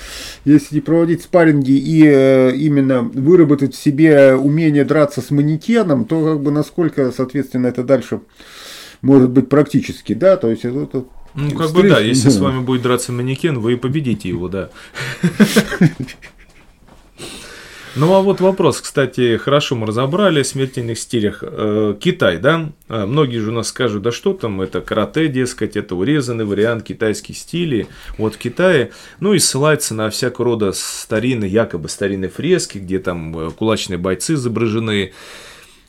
если 0.45 0.80
проводить 0.80 1.22
спарринги 1.22 1.72
и 1.72 2.05
э, 2.07 2.55
именно 2.55 3.03
выработать 3.03 3.74
в 3.74 3.82
себе 3.82 4.34
умение 4.34 4.84
драться 4.84 5.20
с 5.20 5.30
манекеном, 5.30 6.05
то 6.05 6.24
как 6.24 6.43
бы 6.43 6.51
насколько, 6.51 7.12
соответственно, 7.12 7.66
это 7.66 7.84
дальше 7.84 8.20
может 9.03 9.30
быть 9.30 9.49
практически, 9.49 10.12
да, 10.12 10.36
то 10.36 10.51
есть 10.51 10.64
это, 10.64 11.05
ну, 11.34 11.51
как 11.53 11.70
бы 11.70 11.88
да, 11.88 12.01
если 12.01 12.28
с 12.28 12.38
вами 12.38 12.61
будет 12.61 12.82
драться 12.82 13.12
манекен, 13.12 13.59
вы 13.59 13.76
победите 13.76 14.28
его, 14.28 14.49
да. 14.49 14.70
Ну 17.97 18.14
а 18.14 18.20
вот 18.20 18.41
вопрос, 18.41 18.80
кстати, 18.80 19.36
хорошо 19.36 19.74
мы 19.74 19.84
разобрали 19.84 20.45
в 20.45 20.47
смертельных 20.47 20.97
стилях. 20.97 21.43
Э, 21.43 21.97
Китай, 21.99 22.38
да? 22.38 22.70
Э, 22.88 23.05
многие 23.05 23.38
же 23.38 23.51
у 23.51 23.53
нас 23.53 23.68
скажут, 23.68 24.03
да 24.03 24.12
что 24.12 24.32
там, 24.32 24.61
это 24.61 24.80
карате, 24.80 25.26
дескать, 25.26 25.76
это 25.76 25.97
урезанный 25.97 26.45
вариант 26.45 26.84
китайских 26.84 27.36
стилей. 27.36 27.88
Вот 28.16 28.36
в 28.36 28.38
Китае, 28.38 28.93
ну 29.18 29.34
и 29.34 29.41
ссылается 29.41 29.95
на 29.95 30.09
всякого 30.09 30.45
рода 30.45 30.70
старинные, 30.72 31.51
якобы 31.51 31.88
старинные 31.88 32.30
фрески, 32.30 32.78
где 32.78 33.01
там 33.01 33.36
э, 33.36 33.51
кулачные 33.51 33.99
бойцы 33.99 34.34
изображены. 34.34 35.12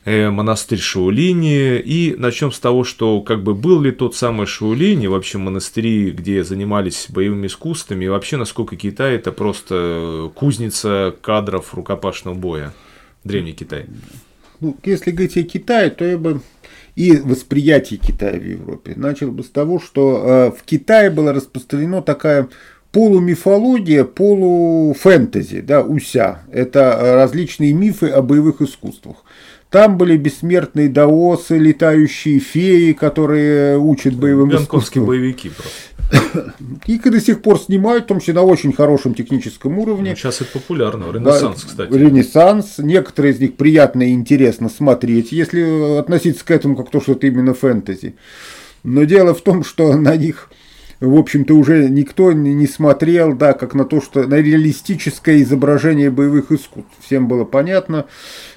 Э, 0.04 0.30
монастырь 0.30 0.80
Шаолини. 0.80 1.78
И 1.78 2.16
начнем 2.18 2.50
с 2.50 2.58
того, 2.58 2.82
что 2.82 3.20
как 3.20 3.42
бы 3.44 3.54
был 3.54 3.80
ли 3.80 3.92
тот 3.92 4.16
самый 4.16 4.46
Шаолини, 4.46 5.06
вообще 5.06 5.38
монастыри, 5.38 6.10
где 6.10 6.42
занимались 6.42 7.06
боевыми 7.08 7.46
искусствами, 7.46 8.06
и 8.06 8.08
вообще 8.08 8.36
насколько 8.36 8.74
Китай 8.74 9.14
это 9.14 9.30
просто 9.30 10.32
кузница 10.34 11.14
кадров 11.20 11.72
рукопашного 11.74 12.34
боя. 12.34 12.72
Древний 13.22 13.52
Китай. 13.52 13.86
ну, 14.58 14.76
если 14.82 15.12
говорить 15.12 15.36
о 15.36 15.44
Китае, 15.44 15.90
то 15.90 16.04
я 16.04 16.18
бы 16.18 16.40
и 16.96 17.16
восприятие 17.16 18.00
Китая 18.00 18.38
в 18.38 18.44
Европе. 18.44 18.94
Начал 18.96 19.30
бы 19.30 19.44
с 19.44 19.48
того, 19.48 19.78
что 19.78 20.24
э, 20.24 20.58
в 20.58 20.64
Китае 20.64 21.10
была 21.10 21.32
распространена 21.32 22.02
такая 22.02 22.48
полумифология, 22.90 24.04
полуфэнтези, 24.04 25.60
да, 25.60 25.82
уся. 25.82 26.42
Это 26.50 26.98
различные 27.14 27.72
мифы 27.72 28.08
о 28.08 28.20
боевых 28.20 28.60
искусствах. 28.60 29.24
Там 29.72 29.96
были 29.96 30.18
бессмертные 30.18 30.90
даосы, 30.90 31.56
летающие 31.56 32.38
феи, 32.40 32.92
которые 32.92 33.78
учат 33.78 34.14
боевым 34.14 34.54
искусствам. 34.54 35.06
боевики 35.06 35.48
просто. 35.48 36.52
И 36.86 36.98
до 36.98 37.18
сих 37.18 37.40
пор 37.40 37.58
снимают, 37.58 38.04
в 38.04 38.08
том 38.08 38.20
числе 38.20 38.34
на 38.34 38.42
очень 38.42 38.74
хорошем 38.74 39.14
техническом 39.14 39.78
уровне. 39.78 40.10
Ну, 40.10 40.16
сейчас 40.16 40.42
это 40.42 40.52
популярно. 40.52 41.10
Ренессанс, 41.10 41.62
да, 41.62 41.68
кстати. 41.86 41.92
Ренессанс. 41.94 42.74
Некоторые 42.76 43.32
из 43.32 43.40
них 43.40 43.56
приятно 43.56 44.02
и 44.02 44.12
интересно 44.12 44.68
смотреть, 44.68 45.32
если 45.32 45.98
относиться 45.98 46.44
к 46.44 46.50
этому 46.50 46.76
как 46.76 46.90
то, 46.90 47.00
что 47.00 47.12
это 47.12 47.26
именно 47.26 47.54
фэнтези. 47.54 48.14
Но 48.82 49.04
дело 49.04 49.32
в 49.32 49.40
том, 49.40 49.64
что 49.64 49.96
на 49.96 50.16
них 50.16 50.50
в 51.02 51.18
общем-то, 51.18 51.54
уже 51.54 51.88
никто 51.88 52.32
не 52.32 52.66
смотрел, 52.68 53.34
да, 53.34 53.54
как 53.54 53.74
на 53.74 53.84
то, 53.84 54.00
что 54.00 54.22
на 54.22 54.36
реалистическое 54.36 55.42
изображение 55.42 56.10
боевых 56.10 56.52
искусств. 56.52 56.90
Всем 57.00 57.26
было 57.26 57.44
понятно. 57.44 58.06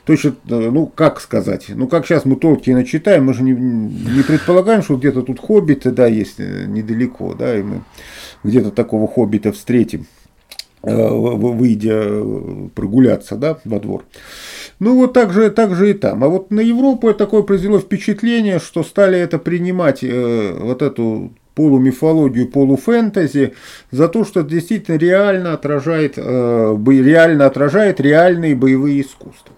Точно, 0.05 0.35
ну, 0.45 0.85
как 0.85 1.19
сказать, 1.19 1.65
ну, 1.69 1.87
как 1.87 2.05
сейчас 2.05 2.25
мы 2.25 2.35
Толкина 2.35 2.85
читаем, 2.85 3.25
мы 3.25 3.33
же 3.33 3.41
не, 3.41 3.53
не 3.53 4.21
предполагаем, 4.21 4.83
что 4.83 4.97
где-то 4.97 5.23
тут 5.23 5.39
хоббиты, 5.39 5.89
да, 5.89 6.05
есть 6.05 6.35
э, 6.39 6.65
недалеко, 6.67 7.33
да, 7.33 7.57
и 7.57 7.63
мы 7.63 7.81
где-то 8.43 8.69
такого 8.69 9.07
хоббита 9.07 9.51
встретим 9.51 10.05
э, 10.83 10.95
выйдя 10.95 12.01
э, 12.03 12.69
прогуляться 12.75 13.37
да, 13.37 13.57
во 13.65 13.79
двор. 13.79 14.05
Ну 14.77 14.95
вот 14.95 15.13
так 15.13 15.33
же, 15.33 15.49
так 15.49 15.73
же 15.73 15.89
и 15.89 15.93
там. 15.93 16.23
А 16.23 16.27
вот 16.27 16.51
на 16.51 16.59
Европу 16.59 17.11
такое 17.15 17.41
произвело 17.41 17.79
впечатление, 17.79 18.59
что 18.59 18.83
стали 18.83 19.17
это 19.17 19.39
принимать, 19.39 20.03
э, 20.03 20.55
вот 20.61 20.83
эту 20.83 21.33
полумифологию, 21.55 22.47
полуфэнтези, 22.47 23.53
за 23.91 24.07
то, 24.09 24.25
что 24.25 24.43
действительно 24.43 24.97
реально 24.97 25.53
отражает, 25.53 26.15
э, 26.17 26.77
реально 26.87 27.45
отражает 27.45 27.99
реальные 27.99 28.55
боевые 28.55 29.01
искусства. 29.01 29.55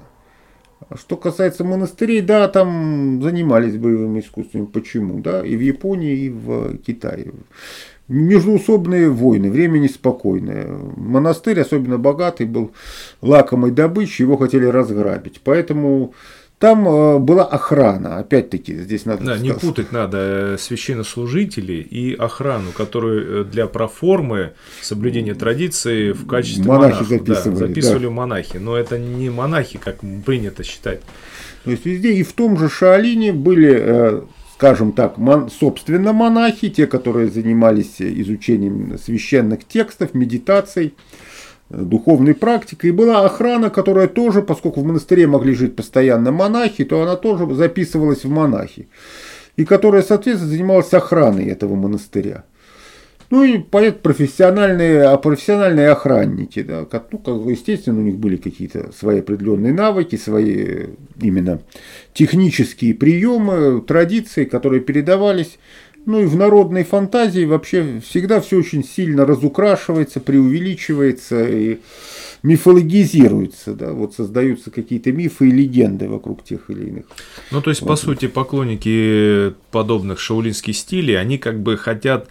А 0.90 0.96
что 0.96 1.18
касается 1.18 1.66
монастырей, 1.66 2.22
да, 2.22 2.48
там 2.48 3.22
занимались 3.22 3.76
боевыми 3.76 4.22
искусствами. 4.22 4.66
Почему? 4.66 5.20
Да, 5.20 5.46
и 5.46 5.56
в 5.58 5.60
Японии, 5.60 6.16
и 6.16 6.30
в 6.30 6.78
Китае. 6.78 7.34
Междуусобные 8.08 9.10
войны, 9.10 9.52
время 9.52 9.80
неспокойное. 9.80 10.66
Монастырь, 10.96 11.60
особенно 11.60 11.98
богатый, 11.98 12.46
был 12.46 12.72
лакомой 13.22 13.72
добычей, 13.72 14.24
его 14.24 14.38
хотели 14.38 14.66
разграбить. 14.66 15.42
Поэтому 15.44 16.14
там 16.60 16.88
э, 16.88 17.20
была 17.20 17.46
охрана, 17.46 18.18
опять-таки, 18.18 18.76
здесь 18.78 19.06
надо... 19.06 19.24
Да, 19.24 19.38
не 19.38 19.54
путать 19.54 19.92
надо 19.92 20.18
э, 20.18 20.58
священнослужителей 20.58 21.82
и 21.82 22.16
охрану, 22.16 22.72
которую 22.72 23.42
э, 23.42 23.44
для 23.44 23.68
проформы 23.68 24.54
соблюдения 24.82 25.36
традиции 25.36 26.14
в 26.14 26.26
качестве 26.26 26.64
монахи 26.64 26.94
монахов, 26.94 27.08
записывали. 27.10 27.60
Да, 27.60 27.68
записывали 27.68 28.06
да. 28.06 28.12
монахи, 28.12 28.58
но 28.58 28.76
это 28.76 28.98
не 28.98 29.30
монахи, 29.30 29.78
как 29.78 30.00
принято 30.26 30.64
считать. 30.64 31.02
То 31.64 31.72
есть 31.72 31.86
везде 31.86 32.14
и 32.14 32.24
в 32.24 32.34
том 32.34 32.58
же 32.58 32.70
Шаолине 32.70 33.34
были, 33.34 34.24
скажем 34.54 34.94
так, 34.94 35.20
мон, 35.20 35.52
собственно 35.52 36.12
монахи, 36.12 36.70
те, 36.70 36.88
которые 36.88 37.30
занимались 37.30 37.98
изучением 38.00 38.98
священных 38.98 39.68
текстов, 39.68 40.16
медитацией 40.16 40.96
духовной 41.70 42.34
практикой. 42.34 42.88
И 42.88 42.94
была 42.94 43.26
охрана, 43.26 43.70
которая 43.70 44.08
тоже, 44.08 44.42
поскольку 44.42 44.82
в 44.82 44.86
монастыре 44.86 45.28
могли 45.28 45.54
жить 45.54 45.76
постоянно 45.76 46.32
монахи, 46.32 46.84
то 46.84 47.02
она 47.02 47.16
тоже 47.16 47.54
записывалась 47.54 48.24
в 48.24 48.30
монахи. 48.30 48.88
И 49.56 49.66
которая, 49.66 50.04
соответственно, 50.04 50.52
занималась 50.52 50.94
охраной 50.94 51.46
этого 51.46 51.76
монастыря. 51.76 52.44
Ну 53.30 53.44
и 53.44 53.58
понятно, 53.58 54.00
профессиональные, 54.02 55.04
а 55.04 55.18
профессиональные 55.18 55.90
охранники, 55.90 56.62
да, 56.62 56.80
ну, 56.80 56.86
как, 56.86 57.28
естественно, 57.48 58.00
у 58.00 58.04
них 58.04 58.16
были 58.16 58.38
какие-то 58.38 58.94
свои 58.98 59.20
определенные 59.20 59.74
навыки, 59.74 60.16
свои 60.16 60.86
именно 61.22 61.60
технические 62.14 62.94
приемы, 62.94 63.82
традиции, 63.82 64.46
которые 64.46 64.80
передавались 64.80 65.60
ну 66.08 66.22
и 66.22 66.26
в 66.26 66.36
народной 66.36 66.86
фантазии 66.86 67.44
вообще 67.46 68.00
всегда 68.00 68.40
все 68.40 68.58
очень 68.58 68.84
сильно 68.84 69.26
разукрашивается, 69.26 70.22
преувеличивается 70.22 71.44
и 71.44 71.80
мифологизируется, 72.44 73.74
да, 73.74 73.92
вот 73.92 74.16
создаются 74.16 74.72
какие-то 74.72 75.12
мифы 75.12 75.50
и 75.50 75.52
легенды 75.52 76.08
вокруг 76.08 76.44
тех 76.44 76.70
или 76.70 76.86
иных. 76.86 77.06
Ну, 77.52 77.62
то 77.62 77.70
есть, 77.70 77.82
вот. 77.82 77.88
по 77.88 77.96
сути, 77.98 78.28
поклонники 78.28 79.54
подобных 79.72 80.20
шаулинских 80.20 80.78
стилей, 80.78 81.20
они 81.20 81.38
как 81.38 81.62
бы 81.62 81.76
хотят 81.76 82.30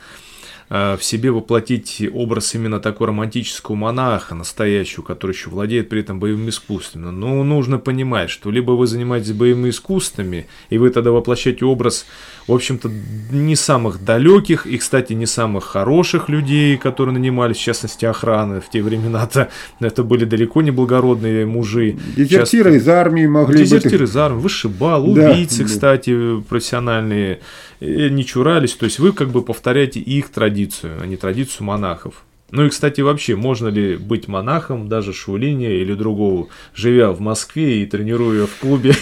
в 0.68 0.98
себе 1.00 1.30
воплотить 1.30 2.02
образ 2.12 2.54
именно 2.54 2.80
такого 2.80 3.08
романтического 3.08 3.76
монаха, 3.76 4.34
настоящего, 4.34 5.02
который 5.02 5.32
еще 5.32 5.48
владеет 5.48 5.88
при 5.88 6.00
этом 6.00 6.18
боевыми 6.18 6.50
искусствами. 6.50 7.04
Но 7.04 7.12
ну, 7.12 7.44
нужно 7.44 7.78
понимать, 7.78 8.30
что 8.30 8.50
либо 8.50 8.72
вы 8.72 8.88
занимаетесь 8.88 9.32
боевыми 9.32 9.70
искусствами, 9.70 10.46
и 10.68 10.78
вы 10.78 10.90
тогда 10.90 11.12
воплощаете 11.12 11.64
образ, 11.64 12.06
в 12.48 12.52
общем-то, 12.52 12.90
не 13.30 13.54
самых 13.54 14.04
далеких 14.04 14.66
и, 14.66 14.76
кстати, 14.78 15.12
не 15.12 15.26
самых 15.26 15.64
хороших 15.64 16.28
людей, 16.28 16.76
которые 16.76 17.12
нанимались, 17.12 17.58
в 17.58 17.62
частности, 17.62 18.04
охраны. 18.04 18.60
В 18.60 18.68
те 18.68 18.82
времена-то 18.82 19.50
это 19.80 20.02
были 20.02 20.24
далеко 20.24 20.62
не 20.62 20.72
благородные 20.72 21.46
мужи. 21.46 21.96
Дезертиры 22.16 22.76
из 22.76 22.88
армии 22.88 23.26
могли 23.26 23.58
Дезертиры 23.58 23.74
быть. 23.74 23.82
Дезертиры 23.82 24.04
из 24.04 24.16
армии, 24.16 24.40
вышибал, 24.40 25.08
убийцы, 25.08 25.58
да, 25.58 25.64
кстати, 25.64 26.40
профессиональные 26.40 27.40
не 27.80 28.24
чурались, 28.24 28.74
то 28.74 28.86
есть 28.86 28.98
вы 28.98 29.12
как 29.12 29.28
бы 29.28 29.42
повторяете 29.42 30.00
их 30.00 30.30
традицию, 30.56 30.98
а 31.02 31.06
не 31.06 31.16
традицию 31.16 31.66
монахов. 31.66 32.24
Ну 32.52 32.64
и, 32.64 32.68
кстати, 32.70 33.00
вообще, 33.00 33.34
можно 33.34 33.68
ли 33.68 33.96
быть 33.96 34.28
монахом, 34.28 34.88
даже 34.88 35.12
Шулине 35.12 35.80
или 35.80 35.94
другого, 35.94 36.46
живя 36.74 37.10
в 37.10 37.20
Москве 37.20 37.82
и 37.82 37.86
тренируя 37.86 38.46
в 38.46 38.56
клубе? 38.60 38.94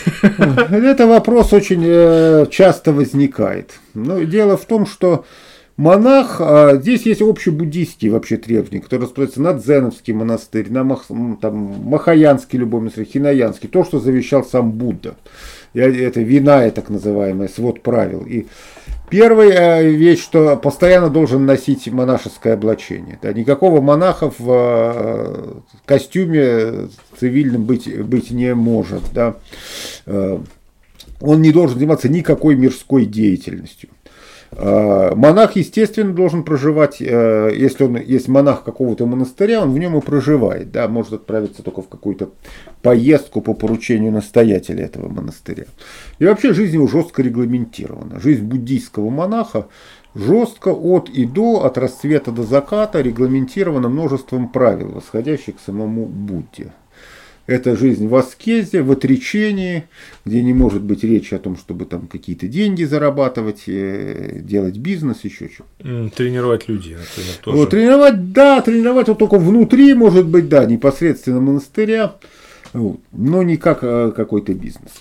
Это 0.70 1.06
вопрос 1.06 1.52
очень 1.52 1.82
э, 1.84 2.46
часто 2.50 2.92
возникает. 2.92 3.78
Но 3.92 4.22
дело 4.22 4.56
в 4.56 4.64
том, 4.64 4.86
что 4.86 5.26
монах, 5.76 6.40
а, 6.40 6.76
здесь 6.76 7.02
есть 7.02 7.20
общебуддийский 7.20 8.08
вообще 8.08 8.38
требования, 8.38 8.80
который 8.80 9.02
распространяется 9.02 9.42
на 9.42 9.52
Дзеновский 9.52 10.14
монастырь, 10.14 10.72
на 10.72 10.82
Мах, 10.82 11.04
там, 11.40 11.54
Махаянский 11.54 12.58
любой 12.58 12.80
монастырь, 12.80 13.06
Хинаянский, 13.06 13.68
то, 13.68 13.84
что 13.84 14.00
завещал 14.00 14.42
сам 14.42 14.72
Будда 14.72 15.16
это 15.74 16.20
вина, 16.20 16.70
так 16.70 16.88
называемая, 16.88 17.48
свод 17.48 17.82
правил. 17.82 18.24
И 18.26 18.46
первая 19.08 19.82
э, 19.82 19.90
вещь, 19.90 20.22
что 20.22 20.56
постоянно 20.56 21.10
должен 21.10 21.46
носить 21.46 21.86
монашеское 21.88 22.54
облачение. 22.54 23.18
Да, 23.22 23.32
никакого 23.32 23.80
монаха 23.80 24.32
в 24.36 24.44
э, 24.48 25.54
костюме 25.84 26.88
цивильном 27.18 27.64
быть, 27.64 28.02
быть 28.04 28.30
не 28.30 28.54
может. 28.54 29.02
Да. 29.12 29.36
Э, 30.06 30.38
он 31.20 31.42
не 31.42 31.52
должен 31.52 31.78
заниматься 31.78 32.08
никакой 32.08 32.54
мирской 32.56 33.06
деятельностью. 33.06 33.90
А, 34.56 35.14
монах, 35.14 35.56
естественно, 35.56 36.12
должен 36.12 36.44
проживать, 36.44 37.00
э, 37.00 37.50
если 37.54 37.84
он 37.84 37.96
есть 37.96 38.28
монах 38.28 38.62
какого-то 38.64 39.06
монастыря, 39.06 39.62
он 39.62 39.72
в 39.72 39.78
нем 39.78 39.96
и 39.96 40.00
проживает, 40.00 40.70
да, 40.70 40.88
может 40.88 41.12
отправиться 41.12 41.62
только 41.62 41.82
в 41.82 41.88
какую-то 41.88 42.30
поездку 42.82 43.40
по 43.40 43.54
поручению 43.54 44.12
настоятеля 44.12 44.84
этого 44.84 45.08
монастыря. 45.08 45.64
И 46.18 46.24
вообще 46.24 46.52
жизнь 46.52 46.74
его 46.74 46.86
жестко 46.86 47.22
регламентирована. 47.22 48.20
Жизнь 48.20 48.44
буддийского 48.44 49.10
монаха 49.10 49.66
жестко 50.14 50.68
от 50.68 51.08
и 51.08 51.24
до, 51.26 51.64
от 51.64 51.76
расцвета 51.78 52.30
до 52.30 52.44
заката 52.44 53.00
регламентирована 53.00 53.88
множеством 53.88 54.48
правил, 54.48 54.92
восходящих 54.92 55.56
к 55.56 55.60
самому 55.60 56.06
Будде. 56.06 56.72
Это 57.46 57.76
жизнь 57.76 58.08
в 58.08 58.14
аскезе, 58.14 58.82
в 58.82 58.90
отречении, 58.90 59.84
где 60.24 60.42
не 60.42 60.54
может 60.54 60.82
быть 60.82 61.04
речи 61.04 61.34
о 61.34 61.38
том, 61.38 61.58
чтобы 61.58 61.84
там 61.84 62.06
какие-то 62.06 62.48
деньги 62.48 62.84
зарабатывать, 62.84 63.64
э, 63.66 64.40
делать 64.40 64.78
бизнес, 64.78 65.24
еще 65.24 65.50
что-то. 65.52 66.08
Тренировать 66.16 66.68
людей, 66.68 66.94
например, 66.94 67.34
тоже. 67.42 67.58
Вот, 67.58 67.70
тренировать, 67.70 68.32
да, 68.32 68.62
тренировать 68.62 69.08
вот 69.08 69.18
только 69.18 69.38
внутри, 69.38 69.92
может 69.92 70.26
быть, 70.26 70.48
да, 70.48 70.64
непосредственно 70.64 71.40
монастыря, 71.40 72.14
вот, 72.72 73.00
но 73.12 73.42
не 73.42 73.58
как 73.58 73.80
а, 73.82 74.10
какой-то 74.10 74.54
бизнес. 74.54 74.92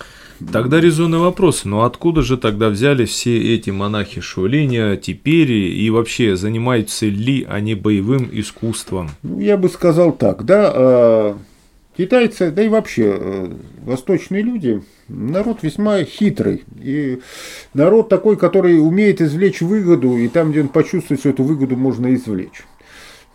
Тогда 0.52 0.80
резонный 0.80 1.18
вопрос, 1.18 1.64
но 1.64 1.84
откуда 1.84 2.22
же 2.22 2.36
тогда 2.36 2.68
взяли 2.68 3.04
все 3.04 3.54
эти 3.54 3.70
монахи 3.70 4.20
Шуолиня, 4.20 4.96
теперь 4.96 5.52
и 5.52 5.88
вообще 5.90 6.36
занимаются 6.36 7.06
ли 7.06 7.46
они 7.48 7.74
боевым 7.74 8.28
искусством? 8.32 9.10
Ну, 9.22 9.40
я 9.40 9.56
бы 9.56 9.68
сказал 9.68 10.12
так, 10.12 10.44
да, 10.44 10.72
а, 10.74 11.38
Китайцы, 11.96 12.50
да 12.50 12.62
и 12.62 12.68
вообще 12.68 13.16
э, 13.16 13.52
восточные 13.84 14.42
люди, 14.42 14.82
народ 15.06 15.62
весьма 15.62 16.02
хитрый. 16.02 16.64
И 16.80 17.20
народ 17.72 18.08
такой, 18.08 18.36
который 18.36 18.80
умеет 18.80 19.20
извлечь 19.20 19.60
выгоду, 19.60 20.16
и 20.16 20.26
там, 20.26 20.50
где 20.50 20.62
он 20.62 20.68
почувствует, 20.68 21.20
что 21.20 21.30
эту 21.30 21.44
выгоду 21.44 21.76
можно 21.76 22.12
извлечь. 22.14 22.64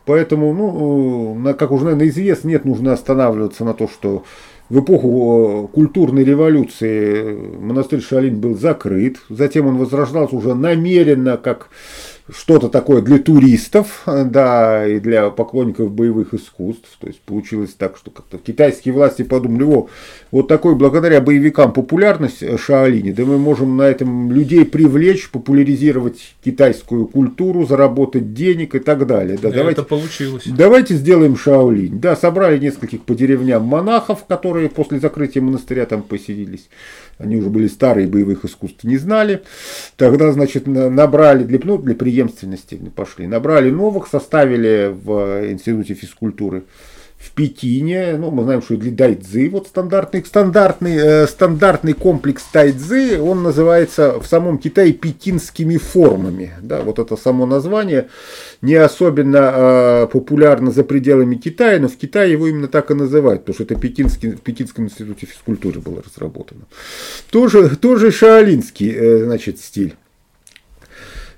Поэтому, 0.05 0.53
ну, 0.53 1.49
э, 1.49 1.53
как 1.53 1.71
уже, 1.71 1.85
наверное, 1.85 2.09
известно, 2.09 2.49
нет, 2.49 2.65
нужно 2.65 2.91
останавливаться 2.91 3.63
на 3.63 3.73
то, 3.73 3.87
что 3.87 4.25
в 4.69 4.81
эпоху 4.81 5.69
культурной 5.73 6.23
революции 6.23 7.57
монастырь 7.59 8.01
Шалин 8.01 8.39
был 8.39 8.55
закрыт. 8.55 9.17
Затем 9.29 9.67
он 9.67 9.77
возрождался 9.77 10.35
уже 10.35 10.53
намеренно 10.53 11.37
как 11.37 11.69
что-то 12.33 12.69
такое 12.69 13.01
для 13.01 13.19
туристов, 13.19 14.03
да, 14.05 14.87
и 14.87 14.99
для 14.99 15.29
поклонников 15.29 15.91
боевых 15.91 16.33
искусств. 16.33 16.89
То 16.99 17.07
есть 17.07 17.21
получилось 17.21 17.75
так, 17.77 17.97
что 17.97 18.11
как-то 18.11 18.37
китайские 18.37 18.93
власти 18.93 19.23
подумали, 19.23 19.63
о, 19.63 19.87
вот 20.31 20.47
такой 20.47 20.75
благодаря 20.75 21.21
боевикам 21.21 21.73
популярность 21.73 22.43
Шаолини, 22.59 23.11
да 23.11 23.25
мы 23.25 23.37
можем 23.37 23.77
на 23.77 23.83
этом 23.83 24.31
людей 24.31 24.65
привлечь, 24.65 25.29
популяризировать 25.29 26.35
китайскую 26.43 27.07
культуру, 27.07 27.65
заработать 27.65 28.33
денег 28.33 28.75
и 28.75 28.79
так 28.79 29.05
далее. 29.07 29.37
Да, 29.41 29.51
давайте, 29.51 29.81
Это 29.81 29.83
получилось. 29.83 30.43
Давайте 30.45 30.95
сделаем 30.95 31.35
Шаолинь. 31.35 31.99
Да, 31.99 32.15
собрали 32.15 32.57
нескольких 32.59 33.01
по 33.01 33.15
деревням 33.15 33.63
монахов, 33.63 34.25
которые 34.25 34.69
после 34.69 34.99
закрытия 34.99 35.41
монастыря 35.41 35.85
там 35.85 36.03
поселились 36.03 36.69
они 37.19 37.35
уже 37.35 37.49
были 37.49 37.67
старые, 37.67 38.07
боевых 38.07 38.45
искусств 38.45 38.83
не 38.85 38.97
знали. 38.97 39.43
Тогда, 39.97 40.31
значит, 40.31 40.65
набрали 40.65 41.43
для, 41.43 41.59
ну, 41.63 41.77
для 41.77 41.93
преемственности 41.93 42.75
пошли, 42.95 43.27
набрали 43.27 43.69
новых, 43.69 44.07
составили 44.07 44.91
в 44.91 45.51
Институте 45.51 45.93
физкультуры 45.93 46.63
в 47.19 47.31
Пекине, 47.31 48.15
ну, 48.17 48.31
мы 48.31 48.43
знаем, 48.43 48.61
что 48.61 48.77
для 48.77 48.91
дайцзы, 48.91 49.49
вот 49.49 49.67
стандартный, 49.67 50.23
стандартный, 50.23 50.95
э, 50.95 51.27
стандартный 51.27 51.91
комплекс 51.91 52.43
тайцзы, 52.43 53.19
он 53.21 53.43
называется 53.43 54.19
в 54.21 54.25
самом 54.25 54.57
Китае 54.57 54.93
пекинскими 54.93 55.75
формами, 55.75 56.53
да, 56.61 56.81
вот 56.81 56.97
это 56.97 57.17
само 57.17 57.45
название 57.45 58.07
не 58.61 58.75
особенно 58.75 59.51
э, 59.53 60.07
популярно 60.07 60.71
за 60.71 60.85
пределами 60.85 61.35
Китая, 61.35 61.79
но 61.79 61.89
в 61.89 61.97
Китае 61.97 62.31
его 62.31 62.47
именно 62.47 62.69
так 62.69 62.89
и 62.89 62.93
называют, 62.93 63.41
потому 63.41 63.55
что 63.55 63.63
это 63.65 63.75
Пекинский, 63.75 64.31
в 64.31 64.41
Пекинском 64.41 64.85
институте 64.85 65.25
физкультуры 65.25 65.81
было 65.81 66.01
разработано. 66.01 66.61
Тоже, 67.31 67.75
тоже 67.75 68.11
шаолинский, 68.11 68.93
э, 68.95 69.25
значит, 69.25 69.59
стиль. 69.59 69.95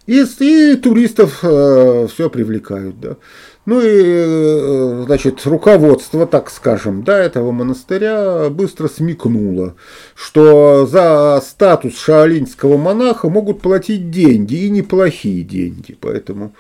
И, 0.06 0.24
и 0.40 0.76
туристов 0.76 1.40
э, 1.44 2.08
все 2.12 2.30
привлекают, 2.30 3.00
да. 3.00 3.18
Ну 3.66 3.80
и, 3.80 3.86
э, 3.86 5.04
значит, 5.06 5.46
руководство, 5.46 6.26
так 6.26 6.50
скажем, 6.50 7.04
да, 7.04 7.20
этого 7.20 7.52
монастыря 7.52 8.50
быстро 8.50 8.88
смекнуло, 8.88 9.76
что 10.16 10.88
за 10.88 11.40
статус 11.46 12.00
шаолинского 12.00 12.78
монаха 12.78 13.30
могут 13.30 13.62
платить 13.62 14.10
деньги, 14.10 14.56
и 14.56 14.70
неплохие 14.72 15.44
деньги. 15.44 15.96
Поэтому, 16.02 16.56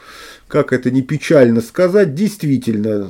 как 0.47 0.73
это 0.73 0.91
не 0.91 1.01
печально 1.01 1.61
сказать, 1.61 2.13
действительно, 2.13 3.09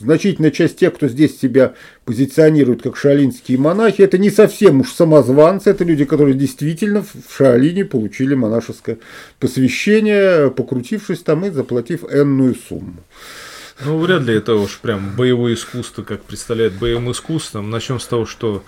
значительная 0.00 0.50
часть 0.50 0.78
тех, 0.78 0.94
кто 0.94 1.08
здесь 1.08 1.38
себя 1.38 1.74
позиционирует 2.08 2.80
как 2.80 2.96
шаолинские 2.96 3.58
монахи, 3.58 4.00
это 4.00 4.16
не 4.16 4.30
совсем 4.30 4.80
уж 4.80 4.92
самозванцы, 4.92 5.68
это 5.68 5.84
люди, 5.84 6.06
которые 6.06 6.32
действительно 6.32 7.02
в 7.02 7.36
Шаолине 7.36 7.84
получили 7.84 8.32
монашеское 8.32 8.96
посвящение, 9.38 10.50
покрутившись 10.50 11.18
там 11.18 11.44
и 11.44 11.50
заплатив 11.50 12.04
энную 12.10 12.56
сумму. 12.66 13.04
Ну, 13.84 13.98
вряд 13.98 14.22
ли 14.22 14.34
это 14.34 14.54
уж 14.54 14.78
прям 14.78 15.16
боевое 15.18 15.52
искусство, 15.52 16.02
как 16.02 16.22
представляет 16.22 16.72
боевым 16.78 17.10
искусством. 17.10 17.68
Начнем 17.68 18.00
с 18.00 18.06
того, 18.06 18.24
что 18.24 18.64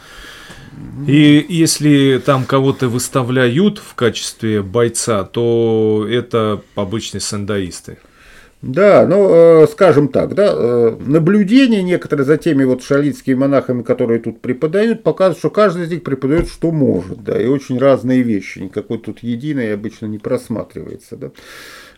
и 1.07 1.47
если 1.49 2.23
там 2.23 2.45
кого-то 2.45 2.91
выставляют 2.91 3.79
в 3.79 3.95
качестве 3.95 4.61
бойца, 4.61 5.25
то 5.25 6.07
это 6.07 6.61
обычные 6.75 7.23
сандаисты. 7.23 7.97
Да, 8.63 9.07
ну, 9.07 9.63
э, 9.63 9.67
скажем 9.73 10.09
так, 10.09 10.35
да, 10.35 10.53
э, 10.53 10.97
наблюдения 11.01 11.83
некоторые 11.83 12.27
за 12.27 12.37
теми 12.37 12.65
вот 12.65 12.83
шалитскими 12.83 13.35
монахами, 13.35 13.83
которые 13.83 14.21
тут 14.21 14.43
преподают, 14.43 15.03
показывают, 15.03 15.39
что 15.39 15.49
каждый 15.49 15.85
из 15.85 15.91
них 15.91 16.03
преподает, 16.03 16.47
что 16.47 16.71
может, 16.71 17.25
да, 17.25 17.41
и 17.41 17.47
очень 17.47 17.79
разные 17.79 18.21
вещи, 18.21 18.59
никакой 18.59 18.99
тут 18.99 19.21
единой 19.23 19.73
обычно 19.73 20.07
не 20.07 20.19
просматривается, 20.19 21.17
да. 21.17 21.31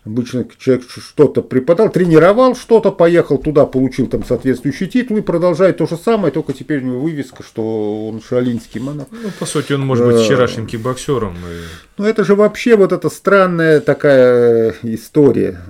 Обычно 0.04 0.44
человек 0.58 0.84
что-то 0.88 1.42
преподал, 1.42 1.88
тренировал 1.88 2.56
что-то, 2.56 2.90
поехал 2.90 3.38
туда, 3.38 3.66
получил 3.66 4.08
там 4.08 4.24
соответствующий 4.24 4.88
титул 4.88 5.16
и 5.16 5.20
продолжает 5.20 5.78
то 5.78 5.86
же 5.86 5.96
самое, 5.96 6.32
только 6.32 6.52
теперь 6.52 6.82
у 6.82 6.86
него 6.86 7.00
вывеска, 7.00 7.44
что 7.44 8.08
он 8.08 8.20
шалинский 8.20 8.80
монах. 8.80 9.06
Ну, 9.10 9.30
по 9.38 9.46
сути, 9.46 9.72
он 9.72 9.82
может 9.82 10.06
быть 10.06 10.16
э, 10.16 10.24
вчерашним 10.24 10.66
кикбоксером. 10.66 11.34
И... 11.34 11.98
Ну, 11.98 12.04
это 12.04 12.24
же 12.24 12.34
вообще 12.34 12.74
вот 12.76 12.92
эта 12.92 13.10
странная 13.10 13.80
такая 13.80 14.74
история 14.82 15.60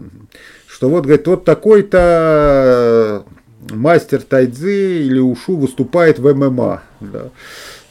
что 0.83 0.89
вот, 0.89 1.05
говорит, 1.05 1.29
вот 1.29 1.45
такой-то 1.45 3.23
мастер 3.71 4.21
тайцзы 4.21 5.05
или 5.05 5.21
ушу 5.21 5.57
выступает 5.57 6.19
в 6.19 6.35
ММА. 6.35 6.83
Да. 6.99 7.29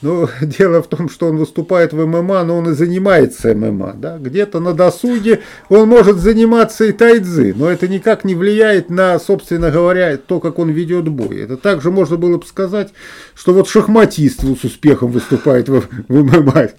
Ну, 0.01 0.27
дело 0.41 0.81
в 0.81 0.87
том, 0.87 1.09
что 1.09 1.27
он 1.27 1.37
выступает 1.37 1.93
в 1.93 2.05
ММА, 2.05 2.43
но 2.43 2.57
он 2.57 2.69
и 2.69 2.73
занимается 2.73 3.53
ММА. 3.53 3.93
Да? 3.97 4.17
Где-то 4.17 4.59
на 4.59 4.73
досуге 4.73 5.41
он 5.69 5.87
может 5.87 6.17
заниматься 6.17 6.85
и 6.85 6.91
тайцзы, 6.91 7.53
но 7.55 7.69
это 7.69 7.87
никак 7.87 8.23
не 8.23 8.35
влияет 8.35 8.89
на, 8.89 9.19
собственно 9.19 9.71
говоря, 9.71 10.17
то, 10.17 10.39
как 10.39 10.59
он 10.59 10.69
ведет 10.69 11.07
бой. 11.07 11.41
Это 11.41 11.57
также 11.57 11.91
можно 11.91 12.17
было 12.17 12.37
бы 12.37 12.45
сказать, 12.45 12.93
что 13.35 13.53
вот 13.53 13.67
шахматист 13.67 14.41
с 14.41 14.63
успехом 14.63 15.11
выступает 15.11 15.69
в, 15.69 15.83
в 16.07 16.23
ММА, 16.23 16.69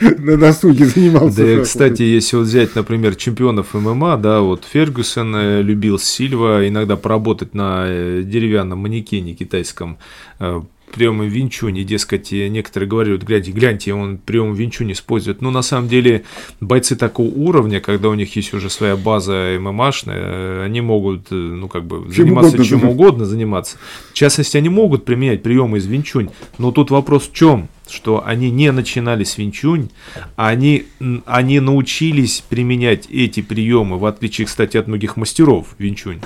на 0.18 0.36
досуге 0.36 0.86
занимался. 0.86 1.38
Да, 1.38 1.50
и, 1.50 1.62
кстати, 1.62 2.02
если 2.02 2.36
вот 2.36 2.46
взять, 2.46 2.74
например, 2.74 3.16
чемпионов 3.16 3.74
ММА, 3.74 4.16
да, 4.16 4.40
вот 4.40 4.64
Фергюсон 4.70 5.34
э, 5.36 5.62
любил 5.62 5.98
Сильва 5.98 6.66
иногда 6.66 6.96
поработать 6.96 7.54
на 7.54 7.84
э, 7.86 8.22
деревянном 8.24 8.80
манекене 8.80 9.34
китайском 9.34 9.98
э, 10.38 10.60
приемы 10.90 11.28
винчуни, 11.28 11.82
дескать, 11.82 12.32
некоторые 12.32 12.88
говорят, 12.88 13.22
гляньте, 13.22 13.52
гляньте, 13.52 13.94
он 13.94 14.18
прием 14.18 14.52
винчуни 14.54 14.92
использует. 14.92 15.40
Но 15.40 15.50
на 15.50 15.62
самом 15.62 15.88
деле 15.88 16.24
бойцы 16.60 16.96
такого 16.96 17.28
уровня, 17.28 17.80
когда 17.80 18.08
у 18.08 18.14
них 18.14 18.34
есть 18.36 18.52
уже 18.54 18.70
своя 18.70 18.96
база 18.96 19.56
ММАшная, 19.58 20.64
они 20.64 20.80
могут, 20.80 21.28
э, 21.30 21.34
ну, 21.34 21.68
как 21.68 21.84
бы, 21.84 22.04
чем 22.14 22.26
заниматься 22.26 22.50
угодно, 22.50 22.64
чем 22.64 22.88
угодно 22.88 23.24
заниматься. 23.24 23.78
В 24.10 24.14
частности, 24.14 24.56
они 24.56 24.68
могут 24.68 25.04
применять 25.04 25.42
приемы 25.42 25.78
из 25.78 25.86
винчунь, 25.86 26.30
но 26.58 26.72
тут 26.72 26.90
вопрос 26.90 27.28
в 27.28 27.32
чем? 27.32 27.68
что 27.90 28.24
они 28.24 28.50
не 28.50 28.70
начинали 28.72 29.24
с 29.24 29.36
винчунь, 29.36 29.90
а 30.36 30.48
они, 30.48 30.84
они 31.26 31.60
научились 31.60 32.42
применять 32.48 33.06
эти 33.10 33.42
приемы, 33.42 33.98
в 33.98 34.06
отличие, 34.06 34.46
кстати, 34.46 34.76
от 34.76 34.86
многих 34.86 35.16
мастеров 35.16 35.74
винчунь. 35.78 36.20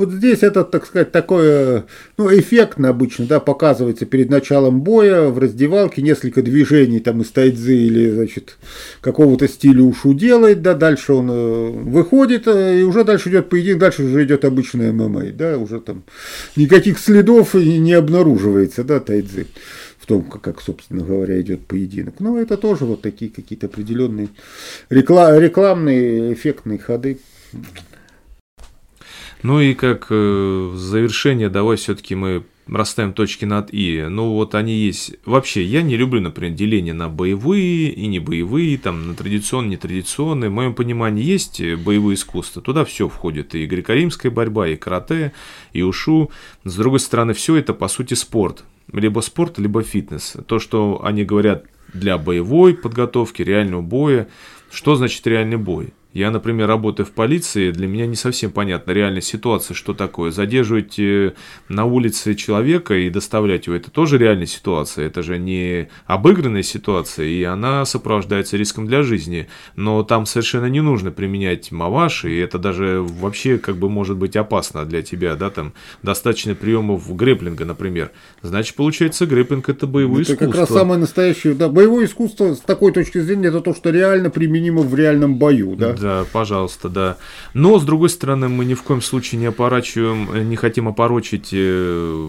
Вот 0.00 0.12
здесь 0.12 0.42
это, 0.42 0.64
так 0.64 0.86
сказать, 0.86 1.12
такое, 1.12 1.84
ну, 2.16 2.34
эффектно 2.34 2.88
обычно, 2.88 3.26
да, 3.26 3.38
показывается 3.38 4.06
перед 4.06 4.30
началом 4.30 4.80
боя 4.80 5.28
в 5.28 5.38
раздевалке, 5.38 6.00
несколько 6.00 6.40
движений 6.40 7.00
там 7.00 7.20
из 7.20 7.28
тайцзы 7.28 7.76
или, 7.76 8.10
значит, 8.10 8.56
какого-то 9.02 9.46
стиля 9.46 9.82
ушу 9.82 10.14
делает, 10.14 10.62
да, 10.62 10.72
дальше 10.72 11.12
он 11.12 11.28
э, 11.30 11.70
выходит, 11.70 12.44
э, 12.46 12.80
и 12.80 12.82
уже 12.82 13.04
дальше 13.04 13.28
идет 13.28 13.50
поединок, 13.50 13.80
дальше 13.80 14.04
уже 14.04 14.24
идет 14.24 14.46
обычная 14.46 14.90
ММА, 14.90 15.32
да, 15.32 15.58
уже 15.58 15.80
там 15.80 16.04
никаких 16.56 16.98
следов 16.98 17.52
не 17.52 17.92
обнаруживается, 17.92 18.84
да, 18.84 19.00
тайцзы 19.00 19.48
в 19.98 20.06
том, 20.06 20.22
как, 20.22 20.62
собственно 20.62 21.04
говоря, 21.04 21.38
идет 21.42 21.66
поединок. 21.66 22.20
Но 22.20 22.38
это 22.38 22.56
тоже 22.56 22.86
вот 22.86 23.02
такие 23.02 23.30
какие-то 23.30 23.66
определенные 23.66 24.30
рекламные 24.88 26.32
эффектные 26.32 26.78
ходы. 26.78 27.18
Ну 29.42 29.60
и 29.60 29.74
как 29.74 30.06
э, 30.10 30.72
завершение, 30.74 31.48
давай 31.48 31.76
все-таки 31.76 32.14
мы 32.14 32.44
расставим 32.66 33.12
точки 33.12 33.44
над 33.44 33.72
«и». 33.72 34.06
Ну 34.08 34.32
вот 34.34 34.54
они 34.54 34.74
есть. 34.74 35.16
Вообще, 35.24 35.64
я 35.64 35.82
не 35.82 35.96
люблю, 35.96 36.20
например, 36.20 36.54
деление 36.54 36.94
на 36.94 37.08
боевые 37.08 37.90
и 37.90 38.06
не 38.06 38.18
боевые, 38.18 38.78
там, 38.78 39.08
на 39.08 39.14
традиционные, 39.14 39.72
нетрадиционные. 39.72 40.50
В 40.50 40.52
моем 40.52 40.74
понимании 40.74 41.24
есть 41.24 41.60
боевые 41.60 42.14
искусства. 42.14 42.62
Туда 42.62 42.84
все 42.84 43.08
входит. 43.08 43.54
И 43.54 43.66
греко-римская 43.66 44.30
борьба, 44.30 44.68
и 44.68 44.76
карате, 44.76 45.32
и 45.72 45.82
ушу. 45.82 46.30
С 46.64 46.76
другой 46.76 47.00
стороны, 47.00 47.32
все 47.32 47.56
это, 47.56 47.74
по 47.74 47.88
сути, 47.88 48.14
спорт. 48.14 48.64
Либо 48.92 49.20
спорт, 49.20 49.58
либо 49.58 49.82
фитнес. 49.82 50.36
То, 50.46 50.58
что 50.58 51.00
они 51.04 51.24
говорят 51.24 51.64
для 51.92 52.18
боевой 52.18 52.74
подготовки, 52.74 53.42
реального 53.42 53.82
боя. 53.82 54.28
Что 54.70 54.94
значит 54.94 55.26
реальный 55.26 55.56
бой? 55.56 55.92
Я, 56.12 56.32
например, 56.32 56.66
работаю 56.66 57.06
в 57.06 57.12
полиции, 57.12 57.70
для 57.70 57.86
меня 57.86 58.04
не 58.06 58.16
совсем 58.16 58.50
понятна 58.50 58.90
реальная 58.90 59.20
ситуация, 59.20 59.76
что 59.76 59.94
такое. 59.94 60.32
Задерживать 60.32 60.98
э, 60.98 61.34
на 61.68 61.84
улице 61.84 62.34
человека 62.34 62.94
и 62.94 63.10
доставлять 63.10 63.68
его, 63.68 63.76
это 63.76 63.92
тоже 63.92 64.18
реальная 64.18 64.46
ситуация, 64.46 65.06
это 65.06 65.22
же 65.22 65.38
не 65.38 65.88
обыгранная 66.06 66.64
ситуация, 66.64 67.26
и 67.26 67.44
она 67.44 67.84
сопровождается 67.84 68.56
риском 68.56 68.88
для 68.88 69.04
жизни. 69.04 69.46
Но 69.76 70.02
там 70.02 70.26
совершенно 70.26 70.66
не 70.66 70.80
нужно 70.80 71.12
применять 71.12 71.70
маваш, 71.70 72.24
и 72.24 72.36
это 72.38 72.58
даже 72.58 73.02
вообще 73.02 73.58
как 73.58 73.76
бы 73.76 73.88
может 73.88 74.16
быть 74.16 74.34
опасно 74.34 74.84
для 74.84 75.02
тебя, 75.02 75.36
да, 75.36 75.48
там 75.50 75.74
достаточно 76.02 76.56
приемов 76.56 77.14
грэплинга, 77.14 77.64
например. 77.64 78.10
Значит, 78.42 78.74
получается, 78.74 79.26
грэплинг 79.26 79.68
это 79.68 79.86
боевое 79.86 80.22
это 80.22 80.32
искусство. 80.32 80.44
Это 80.44 80.52
как 80.52 80.68
раз 80.68 80.76
самое 80.76 80.98
настоящее, 80.98 81.54
да, 81.54 81.68
боевое 81.68 82.06
искусство 82.06 82.54
с 82.54 82.58
такой 82.58 82.92
точки 82.92 83.18
зрения, 83.20 83.46
это 83.46 83.60
то, 83.60 83.74
что 83.74 83.90
реально 83.90 84.30
применимо 84.30 84.82
в 84.82 84.92
реальном 84.96 85.36
бою, 85.36 85.76
да. 85.76 85.99
Да, 86.00 86.24
пожалуйста, 86.32 86.88
да. 86.88 87.16
Но, 87.54 87.78
с 87.78 87.84
другой 87.84 88.08
стороны, 88.08 88.48
мы 88.48 88.64
ни 88.64 88.74
в 88.74 88.82
коем 88.82 89.02
случае 89.02 89.40
не 89.40 89.46
опорачиваем, 89.46 90.48
не 90.48 90.56
хотим 90.56 90.88
опорочить 90.88 91.50
э, 91.52 92.28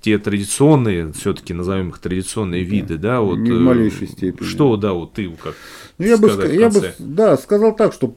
те 0.00 0.18
традиционные, 0.18 1.12
все-таки 1.12 1.54
назовем 1.54 1.90
их 1.90 1.98
традиционные 1.98 2.62
виды, 2.62 2.98
да, 2.98 3.20
вот. 3.20 3.36
Не 3.38 3.52
в 3.52 3.60
малейшей 3.60 4.08
степени. 4.08 4.46
Что, 4.46 4.76
да, 4.76 4.92
вот 4.92 5.14
ты 5.14 5.30
как 5.30 5.54
ну, 5.98 6.06
я 6.06 6.16
бы, 6.16 6.28
я 6.52 6.70
бы, 6.70 6.92
да, 6.98 7.36
сказал 7.36 7.74
так, 7.74 7.92
что 7.92 8.14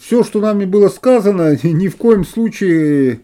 все, 0.00 0.24
что 0.24 0.40
нами 0.40 0.64
было 0.64 0.88
сказано, 0.88 1.58
ни 1.62 1.88
в 1.88 1.96
коем 1.96 2.24
случае 2.24 3.20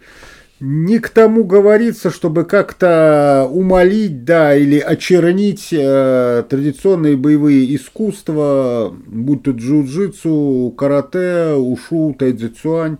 не 0.60 0.98
к 0.98 1.08
тому 1.10 1.44
говорится, 1.44 2.10
чтобы 2.10 2.44
как-то 2.44 3.48
умолить, 3.50 4.24
да, 4.24 4.56
или 4.56 4.78
очернить 4.78 5.68
э, 5.72 6.44
традиционные 6.48 7.16
боевые 7.16 7.76
искусства, 7.76 8.94
будь 9.06 9.44
то 9.44 9.52
джиу-джитсу, 9.52 10.72
карате, 10.72 11.54
ушу, 11.54 12.14
тайцзицуань. 12.18 12.98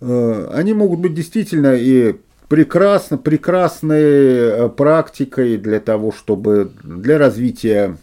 Э, 0.00 0.50
они 0.52 0.74
могут 0.74 1.00
быть 1.00 1.14
действительно 1.14 1.74
и 1.74 2.16
прекрасно, 2.48 3.16
прекрасной 3.16 4.02
э, 4.02 4.68
практикой 4.68 5.56
для 5.56 5.80
того, 5.80 6.12
чтобы 6.12 6.70
для 6.84 7.16
развития 7.16 7.96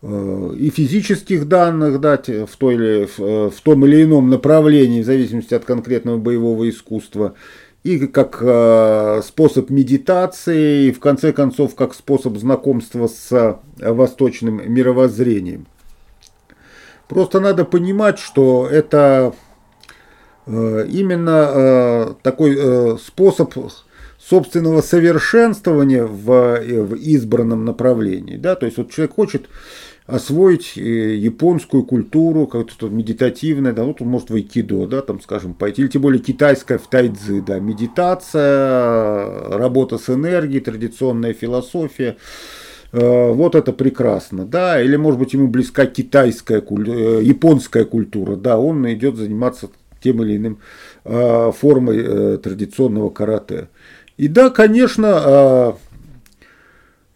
и 0.00 0.70
физических 0.70 1.48
данных 1.48 2.00
дать 2.00 2.28
в, 2.28 2.56
той 2.56 2.74
или, 2.74 3.08
э, 3.18 3.50
в 3.50 3.60
том 3.60 3.84
или 3.84 4.04
ином 4.04 4.30
направлении, 4.30 5.02
в 5.02 5.06
зависимости 5.06 5.54
от 5.54 5.64
конкретного 5.64 6.18
боевого 6.18 6.70
искусства, 6.70 7.34
и 7.82 8.06
как 8.06 8.38
э, 8.40 9.22
способ 9.24 9.70
медитации, 9.70 10.86
и 10.86 10.92
в 10.92 11.00
конце 11.00 11.32
концов 11.32 11.74
как 11.74 11.94
способ 11.94 12.36
знакомства 12.36 13.08
с 13.08 13.58
восточным 13.78 14.72
мировоззрением. 14.72 15.66
Просто 17.08 17.40
надо 17.40 17.64
понимать, 17.64 18.20
что 18.20 18.68
это 18.70 19.34
именно 20.46 22.14
такой 22.22 22.98
способ 22.98 23.54
собственного 24.28 24.82
совершенствования 24.82 26.04
в, 26.04 26.60
в 26.60 26.94
избранном 26.94 27.64
направлении. 27.64 28.36
Да? 28.36 28.56
То 28.56 28.66
есть 28.66 28.78
вот 28.78 28.90
человек 28.90 29.14
хочет 29.14 29.48
освоить 30.08 30.72
э, 30.76 31.16
японскую 31.16 31.84
культуру, 31.84 32.46
как-то 32.46 32.88
медитативное, 32.88 33.74
да, 33.74 33.84
вот 33.84 34.00
он 34.00 34.08
может 34.08 34.30
в 34.30 34.34
айкидо, 34.34 34.86
да, 34.86 35.02
там, 35.02 35.20
скажем, 35.20 35.52
пойти, 35.52 35.82
или 35.82 35.88
тем 35.88 36.00
более 36.00 36.22
китайская 36.22 36.78
в 36.78 36.88
тайцзи, 36.88 37.42
да, 37.42 37.58
медитация, 37.60 39.50
работа 39.50 39.98
с 39.98 40.08
энергией, 40.08 40.60
традиционная 40.60 41.34
философия, 41.34 42.16
э, 42.92 43.32
вот 43.32 43.54
это 43.54 43.74
прекрасно, 43.74 44.46
да, 44.46 44.80
или, 44.82 44.96
может 44.96 45.20
быть, 45.20 45.34
ему 45.34 45.46
близка 45.46 45.84
китайская, 45.84 46.62
э, 46.62 47.20
японская 47.22 47.84
культура, 47.84 48.36
да, 48.36 48.58
он 48.58 48.90
идет 48.90 49.16
заниматься 49.16 49.68
тем 50.00 50.22
или 50.22 50.36
иным 50.38 50.58
формой 51.04 52.38
традиционного 52.38 53.10
карате. 53.10 53.68
И 54.18 54.28
да, 54.28 54.50
конечно, 54.50 55.76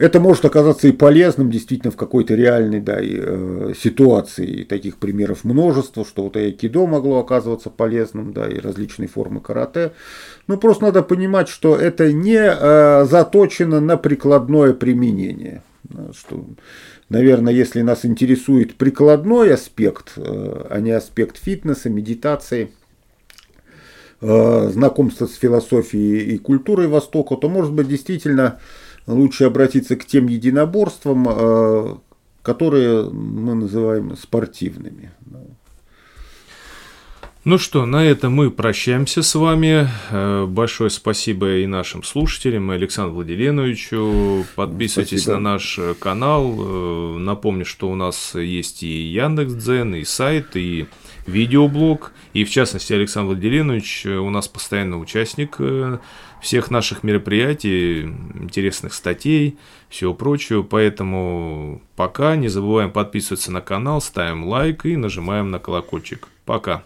это 0.02 0.18
может 0.18 0.44
оказаться 0.44 0.88
и 0.88 0.92
полезным 0.92 1.48
действительно 1.48 1.92
в 1.92 1.96
какой-то 1.96 2.34
реальной 2.34 2.80
да, 2.80 2.98
э, 3.00 3.72
ситуации. 3.78 4.46
И 4.46 4.64
таких 4.64 4.96
примеров 4.96 5.44
множество, 5.44 6.04
что 6.04 6.24
вот 6.24 6.36
айкидо 6.36 6.88
могло 6.88 7.20
оказываться 7.20 7.70
полезным, 7.70 8.32
да, 8.32 8.48
и 8.48 8.58
различные 8.58 9.06
формы 9.06 9.40
карате. 9.40 9.92
Но 10.48 10.56
просто 10.56 10.86
надо 10.86 11.02
понимать, 11.02 11.48
что 11.48 11.76
это 11.76 12.12
не 12.12 12.34
э, 12.34 13.04
заточено 13.04 13.80
на 13.80 13.96
прикладное 13.96 14.72
применение. 14.72 15.62
Что, 16.12 16.46
наверное, 17.08 17.52
если 17.52 17.82
нас 17.82 18.04
интересует 18.04 18.74
прикладной 18.74 19.54
аспект, 19.54 20.14
э, 20.16 20.66
а 20.68 20.80
не 20.80 20.90
аспект 20.90 21.38
фитнеса, 21.38 21.90
медитации, 21.90 22.64
э, 22.64 22.81
знакомства 24.22 25.26
с 25.26 25.34
философией 25.34 26.34
и 26.34 26.38
культурой 26.38 26.86
Востока, 26.86 27.36
то, 27.36 27.48
может 27.48 27.72
быть, 27.72 27.88
действительно 27.88 28.60
лучше 29.06 29.44
обратиться 29.44 29.96
к 29.96 30.04
тем 30.04 30.26
единоборствам, 30.26 31.26
э, 31.28 31.94
которые 32.42 33.10
мы 33.10 33.54
называем 33.54 34.16
спортивными. 34.16 35.12
Ну 37.44 37.58
что, 37.58 37.86
на 37.86 38.04
этом 38.04 38.34
мы 38.34 38.52
прощаемся 38.52 39.20
с 39.22 39.34
вами. 39.34 39.88
Э, 40.10 40.46
большое 40.46 40.90
спасибо 40.90 41.56
и 41.56 41.66
нашим 41.66 42.04
слушателям, 42.04 42.70
и 42.70 42.76
Александру 42.76 43.16
Владиленовичу. 43.16 44.46
Подписывайтесь 44.54 45.22
спасибо. 45.22 45.40
на 45.40 45.52
наш 45.54 45.80
канал. 45.98 46.54
Э, 46.56 47.18
напомню, 47.18 47.64
что 47.64 47.90
у 47.90 47.96
нас 47.96 48.36
есть 48.36 48.84
и 48.84 49.08
Яндекс.Дзен, 49.08 49.96
и 49.96 50.04
сайт, 50.04 50.56
и 50.56 50.86
видеоблог. 51.26 52.12
И 52.32 52.44
в 52.44 52.50
частности, 52.50 52.92
Александр 52.92 53.34
Владиленович 53.34 54.06
у 54.06 54.30
нас 54.30 54.48
постоянный 54.48 55.00
участник 55.00 55.58
всех 56.40 56.70
наших 56.70 57.04
мероприятий, 57.04 58.02
интересных 58.02 58.94
статей, 58.94 59.58
всего 59.88 60.14
прочего. 60.14 60.62
Поэтому 60.62 61.80
пока 61.94 62.36
не 62.36 62.48
забываем 62.48 62.90
подписываться 62.90 63.52
на 63.52 63.60
канал, 63.60 64.00
ставим 64.00 64.44
лайк 64.44 64.84
и 64.84 64.96
нажимаем 64.96 65.50
на 65.50 65.58
колокольчик. 65.58 66.28
Пока. 66.44 66.82